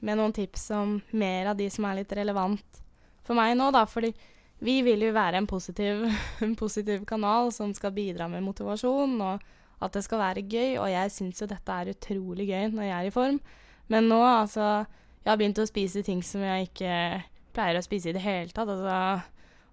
med 0.00 0.16
noen 0.16 0.32
tips 0.36 0.70
om 0.76 0.98
mer 1.12 1.52
av 1.52 1.56
de 1.60 1.68
som 1.72 1.84
er 1.88 2.00
litt 2.00 2.12
relevant 2.16 2.79
for 3.26 3.38
meg 3.38 3.56
nå, 3.58 3.70
da. 3.74 3.84
Fordi 3.88 4.12
vi 4.60 4.80
vil 4.84 5.06
jo 5.06 5.14
være 5.16 5.40
en 5.40 5.48
positiv, 5.50 6.04
en 6.44 6.54
positiv 6.58 7.06
kanal 7.08 7.52
som 7.56 7.72
skal 7.76 7.94
bidra 7.96 8.28
med 8.28 8.44
motivasjon, 8.44 9.16
og 9.24 9.40
at 9.80 9.96
det 9.96 10.04
skal 10.04 10.20
være 10.20 10.44
gøy. 10.44 10.76
Og 10.82 10.88
jeg 10.92 11.14
syns 11.16 11.40
jo 11.42 11.48
dette 11.50 11.76
er 11.82 11.92
utrolig 11.94 12.48
gøy 12.52 12.70
når 12.74 12.88
jeg 12.88 12.96
er 12.98 13.10
i 13.10 13.14
form. 13.14 13.40
Men 13.90 14.08
nå, 14.10 14.20
altså 14.22 14.86
Jeg 15.20 15.28
har 15.34 15.36
begynt 15.36 15.58
å 15.60 15.68
spise 15.68 16.00
ting 16.02 16.22
som 16.24 16.40
jeg 16.40 16.70
ikke 16.70 16.92
pleier 17.52 17.76
å 17.76 17.82
spise 17.84 18.08
i 18.08 18.14
det 18.16 18.22
hele 18.24 18.48
tatt. 18.56 18.70
Altså 18.72 19.20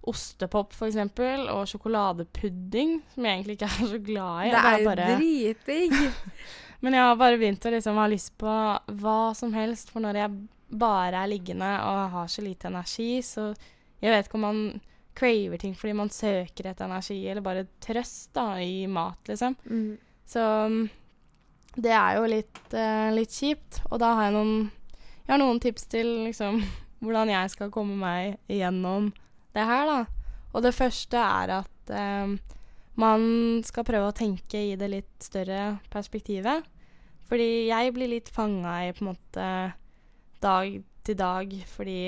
ostepop, 0.08 0.74
eksempel, 0.86 1.46
og 1.52 1.66
sjokoladepudding, 1.70 2.98
som 3.14 3.24
jeg 3.26 3.38
egentlig 3.38 3.56
ikke 3.58 3.68
er 3.68 3.88
så 3.92 4.00
glad 4.04 4.44
i. 4.46 4.50
Det 4.52 4.60
er 4.60 4.78
jo 4.78 4.88
bare- 4.88 5.08
dritdigg! 5.16 5.96
men 6.82 6.94
jeg 6.94 7.02
har 7.02 7.16
bare 7.20 7.40
begynt 7.40 7.66
å 7.66 7.72
liksom 7.74 7.98
ha 7.98 8.06
lyst 8.10 8.34
på 8.38 8.54
hva 9.02 9.18
som 9.36 9.52
helst, 9.56 9.90
for 9.90 10.04
når 10.04 10.20
jeg 10.20 10.36
bare 10.68 11.22
er 11.24 11.30
liggende 11.30 11.70
og 11.84 12.12
har 12.12 12.30
så 12.30 12.44
lite 12.44 12.68
energi, 12.68 13.22
så 13.24 13.50
jeg 14.02 14.12
vet 14.12 14.28
ikke 14.28 14.38
om 14.38 14.46
man 14.46 14.62
craver 15.18 15.58
ting 15.58 15.74
fordi 15.74 15.94
man 15.98 16.10
søker 16.12 16.70
etter 16.70 16.86
energi, 16.86 17.18
eller 17.26 17.44
bare 17.44 17.66
trøst 17.82 18.30
da, 18.36 18.52
i 18.62 18.86
mat, 18.90 19.18
liksom. 19.28 19.56
Mm. 19.64 19.96
Så 20.28 20.42
mm, 20.70 20.82
det 21.78 21.94
er 21.94 22.18
jo 22.18 22.28
litt, 22.30 22.60
uh, 22.74 23.08
litt 23.14 23.34
kjipt. 23.34 23.80
Og 23.90 23.98
da 24.02 24.12
har 24.18 24.28
jeg 24.28 24.36
noen, 24.36 24.68
jeg 25.24 25.32
har 25.32 25.42
noen 25.42 25.62
tips 25.62 25.88
til 25.90 26.12
liksom, 26.28 26.60
hvordan 27.02 27.32
jeg 27.34 27.56
skal 27.56 27.74
komme 27.74 27.98
meg 27.98 28.38
igjennom 28.50 29.10
det 29.56 29.66
her, 29.66 29.88
da. 29.88 29.98
Og 30.54 30.64
det 30.64 30.76
første 30.76 31.20
er 31.20 31.58
at 31.58 31.92
uh, 31.92 32.36
man 32.98 33.22
skal 33.66 33.86
prøve 33.86 34.10
å 34.10 34.16
tenke 34.16 34.60
i 34.72 34.76
det 34.78 34.90
litt 34.90 35.14
større 35.22 35.78
perspektivet. 35.92 36.66
Fordi 37.28 37.68
jeg 37.68 37.92
blir 37.94 38.10
litt 38.10 38.30
fanga 38.32 38.80
i 38.86 38.94
på 38.96 39.04
en 39.04 39.10
måte 39.10 39.48
dag 40.42 40.78
til 41.06 41.18
dag 41.18 41.54
fordi 41.70 42.00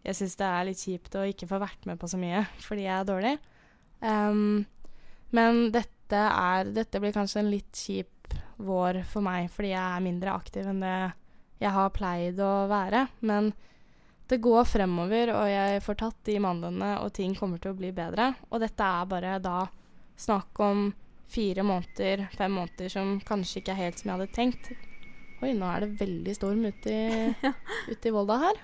jeg 0.00 0.16
syns 0.16 0.36
det 0.40 0.48
er 0.48 0.66
litt 0.66 0.82
kjipt 0.82 1.16
å 1.18 1.26
ikke 1.28 1.48
få 1.50 1.60
vært 1.60 1.86
med 1.88 2.00
på 2.00 2.08
så 2.10 2.18
mye 2.20 2.44
fordi 2.64 2.86
jeg 2.86 2.96
er 2.96 3.08
dårlig. 3.08 3.34
Um, 4.00 4.66
men 5.36 5.66
dette, 5.74 6.20
er, 6.20 6.70
dette 6.74 7.00
blir 7.02 7.14
kanskje 7.14 7.42
en 7.44 7.52
litt 7.52 7.76
kjip 7.76 8.36
vår 8.60 9.02
for 9.08 9.24
meg 9.24 9.50
fordi 9.52 9.74
jeg 9.74 9.82
er 9.82 10.04
mindre 10.04 10.36
aktiv 10.36 10.68
enn 10.68 10.82
det 10.84 10.96
jeg 11.60 11.74
har 11.76 11.92
pleid 11.92 12.40
å 12.40 12.54
være. 12.70 13.04
Men 13.28 13.52
det 14.30 14.40
går 14.40 14.64
fremover, 14.64 15.32
og 15.34 15.48
jeg 15.50 15.82
får 15.84 15.98
tatt 16.00 16.18
de 16.28 16.38
mandlene, 16.40 16.94
og 17.02 17.12
ting 17.16 17.34
kommer 17.36 17.60
til 17.60 17.74
å 17.74 17.78
bli 17.78 17.90
bedre. 17.92 18.30
Og 18.48 18.62
dette 18.62 18.86
er 18.86 19.08
bare 19.10 19.34
da 19.42 19.64
snakk 20.20 20.60
om 20.64 20.86
fire 21.30 21.64
måneder, 21.66 22.28
fem 22.36 22.54
måneder 22.56 22.92
som 22.92 23.18
kanskje 23.26 23.60
ikke 23.60 23.74
er 23.74 23.82
helt 23.84 24.00
som 24.00 24.10
jeg 24.10 24.16
hadde 24.16 24.36
tenkt. 24.36 24.70
Oi, 25.40 25.54
nå 25.56 25.68
er 25.72 25.86
det 25.86 25.94
veldig 26.00 26.34
storm 26.36 26.66
ute 26.68 26.92
i, 26.92 27.52
ute 27.92 28.10
i 28.10 28.12
Volda 28.12 28.36
her. 28.42 28.58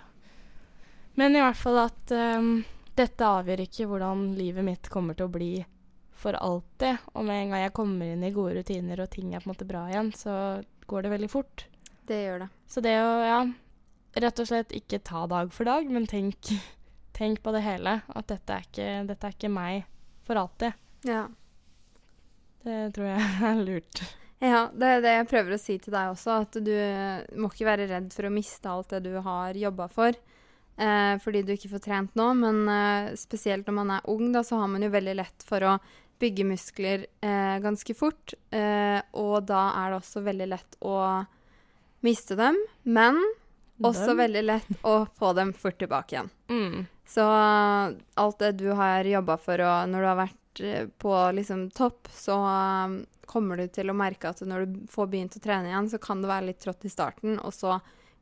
Men 1.17 1.37
i 1.37 1.41
hvert 1.41 1.57
fall 1.57 1.79
at 1.87 2.12
um, 2.12 2.59
dette 2.97 3.29
avgjør 3.29 3.62
ikke 3.65 3.87
hvordan 3.89 4.27
livet 4.37 4.67
mitt 4.67 4.91
kommer 4.93 5.17
til 5.17 5.31
å 5.31 5.33
bli 5.33 5.55
for 6.17 6.37
alltid. 6.37 7.01
Og 7.15 7.25
med 7.25 7.43
en 7.43 7.55
gang 7.55 7.65
jeg 7.65 7.75
kommer 7.77 8.12
inn 8.12 8.25
i 8.25 8.33
gode 8.35 8.59
rutiner 8.59 9.01
og 9.01 9.09
ting 9.12 9.33
er 9.33 9.41
på 9.41 9.49
en 9.49 9.55
måte 9.55 9.69
bra 9.69 9.87
igjen, 9.89 10.12
så 10.17 10.35
går 10.89 11.07
det 11.07 11.15
veldig 11.15 11.31
fort. 11.33 11.65
Det 12.07 12.21
gjør 12.23 12.45
det. 12.45 12.51
Så 12.69 12.85
det 12.85 12.95
å, 13.01 13.09
ja, 13.25 13.41
rett 14.27 14.45
og 14.45 14.49
slett 14.49 14.77
ikke 14.77 15.01
ta 15.05 15.25
dag 15.33 15.53
for 15.57 15.69
dag, 15.69 15.89
men 15.93 16.05
tenk, 16.09 16.53
tenk 17.17 17.41
på 17.45 17.57
det 17.57 17.65
hele. 17.65 17.99
At 18.12 18.29
dette 18.33 18.53
er, 18.53 18.69
ikke, 18.69 18.93
dette 19.09 19.31
er 19.31 19.37
ikke 19.39 19.53
meg 19.53 19.89
for 20.29 20.45
alltid. 20.45 20.77
Ja. 21.09 21.25
Det 22.67 22.79
tror 22.97 23.12
jeg 23.15 23.35
er 23.51 23.65
lurt. 23.65 24.05
Ja, 24.44 24.66
det 24.72 24.88
er 24.88 25.05
det 25.05 25.12
jeg 25.14 25.29
prøver 25.31 25.57
å 25.57 25.61
si 25.61 25.79
til 25.81 25.94
deg 25.94 26.12
også, 26.12 26.40
at 26.44 26.59
du 26.61 26.75
må 27.40 27.49
ikke 27.49 27.68
være 27.68 27.87
redd 27.88 28.11
for 28.12 28.29
å 28.29 28.33
miste 28.35 28.68
alt 28.68 28.92
det 28.92 29.07
du 29.07 29.14
har 29.25 29.57
jobba 29.57 29.87
for. 29.92 30.18
Eh, 30.77 31.14
fordi 31.25 31.40
du 31.40 31.55
ikke 31.55 31.72
får 31.72 31.85
trent 31.87 32.18
nå, 32.18 32.27
men 32.37 32.66
eh, 32.68 33.14
spesielt 33.16 33.68
når 33.68 33.79
man 33.79 33.94
er 33.96 34.11
ung, 34.12 34.29
da, 34.35 34.42
så 34.44 34.59
har 34.61 34.68
man 34.68 34.85
jo 34.85 34.92
veldig 34.92 35.14
lett 35.16 35.46
for 35.49 35.64
å 35.64 35.79
bygge 36.20 36.44
muskler 36.49 37.07
eh, 37.25 37.57
ganske 37.64 37.96
fort. 37.96 38.37
Eh, 38.53 39.01
og 39.16 39.49
da 39.49 39.70
er 39.81 39.92
det 39.92 40.03
også 40.03 40.25
veldig 40.27 40.51
lett 40.53 40.79
å 40.85 40.99
miste 42.05 42.37
dem, 42.37 42.59
men 42.85 43.20
også 43.85 44.12
Dem. 44.12 44.20
veldig 44.22 44.44
lett 44.44 44.85
å 44.87 44.99
få 45.18 45.33
dem 45.37 45.53
fort 45.57 45.79
tilbake 45.81 46.16
igjen. 46.16 46.31
Mm. 46.49 46.87
Så 47.07 47.22
uh, 47.22 47.92
alt 48.18 48.38
det 48.42 48.56
du 48.61 48.71
har 48.75 49.04
jobba 49.04 49.37
for, 49.40 49.61
og 49.63 49.90
når 49.90 50.02
du 50.02 50.08
har 50.08 50.21
vært 50.25 50.40
på 50.98 51.15
liksom 51.37 51.69
topp, 51.75 52.09
så 52.13 52.37
um, 52.40 53.00
kommer 53.27 53.61
du 53.61 53.67
til 53.73 53.90
å 53.90 53.96
merke 53.96 54.31
at 54.31 54.40
når 54.46 54.67
du 54.67 54.79
får 54.92 55.11
begynt 55.13 55.37
å 55.38 55.42
trene 55.42 55.71
igjen, 55.71 55.90
så 55.92 56.00
kan 56.02 56.23
det 56.23 56.31
være 56.31 56.48
litt 56.50 56.63
trått 56.63 56.87
i 56.87 56.92
starten, 56.92 57.38
og 57.40 57.54
så 57.54 57.79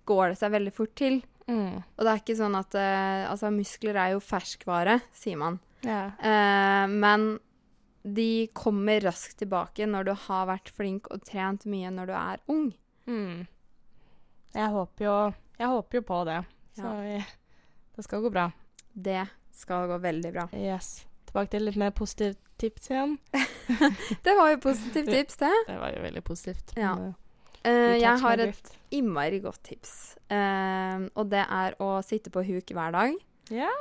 går 0.09 0.33
det 0.33 0.41
seg 0.41 0.53
veldig 0.55 0.75
fort 0.75 0.95
til. 0.99 1.21
Mm. 1.47 1.83
Og 1.83 2.01
det 2.01 2.11
er 2.11 2.21
ikke 2.23 2.39
sånn 2.39 2.55
at 2.57 2.73
uh, 2.73 3.29
Altså, 3.29 3.51
muskler 3.53 3.99
er 4.01 4.15
jo 4.15 4.23
ferskvare, 4.25 4.99
sier 5.17 5.41
man. 5.41 5.59
Ja. 5.85 6.07
Eh, 6.17 6.87
men 6.89 7.39
de 8.03 8.47
kommer 8.53 9.01
raskt 9.01 9.39
tilbake 9.39 9.87
når 9.89 10.09
du 10.09 10.13
har 10.27 10.49
vært 10.49 10.71
flink 10.73 11.09
og 11.13 11.25
trent 11.29 11.65
mye 11.69 11.93
når 11.93 12.11
du 12.11 12.15
er 12.17 12.43
ung. 12.53 12.67
Mm. 13.09 13.45
Jeg 14.55 14.71
håper 14.71 15.05
jo 15.05 15.17
Jeg 15.59 15.69
håper 15.69 15.99
jo 15.99 16.03
på 16.09 16.21
det. 16.29 16.43
Så 16.77 16.93
Ja. 17.13 17.25
Det 17.95 18.03
skal 18.03 18.23
gå 18.25 18.31
bra. 18.31 18.51
Det 18.93 19.29
skal 19.53 19.87
gå 19.87 19.99
veldig 19.99 20.33
bra. 20.33 20.49
Yes. 20.53 21.07
Tilbake 21.35 21.51
til 21.51 21.65
litt 21.67 21.79
mer 21.83 21.91
positivt 21.91 22.39
tips 22.63 22.93
igjen. 22.93 23.17
Det 24.27 24.35
var 24.39 24.53
jo 24.53 24.61
positivt 24.63 25.11
tips, 25.11 25.41
det. 25.41 25.51
Det 25.67 25.79
var 25.81 25.91
jo 25.97 26.03
veldig 26.05 26.23
positivt. 26.23 26.75
Ja. 26.79 26.95
uh, 27.67 27.95
jeg 27.99 28.15
har 28.23 28.43
et 28.45 28.75
innmari 28.95 29.41
godt 29.43 29.65
tips, 29.67 30.15
uh, 30.31 31.11
og 31.19 31.33
det 31.35 31.43
er 31.43 31.75
å 31.83 31.97
sitte 32.07 32.31
på 32.31 32.45
huk 32.47 32.71
hver 32.71 32.95
dag. 32.95 33.19
Ja, 33.51 33.73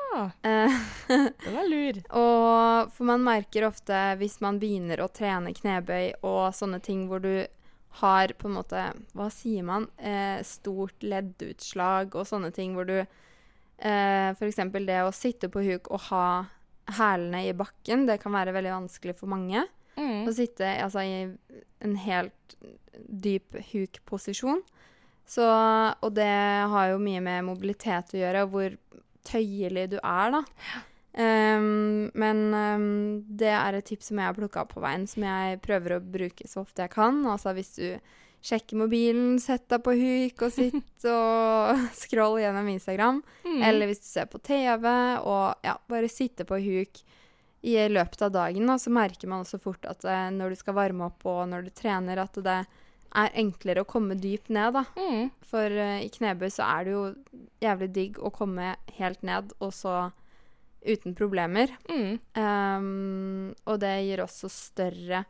Uh, 0.43 0.74
den 1.45 1.54
var 1.54 1.70
lur. 1.70 2.01
Og 2.10 2.89
for 2.95 3.08
man 3.08 3.22
merker 3.24 3.68
ofte 3.70 4.01
hvis 4.18 4.39
man 4.41 4.58
begynner 4.58 5.06
å 5.06 5.12
trene 5.14 5.54
knebøy 5.54 6.26
og 6.26 6.56
sånne 6.58 6.82
ting 6.82 7.06
hvor 7.12 7.22
du 7.22 7.45
har 8.01 8.34
på 8.38 8.49
en 8.49 8.58
måte 8.58 8.82
Hva 9.14 9.30
sier 9.30 9.66
man? 9.66 9.86
Eh, 10.01 10.41
stort 10.47 11.06
leddutslag 11.06 12.16
og 12.18 12.26
sånne 12.26 12.49
ting 12.56 12.74
hvor 12.74 12.89
du 12.89 12.95
eh, 12.97 14.30
F.eks. 14.34 14.62
det 14.74 14.99
å 15.06 15.14
sitte 15.14 15.49
på 15.54 15.62
huk 15.62 15.91
og 15.93 16.08
ha 16.10 16.28
hælene 16.98 17.46
i 17.48 17.56
bakken, 17.58 18.08
det 18.10 18.20
kan 18.24 18.36
være 18.36 18.54
veldig 18.56 18.74
vanskelig 18.74 19.16
for 19.20 19.32
mange. 19.32 19.66
Mm. 19.96 20.26
Å 20.28 20.34
sitte 20.36 20.68
altså, 20.84 21.04
i 21.06 21.28
en 21.84 21.98
helt 22.04 22.56
dyp 23.08 23.60
huk-posisjon. 23.72 24.64
Og 25.40 26.10
det 26.16 26.34
har 26.74 26.90
jo 26.92 27.02
mye 27.02 27.22
med 27.24 27.46
mobilitet 27.48 28.16
å 28.16 28.20
gjøre, 28.20 28.44
og 28.44 28.56
hvor 28.56 28.76
tøyelig 29.28 29.88
du 29.94 30.00
er, 30.02 30.34
da. 30.36 30.44
Um, 31.14 32.10
men 32.18 32.40
um, 32.58 32.86
det 33.38 33.52
er 33.54 33.78
et 33.78 33.86
tips 33.86 34.10
som 34.10 34.18
jeg 34.18 34.32
har 34.32 34.38
plukka 34.38 34.64
opp 34.64 34.72
på 34.74 34.82
veien, 34.82 35.06
som 35.10 35.26
jeg 35.28 35.60
prøver 35.62 35.98
å 35.98 36.04
bruke 36.16 36.48
så 36.50 36.64
ofte 36.64 36.86
jeg 36.86 36.94
kan. 36.96 37.22
Altså 37.30 37.54
hvis 37.54 37.76
du 37.78 37.88
sjekker 38.44 38.78
mobilen, 38.78 39.38
sett 39.39 39.66
deg 39.72 39.84
på 39.86 39.96
huk 39.96 40.44
og 40.44 40.52
sitt 40.52 41.08
og 41.08 41.84
scroll 42.02 42.39
gjennom 42.41 42.68
Instagram. 42.74 43.22
Mm. 43.46 43.60
Eller 43.70 43.89
hvis 43.89 44.04
du 44.04 44.08
ser 44.10 44.30
på 44.32 44.41
TV, 44.44 44.88
og 45.24 45.66
ja, 45.66 45.78
bare 45.89 46.12
sitte 46.12 46.48
på 46.48 46.60
huk 46.64 47.04
i 47.64 47.78
løpet 47.88 48.26
av 48.28 48.34
dagen, 48.36 48.68
da, 48.68 48.76
så 48.80 48.91
merker 48.91 49.32
man 49.32 49.46
også 49.46 49.62
fort 49.64 49.86
at 49.88 50.04
eh, 50.04 50.28
når 50.36 50.52
du 50.52 50.60
skal 50.60 50.76
varme 50.76 51.08
opp 51.08 51.24
og 51.32 51.46
når 51.48 51.70
du 51.70 51.76
trener, 51.76 52.20
at 52.20 52.36
det 52.44 52.58
er 53.14 53.38
enklere 53.39 53.86
å 53.86 53.88
komme 53.88 54.18
dypt 54.20 54.52
ned, 54.52 54.76
da. 54.76 54.84
Mm. 55.00 55.30
For 55.48 55.78
eh, 55.86 56.02
i 56.04 56.12
knebøy 56.12 56.50
så 56.52 56.68
er 56.68 56.84
det 56.84 56.98
jo 56.98 57.06
jævlig 57.64 57.89
digg 57.96 58.20
å 58.20 58.34
komme 58.36 58.74
helt 58.98 59.24
ned, 59.24 59.56
og 59.64 59.72
så 59.78 60.10
uten 60.84 61.16
problemer. 61.16 61.72
Mm. 61.88 62.20
Um, 62.36 63.54
og 63.64 63.80
det 63.80 63.94
gir 64.04 64.26
også 64.26 64.52
større 64.52 65.24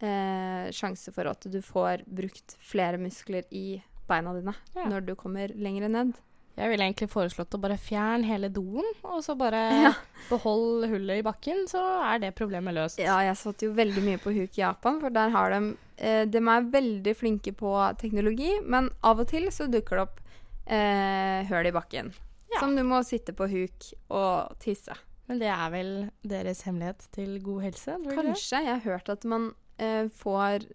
eh, 0.00 0.68
sjanse 0.74 1.12
for 1.14 1.28
at 1.30 1.46
du 1.50 1.60
får 1.64 2.04
brukt 2.06 2.56
flere 2.60 2.98
muskler 3.00 3.44
i 3.50 3.82
beina 4.08 4.32
dine 4.36 4.54
Ja. 4.74 4.86
når 4.88 5.06
du 5.06 5.14
kommer 5.18 5.48
lenger 5.54 5.88
ned. 5.88 6.14
Jeg 6.58 6.70
ville 6.72 6.82
egentlig 6.88 7.06
foreslått 7.12 7.54
å 7.54 7.60
bare 7.62 7.76
fjerne 7.78 8.26
hele 8.26 8.48
doen, 8.50 8.82
og 9.04 9.20
så 9.22 9.36
bare 9.38 9.60
Ja. 9.84 9.92
beholde 10.28 10.88
hullet 10.90 11.20
i 11.20 11.22
bakken, 11.22 11.66
så 11.70 11.78
er 12.12 12.18
det 12.24 12.32
problemet 12.34 12.74
løst. 12.74 12.98
Ja, 12.98 13.20
jeg 13.22 13.36
satt 13.38 13.62
jo 13.62 13.70
veldig 13.76 14.02
mye 14.02 14.18
på 14.18 14.32
huk 14.34 14.58
i 14.58 14.62
Japan, 14.64 14.98
for 15.00 15.10
der 15.14 15.30
har 15.30 15.50
de 15.54 15.60
eh, 15.98 16.24
De 16.26 16.38
er 16.38 16.66
veldig 16.72 17.14
flinke 17.16 17.52
på 17.54 17.74
teknologi, 18.00 18.56
men 18.64 18.90
av 19.06 19.20
og 19.22 19.28
til 19.30 19.46
så 19.54 19.68
dukker 19.70 19.96
det 20.00 20.06
opp 20.08 20.18
eh, 20.66 21.46
høl 21.46 21.66
i 21.70 21.74
bakken. 21.76 22.10
Ja. 22.50 22.60
Som 22.62 22.74
du 22.74 22.82
må 22.82 23.02
sitte 23.06 23.34
på 23.36 23.46
huk 23.46 23.90
og 24.10 24.54
tisse. 24.58 24.96
Men 25.28 25.38
det 25.42 25.50
er 25.52 25.70
vel 25.70 25.90
deres 26.24 26.62
hemmelighet 26.64 27.06
til 27.12 27.38
god 27.44 27.62
helse? 27.66 27.98
Kanskje. 28.08 28.62
Jeg 28.64 28.72
har 28.78 28.84
hørt 28.86 29.10
at 29.12 29.24
man 29.28 29.50
eh, 29.78 30.08
får 30.20 30.66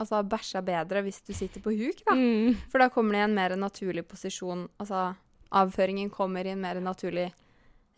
altså, 0.00 0.22
bæsja 0.24 0.62
bedre 0.64 1.02
hvis 1.06 1.20
du 1.26 1.32
sitter 1.36 1.62
på 1.64 1.74
huk, 1.76 2.00
da. 2.06 2.14
Mm. 2.16 2.56
For 2.72 2.82
da 2.82 2.88
kommer 2.92 3.16
det 3.16 3.22
i 3.24 3.28
en 3.28 3.36
mer 3.36 3.56
naturlig 3.60 4.06
posisjon. 4.08 4.68
Altså 4.80 5.10
avføringen 5.50 6.10
kommer 6.14 6.46
i 6.46 6.52
en 6.54 6.62
mer 6.62 6.80
naturlig 6.80 7.30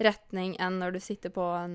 retning 0.03 0.57
enn 0.63 0.81
når 0.81 0.97
du 0.97 1.01
sitter 1.05 1.31
på 1.31 1.45
en 1.55 1.75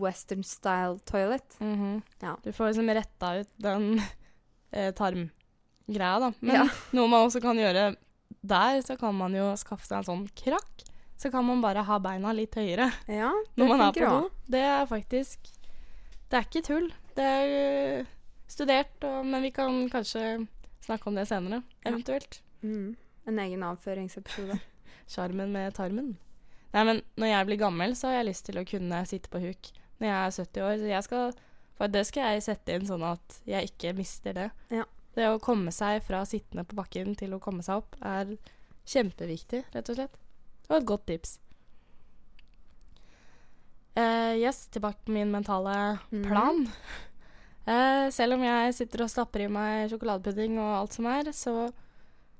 western 0.00 0.42
style 0.46 0.98
toilet. 1.06 1.58
Mhm. 1.60 2.00
Ja. 2.22 2.36
Du 2.42 2.52
får 2.52 2.72
liksom 2.72 2.90
retta 2.96 3.34
ut 3.42 3.50
den 3.62 4.00
eh, 4.72 4.90
tarmgreia, 4.96 6.18
da. 6.26 6.32
Men 6.40 6.54
Ja. 6.56 6.68
noe 6.96 7.08
man 7.08 7.28
også 7.28 7.42
kan 7.44 7.58
gjøre 7.60 7.92
der, 8.40 8.80
så 8.82 8.96
kan 8.98 9.14
man 9.14 9.34
jo 9.36 9.50
skaffe 9.60 9.86
seg 9.86 10.00
en 10.00 10.08
sånn 10.08 10.28
krakk. 10.34 10.86
Så 11.20 11.28
kan 11.30 11.44
man 11.44 11.60
bare 11.60 11.82
ha 11.84 11.98
beina 12.00 12.30
litt 12.32 12.54
høyere 12.56 12.86
Ja, 13.12 13.28
når 13.60 13.68
man 13.68 13.82
er 13.84 13.92
på 13.92 14.06
do. 14.08 14.30
Det 14.48 14.62
er 14.64 14.86
faktisk 14.88 15.50
Det 16.30 16.38
er 16.38 16.46
ikke 16.46 16.62
tull. 16.64 16.86
Det 17.18 17.26
er 17.26 18.06
studert, 18.50 18.96
og, 19.06 19.22
men 19.26 19.44
vi 19.46 19.52
kan 19.54 19.84
kanskje 19.92 20.46
snakke 20.84 21.10
om 21.10 21.18
det 21.18 21.26
senere, 21.30 21.62
eventuelt. 21.86 22.40
Mm. 22.62 22.96
En 23.28 23.38
egen 23.44 23.62
avføringsepisode. 23.66 24.58
Sjarmen 25.10 25.52
med 25.54 25.74
tarmen. 25.74 26.14
Nei, 26.70 26.82
men 26.86 27.02
når 27.18 27.32
jeg 27.32 27.48
blir 27.48 27.60
gammel, 27.64 27.96
så 27.98 28.10
har 28.10 28.20
jeg 28.20 28.30
lyst 28.30 28.46
til 28.46 28.60
å 28.60 28.66
kunne 28.66 29.02
sitte 29.10 29.30
på 29.32 29.42
huk 29.42 29.72
når 30.00 30.08
jeg 30.08 30.16
er 30.16 30.36
70 30.36 30.64
år. 30.66 30.76
Så 30.80 31.02
skal, 31.06 31.90
det 31.96 32.06
skal 32.08 32.34
jeg 32.34 32.46
sette 32.46 32.76
inn 32.76 32.88
sånn 32.88 33.04
at 33.06 33.40
jeg 33.48 33.72
ikke 33.72 33.94
mister 33.98 34.36
det. 34.36 34.48
Ja. 34.72 34.86
Det 35.18 35.26
å 35.26 35.42
komme 35.42 35.74
seg 35.74 36.04
fra 36.06 36.22
sittende 36.28 36.64
på 36.68 36.78
bakken 36.78 37.16
til 37.18 37.34
å 37.34 37.42
komme 37.42 37.64
seg 37.66 37.82
opp 37.82 37.98
er 38.06 38.36
kjempeviktig, 38.88 39.64
rett 39.74 39.90
og 39.90 39.98
slett. 39.98 40.18
Og 40.70 40.76
et 40.78 40.86
godt 40.86 41.08
tips. 41.10 41.38
Uh, 43.98 44.38
yes, 44.38 44.68
tilbake 44.70 45.02
på 45.04 45.12
min 45.16 45.32
mentale 45.34 45.74
plan. 46.08 46.22
plan. 46.30 46.62
Eh, 47.70 48.06
selv 48.10 48.34
om 48.34 48.42
jeg 48.42 48.74
sitter 48.74 49.04
og 49.04 49.12
stapper 49.12 49.44
i 49.44 49.50
meg 49.52 49.90
sjokoladepudding 49.92 50.58
og 50.58 50.70
alt 50.80 50.96
som 50.96 51.06
er, 51.10 51.30
så 51.36 51.54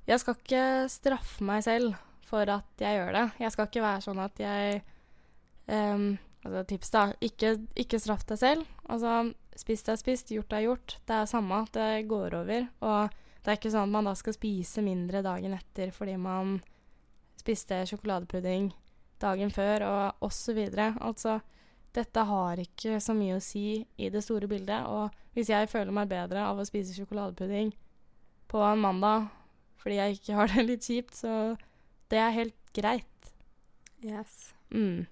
jeg 0.09 0.22
skal 0.22 0.39
ikke 0.39 0.64
straffe 0.91 1.47
meg 1.47 1.62
selv 1.66 1.95
for 2.26 2.51
at 2.51 2.83
jeg 2.83 2.99
gjør 2.99 3.14
det. 3.14 3.26
Jeg 3.45 3.55
skal 3.55 3.68
ikke 3.68 3.85
være 3.85 4.03
sånn 4.07 4.22
at 4.22 4.43
jeg 4.43 4.81
um, 5.70 6.11
altså 6.43 6.64
Tips, 6.66 6.91
da. 6.95 7.05
Ikke, 7.22 7.55
ikke 7.78 8.01
straff 8.03 8.26
deg 8.26 8.41
selv. 8.41 8.74
Altså, 8.91 9.14
spist 9.59 9.91
er 9.91 10.01
spist, 10.01 10.33
gjort 10.35 10.57
er 10.57 10.66
gjort. 10.66 10.97
Det 11.07 11.16
er 11.20 11.31
samme. 11.31 11.62
Det 11.74 11.89
går 12.11 12.37
over. 12.41 12.66
Og 12.87 13.16
det 13.41 13.53
er 13.53 13.59
ikke 13.59 13.72
sånn 13.72 13.89
at 13.89 13.95
man 13.95 14.11
da 14.11 14.16
skal 14.18 14.37
spise 14.37 14.85
mindre 14.85 15.22
dagen 15.26 15.55
etter 15.57 15.95
fordi 15.95 16.16
man 16.20 16.59
spiste 17.41 17.85
sjokoladepudding 17.89 18.70
dagen 19.20 19.53
før, 19.53 19.85
og 19.87 20.26
osv. 20.26 20.59
Altså, 20.74 21.39
dette 21.97 22.22
har 22.26 22.61
ikke 22.62 23.01
så 23.03 23.14
mye 23.16 23.38
å 23.38 23.43
si 23.43 23.82
i 23.99 24.11
det 24.12 24.22
store 24.24 24.49
bildet. 24.51 24.86
Og 24.86 25.11
hvis 25.36 25.51
jeg 25.53 25.70
føler 25.70 25.95
meg 25.95 26.11
bedre 26.11 26.45
av 26.47 26.61
å 26.61 26.66
spise 26.68 26.95
sjokoladepudding 26.97 27.72
på 28.51 28.62
en 28.66 28.82
mandag 28.82 29.28
fordi 29.80 29.97
jeg 29.97 30.18
ikke 30.18 30.36
har 30.36 30.53
det 30.53 30.66
litt 30.70 30.86
kjipt, 30.86 31.16
så 31.22 31.34
det 32.12 32.20
er 32.20 32.36
helt 32.36 32.57
greit. 32.76 33.32
Yes. 34.05 34.53
Mm. 34.70 35.07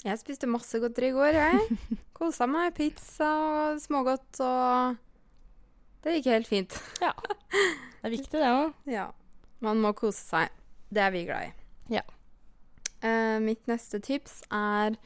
Jeg 0.00 0.20
spiste 0.20 0.48
masse 0.48 0.78
godteri 0.80 1.10
i 1.10 1.16
går, 1.16 1.36
jeg. 1.36 1.78
Kosa 2.16 2.46
meg. 2.48 2.72
Pizza 2.76 3.28
og 3.28 3.80
smågodt 3.82 4.40
og 4.44 5.00
Det 6.00 6.16
gikk 6.16 6.30
helt 6.32 6.48
fint. 6.48 6.76
ja. 7.04 7.12
Det 7.50 8.08
er 8.08 8.14
viktig, 8.14 8.38
det 8.40 8.48
òg. 8.48 8.70
Ja. 8.88 9.10
Man 9.60 9.82
må 9.82 9.90
kose 9.92 10.22
seg. 10.22 10.54
Det 10.88 11.02
er 11.04 11.12
vi 11.12 11.26
glad 11.28 11.50
i. 11.50 11.98
Ja. 11.98 12.04
Uh, 13.04 13.36
mitt 13.44 13.68
neste 13.68 14.00
tips 14.00 14.40
er 14.48 14.96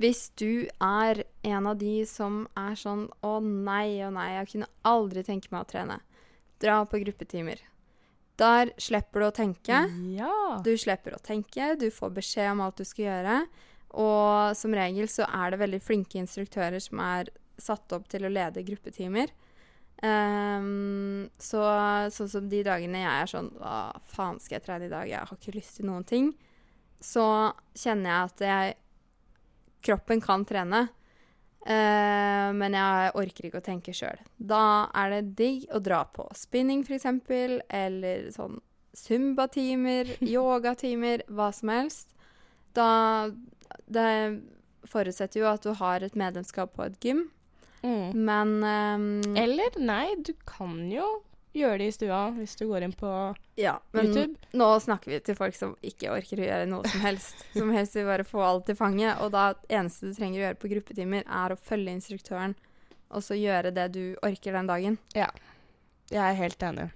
hvis 0.00 0.30
du 0.40 0.68
er 0.80 1.24
en 1.44 1.66
av 1.68 1.76
de 1.80 2.00
som 2.08 2.46
er 2.58 2.76
sånn 2.78 3.08
Å 3.26 3.34
nei, 3.44 4.00
å 4.06 4.10
nei, 4.14 4.30
jeg 4.38 4.52
kunne 4.54 4.70
aldri 4.88 5.24
tenke 5.26 5.52
meg 5.52 5.66
å 5.66 5.68
trene. 5.68 5.98
Dra 6.60 6.78
på 6.88 7.00
gruppetimer. 7.02 7.60
Der 8.40 8.72
slipper 8.80 9.20
du 9.20 9.26
å 9.28 9.34
tenke. 9.36 9.82
Ja. 10.16 10.60
Du 10.64 10.72
slipper 10.80 11.16
å 11.16 11.20
tenke, 11.20 11.74
du 11.76 11.90
får 11.92 12.14
beskjed 12.16 12.54
om 12.54 12.64
alt 12.64 12.80
du 12.80 12.86
skal 12.88 13.10
gjøre. 13.10 13.36
Og 14.00 14.56
som 14.56 14.74
regel 14.76 15.10
så 15.12 15.26
er 15.28 15.52
det 15.52 15.60
veldig 15.60 15.82
flinke 15.84 16.20
instruktører 16.22 16.80
som 16.80 17.02
er 17.04 17.32
satt 17.60 17.92
opp 17.92 18.08
til 18.08 18.24
å 18.24 18.32
lede 18.32 18.64
gruppetimer. 18.64 19.32
Um, 20.00 21.28
så 21.36 21.60
sånn 22.14 22.30
som 22.32 22.46
de 22.48 22.62
dagene 22.64 23.02
jeg 23.02 23.10
er 23.20 23.28
sånn 23.28 23.50
Hva 23.60 23.90
faen 24.08 24.38
skal 24.40 24.56
jeg 24.56 24.64
trene 24.64 24.86
i 24.86 24.92
dag? 24.92 25.04
Jeg 25.10 25.28
har 25.28 25.36
ikke 25.36 25.58
lyst 25.58 25.76
til 25.76 25.90
noen 25.90 26.06
ting. 26.08 26.30
Så 27.04 27.24
kjenner 27.76 28.08
jeg 28.08 28.30
at 28.30 28.46
jeg 28.46 28.78
Kroppen 29.82 30.20
kan 30.20 30.44
trene. 30.44 30.88
uh, 31.66 32.50
men 32.56 32.72
jeg 32.76 33.12
orker 33.20 33.46
ikke 33.48 33.60
å 33.60 33.64
tenke 33.66 33.92
sjøl. 33.96 34.18
Da 34.36 34.88
er 34.96 35.10
det 35.16 35.34
digg 35.38 35.66
å 35.72 35.80
dra 35.84 36.04
på 36.04 36.26
spinning, 36.36 36.82
f.eks., 36.86 37.06
eller 37.68 38.30
sånn 38.34 38.60
Zumba-timer, 38.96 40.16
yogatimer, 40.36 41.22
hva 41.30 41.50
som 41.54 41.68
helst. 41.70 42.08
Da 42.74 43.30
Det 43.86 44.40
forutsetter 44.90 45.40
jo 45.44 45.46
at 45.50 45.62
du 45.62 45.70
har 45.78 46.02
et 46.02 46.16
medlemskap 46.18 46.72
på 46.76 46.86
et 46.88 46.98
gym, 47.04 47.28
Mm. 47.80 48.12
men 48.12 48.50
um, 48.60 49.36
Eller 49.40 49.72
nei, 49.80 50.14
du 50.20 50.34
kan 50.44 50.74
jo 50.92 51.22
gjøre 51.56 51.78
det 51.82 51.86
i 51.90 51.94
stua 51.94 52.20
hvis 52.36 52.52
du 52.60 52.66
går 52.70 52.84
inn 52.86 52.92
på 52.94 53.10
Ja, 53.58 53.74
men 53.92 54.06
YouTube. 54.10 54.36
nå 54.54 54.68
snakker 54.80 55.10
vi 55.10 55.20
til 55.26 55.34
folk 55.38 55.56
som 55.58 55.72
ikke 55.82 56.12
orker 56.14 56.40
å 56.40 56.46
gjøre 56.46 56.68
noe 56.70 56.88
som 56.88 57.02
helst. 57.04 57.44
Som 57.58 57.72
helst 57.74 57.96
vil 57.98 58.06
bare 58.06 58.24
få 58.28 58.42
alt 58.46 58.70
i 58.70 58.76
fanget. 58.78 59.18
Og 59.24 59.32
da 59.34 59.48
eneste 59.68 60.10
du 60.10 60.14
trenger 60.14 60.38
å 60.40 60.44
gjøre 60.46 60.60
på 60.62 60.70
gruppetimer, 60.74 61.24
er 61.26 61.54
å 61.54 61.58
følge 61.58 61.96
instruktøren, 61.96 62.54
og 63.10 63.24
så 63.26 63.34
gjøre 63.34 63.72
det 63.74 63.88
du 63.96 64.02
orker 64.22 64.54
den 64.54 64.70
dagen. 64.70 64.98
Ja. 65.18 65.30
Jeg 66.10 66.22
er 66.22 66.38
helt 66.38 66.62
enig. 66.62 66.88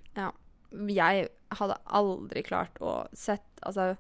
Jeg 0.91 1.29
hadde 1.55 1.77
aldri 1.87 2.43
klart 2.47 2.79
å 2.83 3.05
sett 3.15 3.45
Altså, 3.65 3.95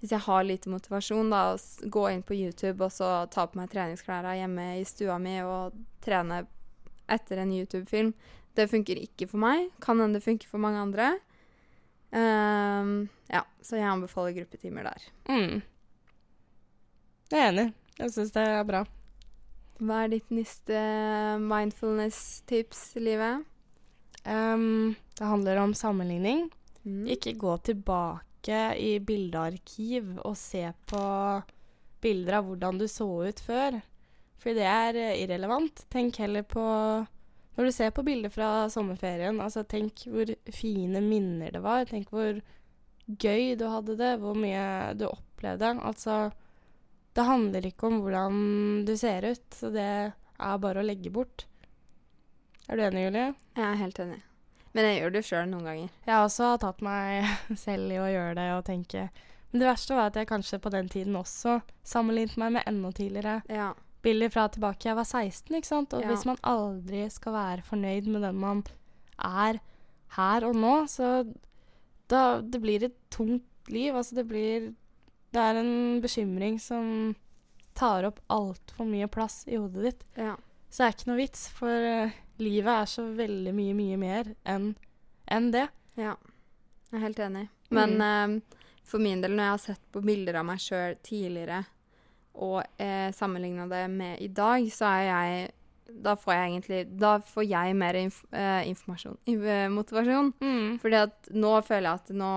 hvis 0.00 0.12
jeg 0.14 0.22
har 0.24 0.44
lite 0.46 0.70
motivasjon, 0.72 1.28
da, 1.30 1.52
å 1.54 1.88
gå 1.92 2.04
inn 2.10 2.22
på 2.26 2.34
YouTube 2.34 2.86
og 2.86 2.92
så 2.94 3.26
ta 3.30 3.44
på 3.46 3.58
meg 3.60 3.68
treningsklærne 3.70 4.32
hjemme 4.38 4.64
i 4.80 4.84
stua 4.88 5.18
mi 5.20 5.34
og 5.44 5.74
trene 6.02 6.38
etter 7.12 7.42
en 7.42 7.52
YouTube-film. 7.52 8.14
Det 8.56 8.68
funker 8.68 9.00
ikke 9.00 9.28
for 9.30 9.40
meg. 9.42 9.70
Kan 9.82 10.00
hende 10.02 10.20
det 10.20 10.26
funker 10.26 10.50
for 10.50 10.62
mange 10.62 10.80
andre. 10.82 11.12
Um, 12.12 13.08
ja, 13.32 13.40
så 13.64 13.78
jeg 13.78 13.88
anbefaler 13.88 14.34
gruppetimer 14.36 14.90
der. 14.90 15.06
Mm. 15.32 15.62
Jeg 17.32 17.40
er 17.40 17.48
enig. 17.48 17.68
Jeg 17.96 18.12
syns 18.12 18.34
det 18.34 18.44
er 18.44 18.66
bra. 18.68 18.82
Hva 19.82 20.02
er 20.04 20.12
ditt 20.12 20.28
neste 20.34 20.82
mindfulness-tips 21.42 22.90
i 23.00 23.06
livet? 23.06 23.46
Um, 24.26 24.92
det 25.16 25.26
handler 25.26 25.62
om 25.62 25.72
sammenligning. 25.74 26.50
Mm. 26.84 27.06
Ikke 27.16 27.32
gå 27.38 27.56
tilbake 27.64 28.60
i 28.76 28.98
bildearkiv 29.00 30.18
og 30.26 30.36
se 30.36 30.66
på 30.90 31.02
bilder 32.02 32.40
av 32.40 32.46
hvordan 32.50 32.78
du 32.78 32.86
så 32.90 33.08
ut 33.24 33.40
før. 33.40 33.80
For 34.42 34.58
det 34.58 34.66
er 34.66 34.98
eh, 34.98 35.18
irrelevant. 35.22 35.84
Tenk 35.92 36.18
heller 36.22 36.44
på 36.46 36.64
Når 37.56 37.68
du 37.68 37.72
ser 37.74 37.90
på 37.92 38.04
bilder 38.06 38.32
fra 38.32 38.48
sommerferien, 38.72 39.40
altså 39.44 39.62
tenk 39.68 40.06
hvor 40.08 40.30
fine 40.56 41.02
minner 41.04 41.52
det 41.52 41.60
var. 41.64 41.84
Tenk 41.90 42.08
hvor 42.12 42.40
gøy 43.06 43.54
du 43.60 43.66
hadde 43.68 43.96
det, 44.00 44.14
hvor 44.22 44.38
mye 44.38 44.94
du 44.96 45.06
opplevde. 45.10 45.74
Altså 45.84 46.30
Det 47.12 47.26
handler 47.28 47.66
ikke 47.68 47.90
om 47.90 47.98
hvordan 48.00 48.36
du 48.88 48.94
ser 48.96 49.26
ut, 49.34 49.46
så 49.52 49.68
det 49.74 49.88
er 49.92 50.62
bare 50.64 50.80
å 50.80 50.86
legge 50.86 51.12
bort. 51.12 51.44
Er 52.70 52.78
du 52.78 52.86
enig, 52.86 53.04
Julie? 53.04 53.34
Jeg 53.58 53.66
er 53.68 53.80
helt 53.82 53.98
enig. 54.00 54.22
Men 54.72 54.86
jeg 54.88 55.00
gjør 55.02 55.12
det 55.12 55.24
sjøl 55.28 55.48
noen 55.50 55.66
ganger. 55.68 55.88
Jeg 56.06 56.14
har 56.14 56.24
også 56.24 56.54
tatt 56.62 56.80
meg 56.80 57.28
selv 57.66 57.92
i 57.92 58.00
å 58.00 58.08
gjøre 58.08 58.36
det 58.38 58.48
og 58.56 58.64
tenke 58.64 59.08
Men 59.52 59.60
det 59.60 59.68
verste 59.68 59.96
var 59.98 60.08
at 60.08 60.16
jeg 60.16 60.30
kanskje 60.30 60.62
på 60.64 60.72
den 60.72 60.88
tiden 60.88 61.18
også 61.18 61.58
sammenlignet 61.84 62.38
meg 62.40 62.54
med 62.56 62.68
enda 62.70 62.92
tidligere 62.96 63.34
Ja. 63.52 63.74
Bilder 64.02 64.30
fra 64.34 64.48
tilbake 64.48 64.88
jeg 64.88 64.96
var 64.98 65.04
16, 65.08 65.56
ikke 65.56 65.66
sant? 65.68 65.94
Og 65.94 66.02
Ja. 66.02 66.08
hvis 66.10 66.24
man 66.26 66.36
aldri 66.42 67.04
skal 67.10 67.32
være 67.32 67.62
fornøyd 67.62 68.06
med 68.10 68.22
den 68.22 68.38
man 68.40 68.62
er 69.18 69.60
her 70.16 70.44
og 70.48 70.54
nå, 70.56 70.74
så 70.88 71.34
da 72.08 72.40
Det 72.42 72.60
blir 72.60 72.82
et 72.84 72.96
tungt 73.10 73.44
liv. 73.68 73.94
Altså 73.94 74.14
det 74.18 74.26
blir 74.28 74.74
Det 75.32 75.40
er 75.40 75.56
en 75.62 76.00
bekymring 76.02 76.58
som 76.60 77.14
tar 77.74 78.04
opp 78.04 78.18
altfor 78.28 78.84
mye 78.84 79.06
plass 79.08 79.46
i 79.48 79.56
hodet 79.56 79.82
ditt. 79.82 80.04
ja. 80.16 80.36
Så 80.68 80.78
det 80.78 80.86
er 80.86 80.92
ikke 80.96 81.08
noe 81.10 81.16
vits, 81.20 81.48
for 81.52 81.68
eh, 81.68 82.10
livet 82.38 82.66
er 82.72 82.86
så 82.88 83.02
veldig 83.16 83.52
mye, 83.54 83.74
mye 83.76 83.96
mer 84.00 84.34
enn 84.46 84.74
en 85.28 85.50
det. 85.50 85.68
Ja, 85.96 86.16
jeg 86.90 86.96
er 86.96 86.98
helt 87.06 87.18
enig. 87.18 87.48
Men 87.70 88.00
eh, 88.00 88.40
for 88.84 88.98
min 88.98 89.20
del, 89.20 89.30
når 89.32 89.44
jeg 89.44 89.50
har 89.52 89.58
sett 89.58 89.82
på 89.92 90.00
bilder 90.04 90.34
av 90.40 90.44
meg 90.48 90.58
sjøl 90.64 90.96
tidligere, 91.04 91.64
og 92.34 92.62
eh, 92.80 93.10
sammenligna 93.12 93.66
det 93.68 93.86
med 93.92 94.20
i 94.24 94.28
dag, 94.32 94.64
så 94.72 94.88
er 94.88 95.02
jeg 95.08 95.50
Da 96.02 96.14
får 96.16 96.32
jeg 96.32 96.48
egentlig 96.48 96.82
Da 96.96 97.18
får 97.20 97.44
jeg 97.44 97.74
mer 97.76 97.98
inf 98.00 98.22
eh, 98.32 98.68
informasjon 98.70 99.18
inf 99.28 99.44
eh, 99.44 99.68
Motivasjon. 99.68 100.32
Mm. 100.40 100.78
Fordi 100.80 101.00
at 101.02 101.32
nå 101.34 101.50
føler 101.66 101.90
jeg 101.90 102.00
at 102.00 102.14
nå 102.16 102.34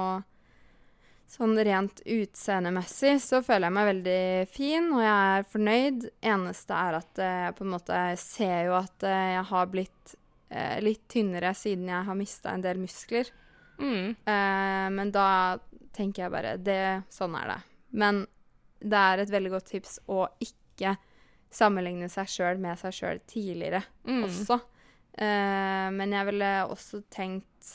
Sånn 1.25 1.55
rent 1.57 2.03
utseendemessig 2.05 3.15
så 3.23 3.39
føler 3.41 3.65
jeg 3.65 3.73
meg 3.73 3.87
veldig 3.87 4.25
fin, 4.53 4.91
og 4.93 5.01
jeg 5.01 5.31
er 5.31 5.47
fornøyd. 5.49 6.03
Eneste 6.21 6.77
er 6.77 6.97
at 6.99 7.21
eh, 7.21 7.39
jeg 7.47 7.55
på 7.57 7.65
en 7.65 7.71
måte 7.73 8.01
ser 8.21 8.67
jo 8.67 8.75
at 8.77 9.05
eh, 9.09 9.31
jeg 9.33 9.47
har 9.49 9.71
blitt 9.73 10.13
eh, 10.53 10.77
litt 10.85 11.01
tynnere 11.09 11.55
siden 11.57 11.89
jeg 11.89 12.07
har 12.11 12.19
mista 12.19 12.53
en 12.53 12.63
del 12.63 12.77
muskler. 12.77 13.33
Mm. 13.81 14.13
Eh, 14.13 14.85
men 14.93 15.11
da 15.15 15.57
tenker 15.97 16.27
jeg 16.27 16.35
bare 16.35 16.55
det, 16.61 17.07
Sånn 17.13 17.35
er 17.41 17.55
det. 17.55 17.59
Men 17.97 18.25
det 18.85 19.01
er 19.01 19.23
et 19.23 19.31
veldig 19.33 19.51
godt 19.55 19.65
tips 19.73 19.97
å 20.11 20.27
ikke 20.45 20.95
sammenligne 21.55 22.09
seg 22.11 22.27
sjøl 22.29 22.59
med 22.61 22.77
seg 22.81 22.93
sjøl 22.93 23.19
tidligere 23.29 23.83
Mm. 24.05 24.23
også. 24.27 24.59
Uh, 25.15 25.89
men 25.95 26.11
jeg 26.11 26.25
ville 26.27 26.49
også 26.69 26.99
tenkt 27.09 27.69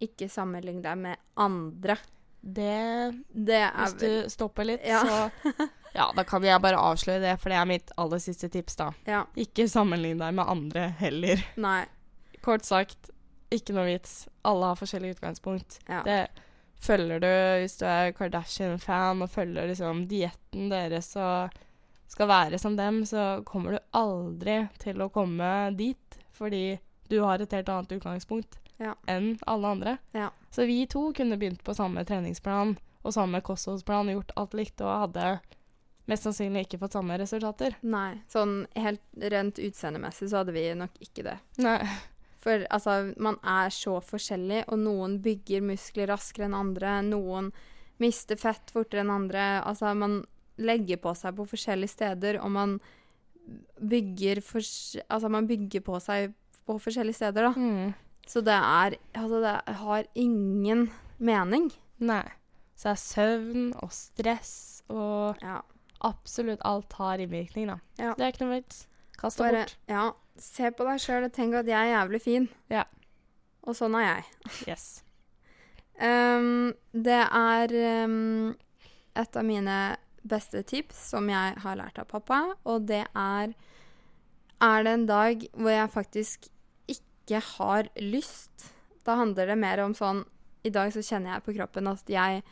ikke 0.00 0.28
sammenligne 0.32 0.82
deg 0.84 0.98
med 0.98 1.16
andre. 1.36 1.96
Det 2.42 3.12
Det 3.32 3.58
er 3.62 3.72
Hvis 3.82 3.98
du 4.00 4.28
stopper 4.30 4.64
litt, 4.64 4.84
Ja. 4.86 5.02
så 5.04 5.30
Ja, 5.96 6.10
da 6.14 6.24
kan 6.28 6.42
jeg 6.44 6.60
bare 6.60 6.76
avsløre 6.76 7.20
det, 7.22 7.34
for 7.40 7.48
det 7.48 7.56
er 7.56 7.64
mitt 7.64 7.90
aller 7.96 8.18
siste 8.20 8.50
tips, 8.52 8.76
da. 8.76 8.90
Ja. 9.08 9.22
Ikke 9.34 9.64
sammenlign 9.68 10.18
deg 10.20 10.34
med 10.36 10.46
andre 10.46 10.90
heller. 10.98 11.40
Nei. 11.56 11.86
Kort 12.44 12.66
sagt, 12.68 13.10
ikke 13.50 13.72
noe 13.72 13.86
vits. 13.88 14.26
Alle 14.44 14.66
har 14.66 14.76
forskjellig 14.76 15.14
utgangspunkt. 15.16 15.78
Ja. 15.88 16.02
Det 16.04 16.18
følger 16.82 17.20
du 17.22 17.28
hvis 17.62 17.78
du 17.80 17.86
er 17.88 18.12
Kardashian-fan 18.16 19.22
og 19.24 19.30
følger 19.32 19.68
liksom 19.70 20.04
dietten 20.10 20.68
deres 20.70 21.12
og 21.16 21.54
skal 22.08 22.28
være 22.30 22.58
som 22.62 22.76
dem, 22.78 23.00
så 23.08 23.42
kommer 23.44 23.76
du 23.76 23.78
aldri 23.98 24.68
til 24.78 25.00
å 25.02 25.08
komme 25.10 25.48
dit, 25.76 26.18
fordi 26.36 26.78
du 27.10 27.20
har 27.24 27.42
et 27.42 27.52
helt 27.52 27.68
annet 27.68 27.96
utgangspunkt 27.98 28.58
Ja. 28.78 28.94
enn 29.08 29.38
alle 29.46 29.66
andre. 29.68 29.98
Ja. 30.12 30.30
Så 30.50 30.66
vi 30.66 30.86
to 30.86 31.12
kunne 31.16 31.36
begynt 31.38 31.64
på 31.64 31.74
samme 31.74 32.04
treningsplan 32.04 32.76
og 33.02 33.12
samme 33.14 33.40
kostholdsplan, 33.40 34.10
gjort 34.12 34.32
alt 34.36 34.54
likt 34.54 34.80
og 34.80 35.00
hadde 35.08 35.40
mest 36.06 36.22
sannsynlig 36.22 36.66
ikke 36.66 36.78
fått 36.84 36.92
samme 36.94 37.16
resultater. 37.18 37.74
Nei. 37.82 38.20
Sånn 38.30 38.66
helt 38.76 39.02
rent 39.32 39.58
utseendemessig 39.58 40.28
så 40.30 40.42
hadde 40.42 40.52
vi 40.54 40.68
nok 40.78 40.90
ikke 41.02 41.24
det. 41.26 41.38
Nei. 41.58 41.80
For 42.46 42.62
altså, 42.70 42.92
man 43.18 43.40
er 43.42 43.72
så 43.74 43.96
forskjellig, 44.06 44.60
og 44.70 44.78
noen 44.78 45.18
bygger 45.24 45.64
muskler 45.66 46.12
raskere 46.12 46.46
enn 46.46 46.54
andre. 46.54 47.00
Noen 47.02 47.50
mister 48.02 48.38
fett 48.38 48.70
fortere 48.70 49.02
enn 49.02 49.10
andre. 49.10 49.46
Altså, 49.66 49.90
man 49.98 50.20
legger 50.62 51.00
på 51.02 51.10
seg 51.18 51.34
på 51.36 51.46
forskjellige 51.50 51.90
steder, 51.96 52.38
og 52.38 52.52
man 52.54 52.76
bygger, 53.82 54.40
for, 54.46 54.62
altså, 55.10 55.30
man 55.32 55.48
bygger 55.50 55.82
på 55.86 55.98
seg 56.02 56.34
på 56.66 56.78
forskjellige 56.82 57.18
steder, 57.18 57.48
da. 57.48 57.52
Mm. 57.58 57.94
Så 58.26 58.42
det 58.42 58.54
er 58.58 58.96
Altså, 59.14 59.40
det 59.42 59.76
har 59.82 60.06
ingen 60.14 60.88
mening. 61.18 61.70
Nei. 61.98 62.24
Så 62.76 62.90
det 62.90 62.94
er 62.94 63.02
søvn 63.02 63.68
og 63.82 63.90
stress 63.94 64.82
og 64.92 65.38
Ja. 65.42 65.60
absolutt 66.04 66.60
alt 66.64 66.92
har 66.92 67.18
innvirkning, 67.18 67.66
da. 67.68 67.78
Ja. 67.98 68.14
Det 68.14 68.22
er 68.26 68.32
ikke 68.32 68.44
noe 68.46 68.60
vits. 68.60 68.86
Kast 69.16 69.38
det 69.38 69.52
bort. 69.54 69.76
Ja, 69.88 70.12
se 70.42 70.70
på 70.74 70.86
deg 70.86 71.00
sjøl 71.02 71.26
og 71.28 71.34
tenk 71.34 71.56
at 71.58 71.68
jeg 71.70 71.78
er 71.78 71.94
jævlig 71.94 72.22
fin. 72.22 72.48
Ja. 72.72 72.84
Og 73.66 73.76
sånn 73.78 73.96
er 73.98 74.06
jeg. 74.06 74.24
Yes. 74.70 74.86
Um, 75.96 76.74
det 76.92 77.22
er 77.24 77.72
um, 78.04 78.52
et 79.16 79.38
av 79.38 79.46
mine 79.46 79.78
beste 80.26 80.60
tips 80.66 80.98
som 81.12 81.30
jeg 81.30 81.56
har 81.62 81.78
lært 81.78 81.98
av 82.02 82.10
pappa, 82.10 82.42
og 82.66 82.88
det 82.90 83.06
er 83.14 83.54
Er 84.56 84.84
det 84.84 84.92
en 84.92 85.06
dag 85.06 85.42
hvor 85.52 85.70
jeg 85.70 85.92
faktisk 85.92 86.46
ikke 86.88 87.40
har 87.58 87.88
lyst, 88.00 88.72
da 89.04 89.18
handler 89.20 89.46
det 89.46 89.56
mer 89.60 89.82
om 89.84 89.92
sånn 89.94 90.24
I 90.64 90.70
dag 90.70 90.92
så 90.92 91.02
kjenner 91.04 91.34
jeg 91.34 91.44
på 91.44 91.54
kroppen 91.58 91.86
at 91.86 92.08
jeg 92.08 92.42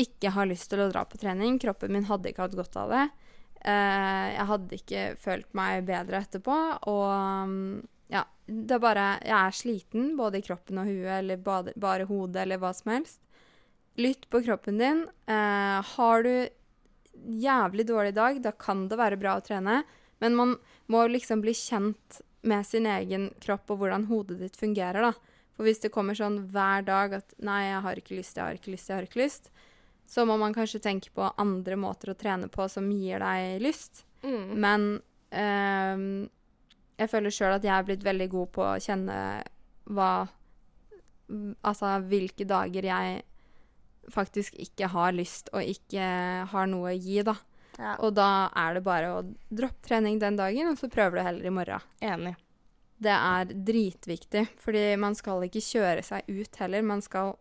ikke 0.00 0.32
har 0.34 0.48
lyst 0.48 0.70
til 0.70 0.80
å 0.80 0.88
dra 0.90 1.04
på 1.04 1.20
trening. 1.20 1.58
Kroppen 1.62 1.92
min 1.92 2.08
hadde 2.08 2.32
ikke 2.32 2.42
hatt 2.42 2.56
godt 2.58 2.76
av 2.76 2.90
det. 2.90 3.04
Eh, 3.64 4.28
jeg 4.34 4.46
hadde 4.50 4.78
ikke 4.78 5.02
følt 5.24 5.48
meg 5.56 5.86
bedre 5.88 6.20
etterpå, 6.20 6.56
og 6.92 7.48
mm, 7.48 7.78
ja, 8.12 8.26
det 8.44 8.76
er 8.76 8.82
bare 8.82 9.06
Jeg 9.24 9.36
er 9.38 9.56
sliten, 9.56 10.10
både 10.18 10.40
i 10.40 10.44
kroppen 10.44 10.82
og 10.82 10.90
huet, 10.90 11.14
eller 11.20 11.40
bare, 11.40 11.72
bare 11.80 12.08
hodet, 12.08 12.42
eller 12.44 12.60
hva 12.60 12.74
som 12.76 12.92
helst. 12.92 13.22
Lytt 13.96 14.28
på 14.28 14.42
kroppen 14.44 14.80
din. 14.82 15.04
Eh, 15.30 15.94
har 15.94 16.26
du 16.26 16.34
jævlig 17.24 17.86
dårlig 17.88 18.14
dag, 18.14 18.42
da 18.42 18.52
kan 18.52 18.88
det 18.90 19.00
være 19.00 19.18
bra 19.20 19.38
å 19.38 19.44
trene, 19.44 19.82
men 20.20 20.36
man 20.36 20.56
må 20.92 21.06
liksom 21.08 21.40
bli 21.44 21.54
kjent 21.56 22.20
med 22.44 22.66
sin 22.68 22.84
egen 22.90 23.30
kropp 23.40 23.70
og 23.72 23.80
hvordan 23.80 24.10
hodet 24.10 24.42
ditt 24.42 24.58
fungerer, 24.60 25.00
da. 25.08 25.40
For 25.54 25.64
hvis 25.64 25.80
det 25.84 25.92
kommer 25.94 26.18
sånn 26.18 26.50
hver 26.52 26.84
dag 26.84 27.14
at 27.20 27.34
'nei, 27.38 27.70
jeg 27.70 27.80
har 27.86 28.00
ikke 28.00 28.18
lyst, 28.18 28.36
jeg 28.36 28.44
har 28.44 28.58
ikke 28.58 28.74
lyst, 28.74 28.90
jeg 28.90 28.96
har 28.98 29.06
ikke 29.06 29.22
lyst', 29.22 29.50
så 30.06 30.24
må 30.28 30.36
man 30.40 30.54
kanskje 30.54 30.82
tenke 30.84 31.10
på 31.14 31.26
andre 31.40 31.76
måter 31.80 32.12
å 32.12 32.18
trene 32.18 32.48
på 32.52 32.66
som 32.68 32.90
gir 32.92 33.22
deg 33.24 33.62
lyst. 33.64 34.04
Mm. 34.24 34.54
Men 34.60 34.86
ehm, 35.34 36.08
jeg 37.00 37.10
føler 37.10 37.34
sjøl 37.34 37.56
at 37.56 37.66
jeg 37.66 37.74
er 37.74 37.86
blitt 37.88 38.06
veldig 38.06 38.28
god 38.32 38.52
på 38.54 38.66
å 38.68 38.80
kjenne 38.82 39.18
hva 39.90 40.14
Altså 41.64 41.88
hvilke 42.04 42.44
dager 42.44 42.84
jeg 42.84 43.22
faktisk 44.12 44.58
ikke 44.60 44.90
har 44.92 45.14
lyst 45.16 45.48
og 45.56 45.64
ikke 45.64 46.04
har 46.50 46.66
noe 46.68 46.90
å 46.92 46.98
gi, 46.98 47.22
da. 47.24 47.32
Ja. 47.78 47.94
Og 48.04 48.12
da 48.14 48.50
er 48.60 48.76
det 48.76 48.82
bare 48.86 49.12
å 49.14 49.22
droppe 49.48 49.88
trening 49.88 50.18
den 50.22 50.36
dagen, 50.36 50.68
og 50.68 50.76
så 50.78 50.90
prøver 50.92 51.16
du 51.16 51.24
heller 51.24 51.48
i 51.48 51.54
morgen. 51.54 51.86
Enig. 52.04 52.34
Det 53.04 53.14
er 53.14 53.54
dritviktig, 53.66 54.44
fordi 54.62 54.84
man 55.00 55.16
skal 55.18 55.46
ikke 55.48 55.64
kjøre 55.64 56.04
seg 56.06 56.28
ut 56.28 56.60
heller. 56.62 56.86
Man 56.86 57.02
skal 57.04 57.36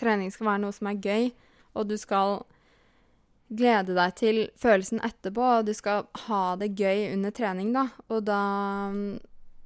Trening 0.00 0.30
skal 0.32 0.46
være 0.48 0.62
noe 0.62 0.72
som 0.72 0.88
er 0.88 1.00
gøy, 1.04 1.26
og 1.74 1.88
du 1.90 1.96
skal 2.00 2.42
glede 3.50 3.96
deg 3.96 4.14
til 4.18 4.40
følelsen 4.60 5.02
etterpå, 5.06 5.46
og 5.58 5.66
du 5.66 5.74
skal 5.74 6.06
ha 6.26 6.42
det 6.60 6.72
gøy 6.78 7.10
under 7.10 7.34
trening, 7.34 7.72
da. 7.74 7.88
Og 8.08 8.24
da 8.28 8.42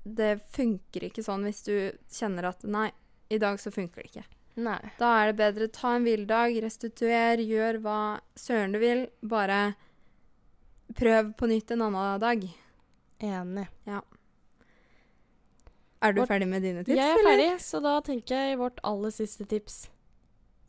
Det 0.05 0.43
funker 0.53 1.07
ikke 1.07 1.23
sånn 1.25 1.47
hvis 1.49 1.63
du 1.65 1.77
kjenner 2.13 2.51
at 2.51 2.65
Nei, 2.69 2.91
i 3.33 3.39
dag 3.41 3.57
så 3.61 3.73
funker 3.73 4.03
det 4.03 4.11
ikke. 4.11 4.25
Nei. 4.61 4.81
Da 4.99 5.15
er 5.21 5.33
det 5.33 5.39
bedre 5.39 5.69
ta 5.73 5.95
en 5.97 6.05
hviledag, 6.05 6.59
restituer, 6.63 7.41
gjør 7.41 7.81
hva 7.83 8.01
søren 8.37 8.77
du 8.77 8.79
vil. 8.83 9.07
Bare 9.25 9.75
prøv 10.95 11.33
på 11.39 11.49
nytt 11.51 11.73
en 11.75 11.87
annen 11.89 12.21
dag. 12.21 12.45
Enig. 13.25 13.67
Ja. 13.89 14.03
Er 16.05 16.13
du 16.13 16.21
vårt... 16.21 16.29
ferdig 16.29 16.51
med 16.53 16.63
dine 16.63 16.85
tips? 16.85 16.99
jeg 17.01 17.09
er 17.09 17.19
eller? 17.19 17.31
ferdig, 17.31 17.51
så 17.65 17.81
da 17.81 17.97
tenker 18.05 18.37
jeg 18.37 18.61
vårt 18.61 18.79
aller 18.85 19.15
siste 19.15 19.49
tips 19.49 19.87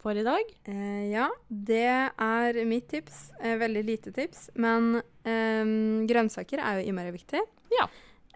for 0.05 0.17
i 0.17 0.23
dag. 0.25 0.49
Eh, 0.69 1.09
ja, 1.09 1.25
det 1.49 1.87
er 2.21 2.57
mitt 2.69 2.85
tips. 2.91 3.31
Eh, 3.41 3.57
veldig 3.57 3.81
lite 3.87 4.13
tips. 4.13 4.51
Men 4.61 4.99
eh, 5.25 5.65
grønnsaker 6.05 6.61
er 6.61 6.77
jo 6.79 6.91
innmari 6.91 7.13
viktig. 7.15 7.41
Ja. 7.73 7.87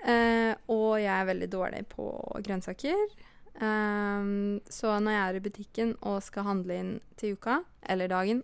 Eh, 0.02 0.56
og 0.74 0.98
jeg 0.98 1.14
er 1.14 1.30
veldig 1.30 1.52
dårlig 1.54 1.84
på 1.92 2.10
grønnsaker. 2.48 3.06
Eh, 3.54 4.34
så 4.80 4.96
når 4.98 5.14
jeg 5.14 5.22
er 5.22 5.38
i 5.38 5.46
butikken 5.46 5.94
og 6.02 6.24
skal 6.26 6.50
handle 6.50 6.82
inn 6.82 6.92
til 7.22 7.38
uka, 7.38 7.62
eller 7.86 8.10
dagen, 8.10 8.44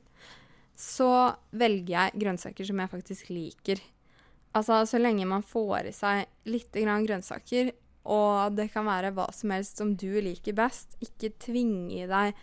så 0.77 1.33
velger 1.55 1.95
jeg 1.95 2.21
grønnsaker 2.21 2.69
som 2.69 2.83
jeg 2.83 2.93
faktisk 2.93 3.33
liker. 3.33 3.81
Altså 4.55 4.83
så 4.87 5.01
lenge 5.01 5.25
man 5.27 5.43
får 5.43 5.89
i 5.89 5.95
seg 5.95 6.51
litt 6.51 6.75
grann 6.77 7.07
grønnsaker, 7.07 7.73
og 8.05 8.53
det 8.53 8.69
kan 8.69 8.85
være 8.85 9.15
hva 9.17 9.31
som 9.33 9.49
helst 9.55 9.81
som 9.81 9.95
du 9.97 10.11
liker 10.21 10.53
best, 10.53 10.93
ikke 11.01 11.33
tvinge 11.41 12.03
i 12.03 12.05
deg 12.05 12.35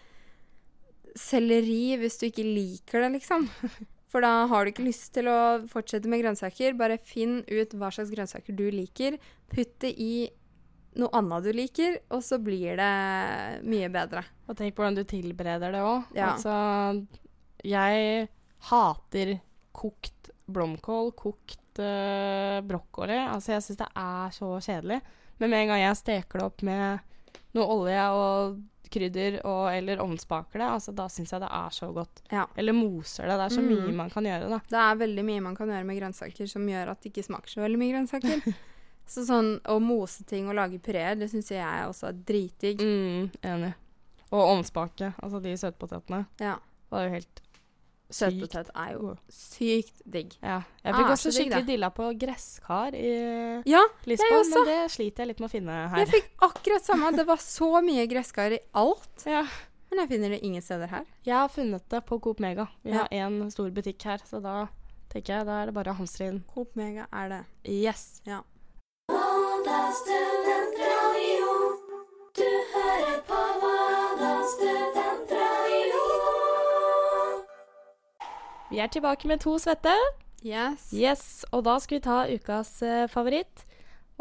selleri 1.19 1.97
hvis 2.01 2.19
du 2.21 2.29
ikke 2.29 2.47
liker 2.47 3.05
det, 3.05 3.11
liksom. 3.19 3.49
For 4.13 4.25
da 4.25 4.45
har 4.51 4.65
du 4.65 4.73
ikke 4.73 4.85
lyst 4.85 5.15
til 5.17 5.29
å 5.33 5.63
fortsette 5.71 6.11
med 6.11 6.21
grønnsaker. 6.21 6.77
Bare 6.77 6.99
finn 7.01 7.41
ut 7.49 7.73
hva 7.81 7.89
slags 7.95 8.13
grønnsaker 8.13 8.57
du 8.57 8.67
liker. 8.75 9.17
Putt 9.53 9.79
det 9.81 9.95
i 9.97 10.29
noe 11.01 11.09
annet 11.17 11.47
du 11.47 11.53
liker, 11.57 11.97
og 12.13 12.21
så 12.25 12.37
blir 12.43 12.77
det 12.77 12.93
mye 13.65 13.89
bedre. 13.93 14.27
Og 14.45 14.59
tenk 14.59 14.77
på 14.77 14.85
hvordan 14.85 14.99
du 15.01 15.07
tilbereder 15.09 15.73
det 15.73 15.81
òg. 15.81 16.11
Ja. 16.19 16.35
Altså, 16.35 16.53
jeg 17.65 18.29
hater 18.69 19.33
kokt 19.73 20.29
blomkål, 20.53 21.15
kokt 21.17 21.81
uh, 21.81 22.61
brokkoli. 22.69 23.17
Altså, 23.17 23.55
jeg 23.55 23.65
syns 23.65 23.81
det 23.81 23.89
er 24.05 24.37
så 24.37 24.51
kjedelig. 24.59 25.01
Men 25.41 25.55
med 25.55 25.65
en 25.65 25.73
gang 25.73 25.83
jeg 25.87 26.01
steker 26.03 26.43
det 26.43 26.51
opp 26.51 26.67
med 26.69 27.09
noe 27.57 27.79
olje 27.81 28.05
og 28.17 28.61
krydder 28.93 29.39
og, 29.49 29.67
eller 29.73 30.01
ovnsbaker 30.05 30.61
det, 30.63 30.69
altså, 30.77 30.93
da 30.97 31.07
syns 31.13 31.33
jeg 31.35 31.41
det 31.43 31.49
er 31.59 31.71
så 31.77 31.89
godt. 31.97 32.23
Ja. 32.33 32.45
Eller 32.57 32.77
moser 32.77 33.27
det. 33.31 33.39
Det 33.41 33.47
er 33.49 33.55
så 33.57 33.63
Mm. 33.65 33.71
mye 33.73 33.95
man 34.03 34.11
kan 34.13 34.25
gjøre, 34.29 34.49
da. 34.53 34.59
Det 34.69 34.79
er 34.83 35.01
veldig 35.07 35.25
mye 35.31 35.43
man 35.49 35.57
kan 35.57 35.69
gjøre 35.73 35.85
med 35.89 35.99
grønnsaker 36.01 36.49
som 36.51 36.67
gjør 36.69 36.93
at 36.93 37.01
det 37.03 37.13
ikke 37.13 37.25
smaker 37.27 37.49
så 37.55 37.63
veldig 37.65 37.81
mye 37.83 37.93
grønnsaker. 37.95 38.55
så 39.13 39.25
sånn 39.27 39.55
å 39.69 39.79
mose 39.83 40.25
ting 40.29 40.47
og 40.49 40.55
lage 40.61 40.79
pureer, 40.81 41.17
det 41.19 41.31
syns 41.33 41.51
jeg 41.51 41.87
også 41.89 42.09
er 42.13 42.21
dritdigg. 42.29 42.81
Mm, 42.81 43.31
enig. 43.43 43.73
Og 44.33 44.41
ovnsbake. 44.57 45.13
Altså 45.23 45.43
de 45.45 45.57
søtpotetene. 45.61 46.27
Ja. 46.41 46.55
Var 46.93 47.09
jo 47.09 47.11
helt 47.19 47.43
Søtpotet 48.13 48.69
er 48.77 48.93
jo 48.95 49.15
sykt 49.33 50.03
digg. 50.05 50.35
Ja. 50.43 50.59
Jeg 50.85 50.95
fikk 50.99 51.07
ah, 51.09 51.13
også 51.15 51.33
skikkelig 51.33 51.63
digg, 51.63 51.71
dilla 51.73 51.89
på 51.97 52.11
gresskar 52.21 52.95
i 52.99 53.13
Ja, 53.69 53.83
Lisboa, 54.05 54.43
men 54.53 54.67
det 54.69 54.79
sliter 54.93 55.25
jeg 55.25 55.31
litt 55.33 55.41
med 55.41 55.49
å 55.49 55.53
finne 55.53 55.77
her. 55.89 55.99
jeg 56.05 56.11
fikk 56.13 56.31
akkurat 56.49 56.85
samme. 56.85 57.13
Det 57.17 57.27
var 57.27 57.41
så 57.43 57.71
mye 57.85 58.07
gresskar 58.11 58.53
i 58.59 58.61
alt. 58.75 59.27
Ja. 59.33 59.45
Men 59.93 60.07
jeg 60.07 60.09
finner 60.15 60.31
det 60.33 60.39
ingen 60.45 60.63
steder 60.65 60.89
her. 60.89 61.03
Jeg 61.25 61.35
har 61.37 61.49
funnet 61.53 61.83
det 61.93 61.99
på 62.09 62.17
Coop 62.25 62.39
Mega. 62.41 62.65
Vi 62.83 62.95
Ja. 62.95 63.03
har 63.03 63.09
én 63.13 63.51
stor 63.53 63.69
butikk 63.71 64.03
her, 64.09 64.23
så 64.25 64.41
da 64.41 64.69
tenker 65.13 65.35
jeg 65.37 65.47
da 65.47 65.59
er 65.61 65.67
det 65.69 65.75
bare 65.77 65.93
å 65.93 65.99
hamstre 65.99 66.29
inn. 66.31 66.39
Coop 66.55 66.73
Mega 66.81 67.05
er 67.13 67.29
det. 67.29 67.41
Yes. 67.69 68.23
Ja. 68.25 68.39
Volda 69.13 69.93
Vi 78.73 78.81
er 78.81 78.89
tilbake 78.93 79.29
med 79.29 79.43
to 79.45 79.59
svette. 79.61 79.93
Yes. 80.43 80.89
Yes, 80.97 81.23
og 81.55 81.63
da 81.69 81.77
skal 81.83 81.99
vi 81.99 82.05
ta 82.07 82.17
ukas 82.33 82.71
eh, 82.83 83.05
favoritt. 83.13 83.67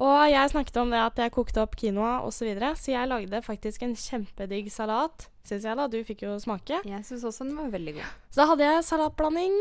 Og 0.02 0.28
jeg 0.32 0.52
snakket 0.54 0.78
om 0.82 0.91
det 0.93 0.99
at 1.02 1.20
jeg 1.22 1.34
kokte 1.36 1.62
opp 1.64 1.76
quinoa 1.78 2.20
osv., 2.26 2.41
så, 2.41 2.45
videre, 2.49 2.72
så 2.80 2.91
jeg 2.93 3.10
lagde 3.10 3.41
faktisk 3.45 3.84
en 3.86 3.95
kjempedigg 3.97 4.70
salat, 4.74 5.28
syns 5.47 5.66
jeg 5.68 5.78
da. 5.78 5.88
Du 5.91 5.99
fikk 6.08 6.24
jo 6.26 6.36
smake. 6.41 6.82
Jeg 6.88 7.04
syns 7.08 7.26
også 7.28 7.45
den 7.47 7.58
var 7.60 7.72
veldig 7.74 7.95
god. 7.99 8.16
Så 8.32 8.41
da 8.41 8.47
hadde 8.52 8.70
jeg 8.70 8.86
salatblanding, 8.88 9.58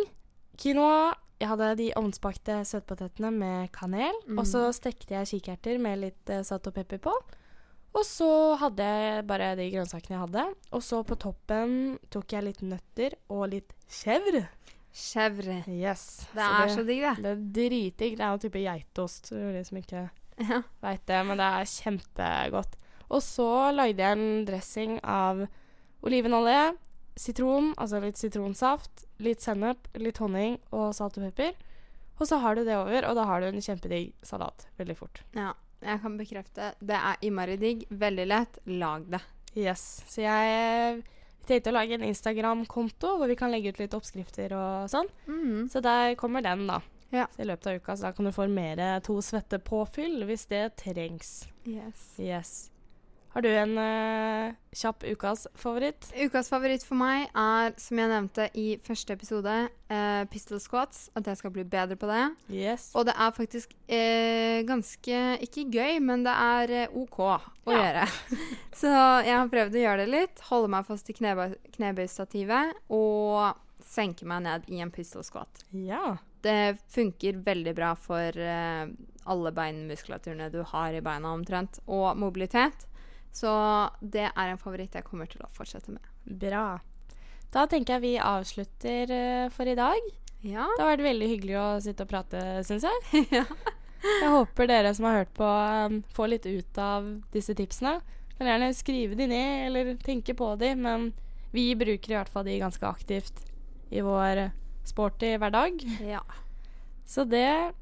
quinoa, 0.60 1.02
jeg 1.40 1.48
hadde 1.48 1.68
de 1.80 1.90
ovnsbakte 1.96 2.58
søtpotetene 2.68 3.30
med 3.32 3.70
kanel, 3.72 4.16
Mm. 4.28 4.38
og 4.42 4.46
så 4.48 4.66
stekte 4.76 5.14
jeg 5.16 5.30
kikerter 5.30 5.78
med 5.80 6.02
litt 6.02 6.30
eh, 6.32 6.42
salt 6.44 6.66
og 6.68 6.74
pepper 6.76 6.98
på. 7.08 7.14
Og 7.90 8.04
så 8.06 8.54
hadde 8.60 8.84
jeg 8.86 9.24
bare 9.26 9.56
de 9.58 9.64
grønnsakene 9.72 10.14
jeg 10.14 10.20
hadde. 10.28 10.44
Og 10.76 10.82
så 10.86 11.00
på 11.02 11.16
toppen 11.18 11.98
tok 12.14 12.36
jeg 12.36 12.44
litt 12.46 12.60
nøtter 12.62 13.16
og 13.34 13.48
litt 13.50 13.72
chèvre. 13.90 14.44
Chèvre. 14.92 15.60
Yes. 15.70 16.26
Det 16.34 16.42
er 16.42 16.68
så 16.74 16.82
digg, 16.86 17.02
det. 17.04 17.14
Det 17.22 17.30
er 17.30 17.42
dritdigg. 17.56 18.16
Det 18.18 18.24
er 18.26 18.30
jo 18.34 18.42
type 18.42 18.62
geitost, 18.64 19.28
for 19.30 19.52
de 19.54 19.64
som 19.64 19.78
ikke 19.78 20.10
Ja. 20.40 20.62
veit 20.82 21.04
det, 21.06 21.20
men 21.26 21.36
det 21.38 21.46
er 21.46 21.64
kjempegodt. 21.68 22.76
Og 23.10 23.20
så 23.22 23.46
lagde 23.74 23.98
jeg 24.02 24.18
en 24.18 24.44
dressing 24.46 25.00
av 25.04 25.46
olivenolje, 26.02 26.76
sitron, 27.16 27.72
altså 27.76 28.00
litt 28.02 28.16
sitronsaft, 28.16 29.04
litt 29.20 29.40
sennep, 29.44 29.88
litt 30.00 30.18
honning 30.22 30.58
og 30.72 30.94
salt 30.96 31.18
og 31.18 31.26
pepper. 31.28 31.52
Og 32.20 32.26
så 32.28 32.38
har 32.40 32.54
du 32.56 32.64
det 32.64 32.76
over, 32.76 33.04
og 33.08 33.14
da 33.16 33.24
har 33.24 33.40
du 33.40 33.46
en 33.48 33.60
kjempedigg 33.60 34.12
salat 34.22 34.66
veldig 34.78 34.96
fort. 34.96 35.22
ja. 35.34 35.52
Jeg 35.80 36.02
kan 36.02 36.18
bekrefte. 36.18 36.74
Det 36.84 36.92
er 36.94 37.16
innmari 37.24 37.54
digg. 37.56 37.86
Veldig 37.88 38.26
lett. 38.28 38.58
Lag 38.66 39.06
det. 39.10 39.20
Yes. 39.56 40.02
Så 40.06 40.20
jeg 40.20 41.02
tenkte 41.48 41.72
å 41.72 41.76
lage 41.76 41.96
en 41.96 42.06
Instagram-konto 42.06 43.16
hvor 43.18 43.30
vi 43.30 43.36
kan 43.38 43.52
legge 43.52 43.72
ut 43.72 43.80
litt 43.82 43.96
oppskrifter 43.96 44.54
og 44.56 44.90
sånn. 44.92 45.10
Mm. 45.26 45.68
Så 45.72 45.82
der 45.84 46.16
kommer 46.20 46.44
den, 46.44 46.66
da. 46.70 46.80
Ja. 47.10 47.26
Så 47.34 47.42
I 47.42 47.48
løpet 47.50 47.66
av 47.66 47.80
uka 47.80 47.96
så 47.96 48.08
da 48.08 48.12
kan 48.14 48.28
du 48.28 48.32
få 48.32 48.46
mer 48.50 48.82
to 49.06 49.18
svette 49.24 49.58
påfyll 49.58 50.22
hvis 50.28 50.46
det 50.50 50.64
trengs. 50.78 51.48
Yes. 51.66 52.04
Yes. 52.18 52.69
Har 53.30 53.44
du 53.46 53.48
en 53.54 53.76
uh, 53.78 54.54
kjapp 54.74 55.04
ukas 55.06 55.44
favoritt? 55.54 56.08
Ukas 56.18 56.48
favoritt 56.50 56.82
for 56.82 56.98
meg 56.98 57.28
er, 57.38 57.76
som 57.78 58.00
jeg 58.02 58.10
nevnte 58.10 58.48
i 58.58 58.64
første 58.82 59.14
episode, 59.14 59.52
uh, 59.92 60.24
pistol 60.32 60.58
squats. 60.58 61.04
At 61.14 61.30
jeg 61.30 61.38
skal 61.38 61.52
bli 61.54 61.62
bedre 61.62 61.94
på 62.00 62.08
det. 62.10 62.24
Yes. 62.50 62.88
Og 62.98 63.06
det 63.06 63.14
er 63.14 63.36
faktisk 63.36 63.76
uh, 63.86 64.58
ganske 64.66 65.20
Ikke 65.46 65.62
gøy, 65.70 66.00
men 66.02 66.26
det 66.26 66.34
er 66.34 66.74
OK 66.90 67.20
å 67.22 67.30
Ja. 67.70 67.78
gjøre. 67.78 68.08
Så 68.82 68.90
jeg 68.90 69.36
har 69.36 69.52
prøvd 69.54 69.78
å 69.78 69.84
gjøre 69.84 70.02
det 70.04 70.10
litt. 70.16 70.42
Holde 70.50 70.72
meg 70.74 70.90
fast 70.90 71.14
i 71.14 71.18
knebøy, 71.20 71.54
knebøystativet 71.78 72.82
og 72.90 73.54
senke 73.86 74.26
meg 74.26 74.42
ned 74.48 74.66
i 74.74 74.82
en 74.82 74.90
pistol 74.90 75.22
squat. 75.26 75.62
Ja. 75.70 76.16
Det 76.42 76.80
funker 76.90 77.38
veldig 77.46 77.72
bra 77.76 77.94
for 78.00 78.34
alle 79.30 79.50
beinmuskulaturene 79.54 80.46
du 80.50 80.62
har 80.72 80.94
i 80.96 81.02
beina 81.04 81.30
omtrent, 81.36 81.78
og 81.86 82.16
mobilitet. 82.18 82.86
Så 83.32 83.50
det 84.00 84.28
er 84.28 84.50
en 84.50 84.60
favoritt 84.60 84.96
jeg 84.96 85.06
kommer 85.06 85.28
til 85.30 85.42
å 85.44 85.50
fortsette 85.54 85.92
med. 85.94 86.02
Bra. 86.24 86.80
Da 87.50 87.66
tenker 87.70 87.96
jeg 87.96 88.04
vi 88.04 88.14
avslutter 88.22 89.12
eh, 89.14 89.46
for 89.54 89.66
i 89.66 89.76
dag. 89.78 90.10
Ja. 90.40 90.66
Det 90.76 90.82
har 90.82 90.92
vært 90.94 91.06
veldig 91.06 91.28
hyggelig 91.34 91.56
å 91.60 91.66
sitte 91.84 92.06
og 92.06 92.10
prate, 92.12 92.42
syns 92.66 92.86
jeg. 92.86 93.24
ja. 93.40 93.44
Jeg 94.00 94.32
håper 94.32 94.70
dere 94.70 94.94
som 94.96 95.06
har 95.08 95.18
hørt 95.20 95.32
på, 95.36 95.46
um, 95.46 95.98
får 96.16 96.30
litt 96.32 96.46
ut 96.48 96.78
av 96.80 97.08
disse 97.34 97.54
tipsene. 97.58 97.98
Kan 98.38 98.48
gjerne 98.48 98.70
skrive 98.72 99.18
de 99.18 99.26
ned, 99.28 99.66
eller 99.68 99.92
tenke 100.00 100.34
på 100.38 100.54
de, 100.60 100.72
men 100.78 101.10
vi 101.52 101.68
bruker 101.76 102.14
i 102.14 102.16
hvert 102.16 102.30
fall 102.32 102.46
de 102.48 102.56
ganske 102.62 102.86
aktivt 102.88 103.44
i 103.92 104.00
vår 104.06 104.46
sporty 104.88 105.34
hverdag. 105.36 105.82
ja. 106.14 106.24
Så 107.04 107.26
det 107.26 107.74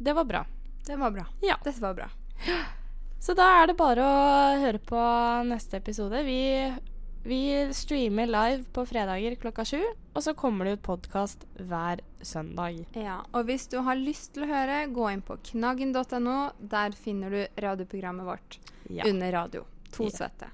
Det 0.00 0.12
var 0.16 0.24
bra. 0.24 0.46
Det 0.86 0.96
var 0.96 1.10
bra. 1.10 1.26
Ja. 1.44 1.60
Dette 1.62 1.80
var 1.80 1.94
bra. 1.94 2.08
Så 3.24 3.32
da 3.36 3.44
er 3.62 3.70
det 3.70 3.76
bare 3.78 4.04
å 4.04 4.24
høre 4.60 4.80
på 4.84 5.00
neste 5.48 5.78
episode. 5.80 6.18
Vi, 6.26 6.40
vi 7.24 7.38
streamer 7.72 8.28
live 8.28 8.66
på 8.76 8.84
fredager 8.88 9.36
klokka 9.40 9.64
sju, 9.68 9.80
og 10.12 10.20
så 10.26 10.34
kommer 10.36 10.68
det 10.68 10.74
ut 10.76 10.82
podkast 10.84 11.46
hver 11.56 12.02
søndag. 12.20 12.82
Ja, 12.98 13.22
og 13.32 13.48
hvis 13.48 13.64
du 13.72 13.78
har 13.86 13.96
lyst 13.96 14.34
til 14.36 14.44
å 14.44 14.50
høre, 14.52 14.82
gå 14.92 15.08
inn 15.14 15.24
på 15.24 15.38
knaggen.no. 15.52 16.36
Der 16.60 16.92
finner 17.00 17.32
du 17.32 17.62
radioprogrammet 17.64 18.28
vårt 18.28 18.58
Ja. 18.92 19.08
under 19.08 19.32
radio. 19.32 19.64
To 19.96 20.04
Ja. 20.04 20.10
svette. 20.18 20.50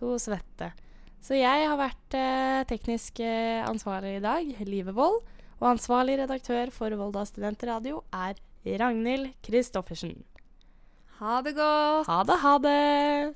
To 0.00 0.16
svette. 0.18 0.72
Så 1.20 1.36
jeg 1.36 1.68
har 1.68 1.76
vært 1.76 2.14
eh, 2.16 2.64
teknisk 2.64 3.20
eh, 3.20 3.60
ansvarlig 3.68 4.16
i 4.16 4.24
dag, 4.24 4.64
Live 4.66 4.92
Wold. 4.96 5.22
Og 5.60 5.68
ansvarlig 5.76 6.16
redaktør 6.18 6.72
for 6.72 6.90
Volda 6.96 7.24
studentradio 7.28 8.02
er 8.12 8.34
Ragnhild 8.64 9.34
Kristoffersen. 9.44 10.22
Ha 11.18 11.40
det 11.42 11.54
godt! 11.54 12.06
Ha 12.06 12.22
det, 12.22 12.38
ha 12.42 12.58
det! 12.58 13.34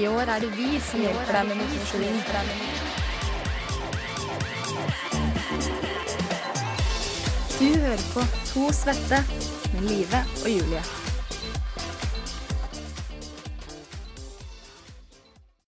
I 0.00 0.06
år 0.06 0.20
er 0.20 0.40
det 0.40 0.50
vi 0.56 0.80
som 0.80 1.00
hjelper 1.00 1.32
deg 1.38 1.48
med 1.48 1.56
motivasjon. 1.62 2.20
Du 7.56 7.66
hører 7.80 8.06
på 8.12 8.28
To 8.52 8.70
svette 8.76 9.24
med 9.72 9.88
Live 9.88 10.26
og 10.44 10.50
Julie. 10.50 10.99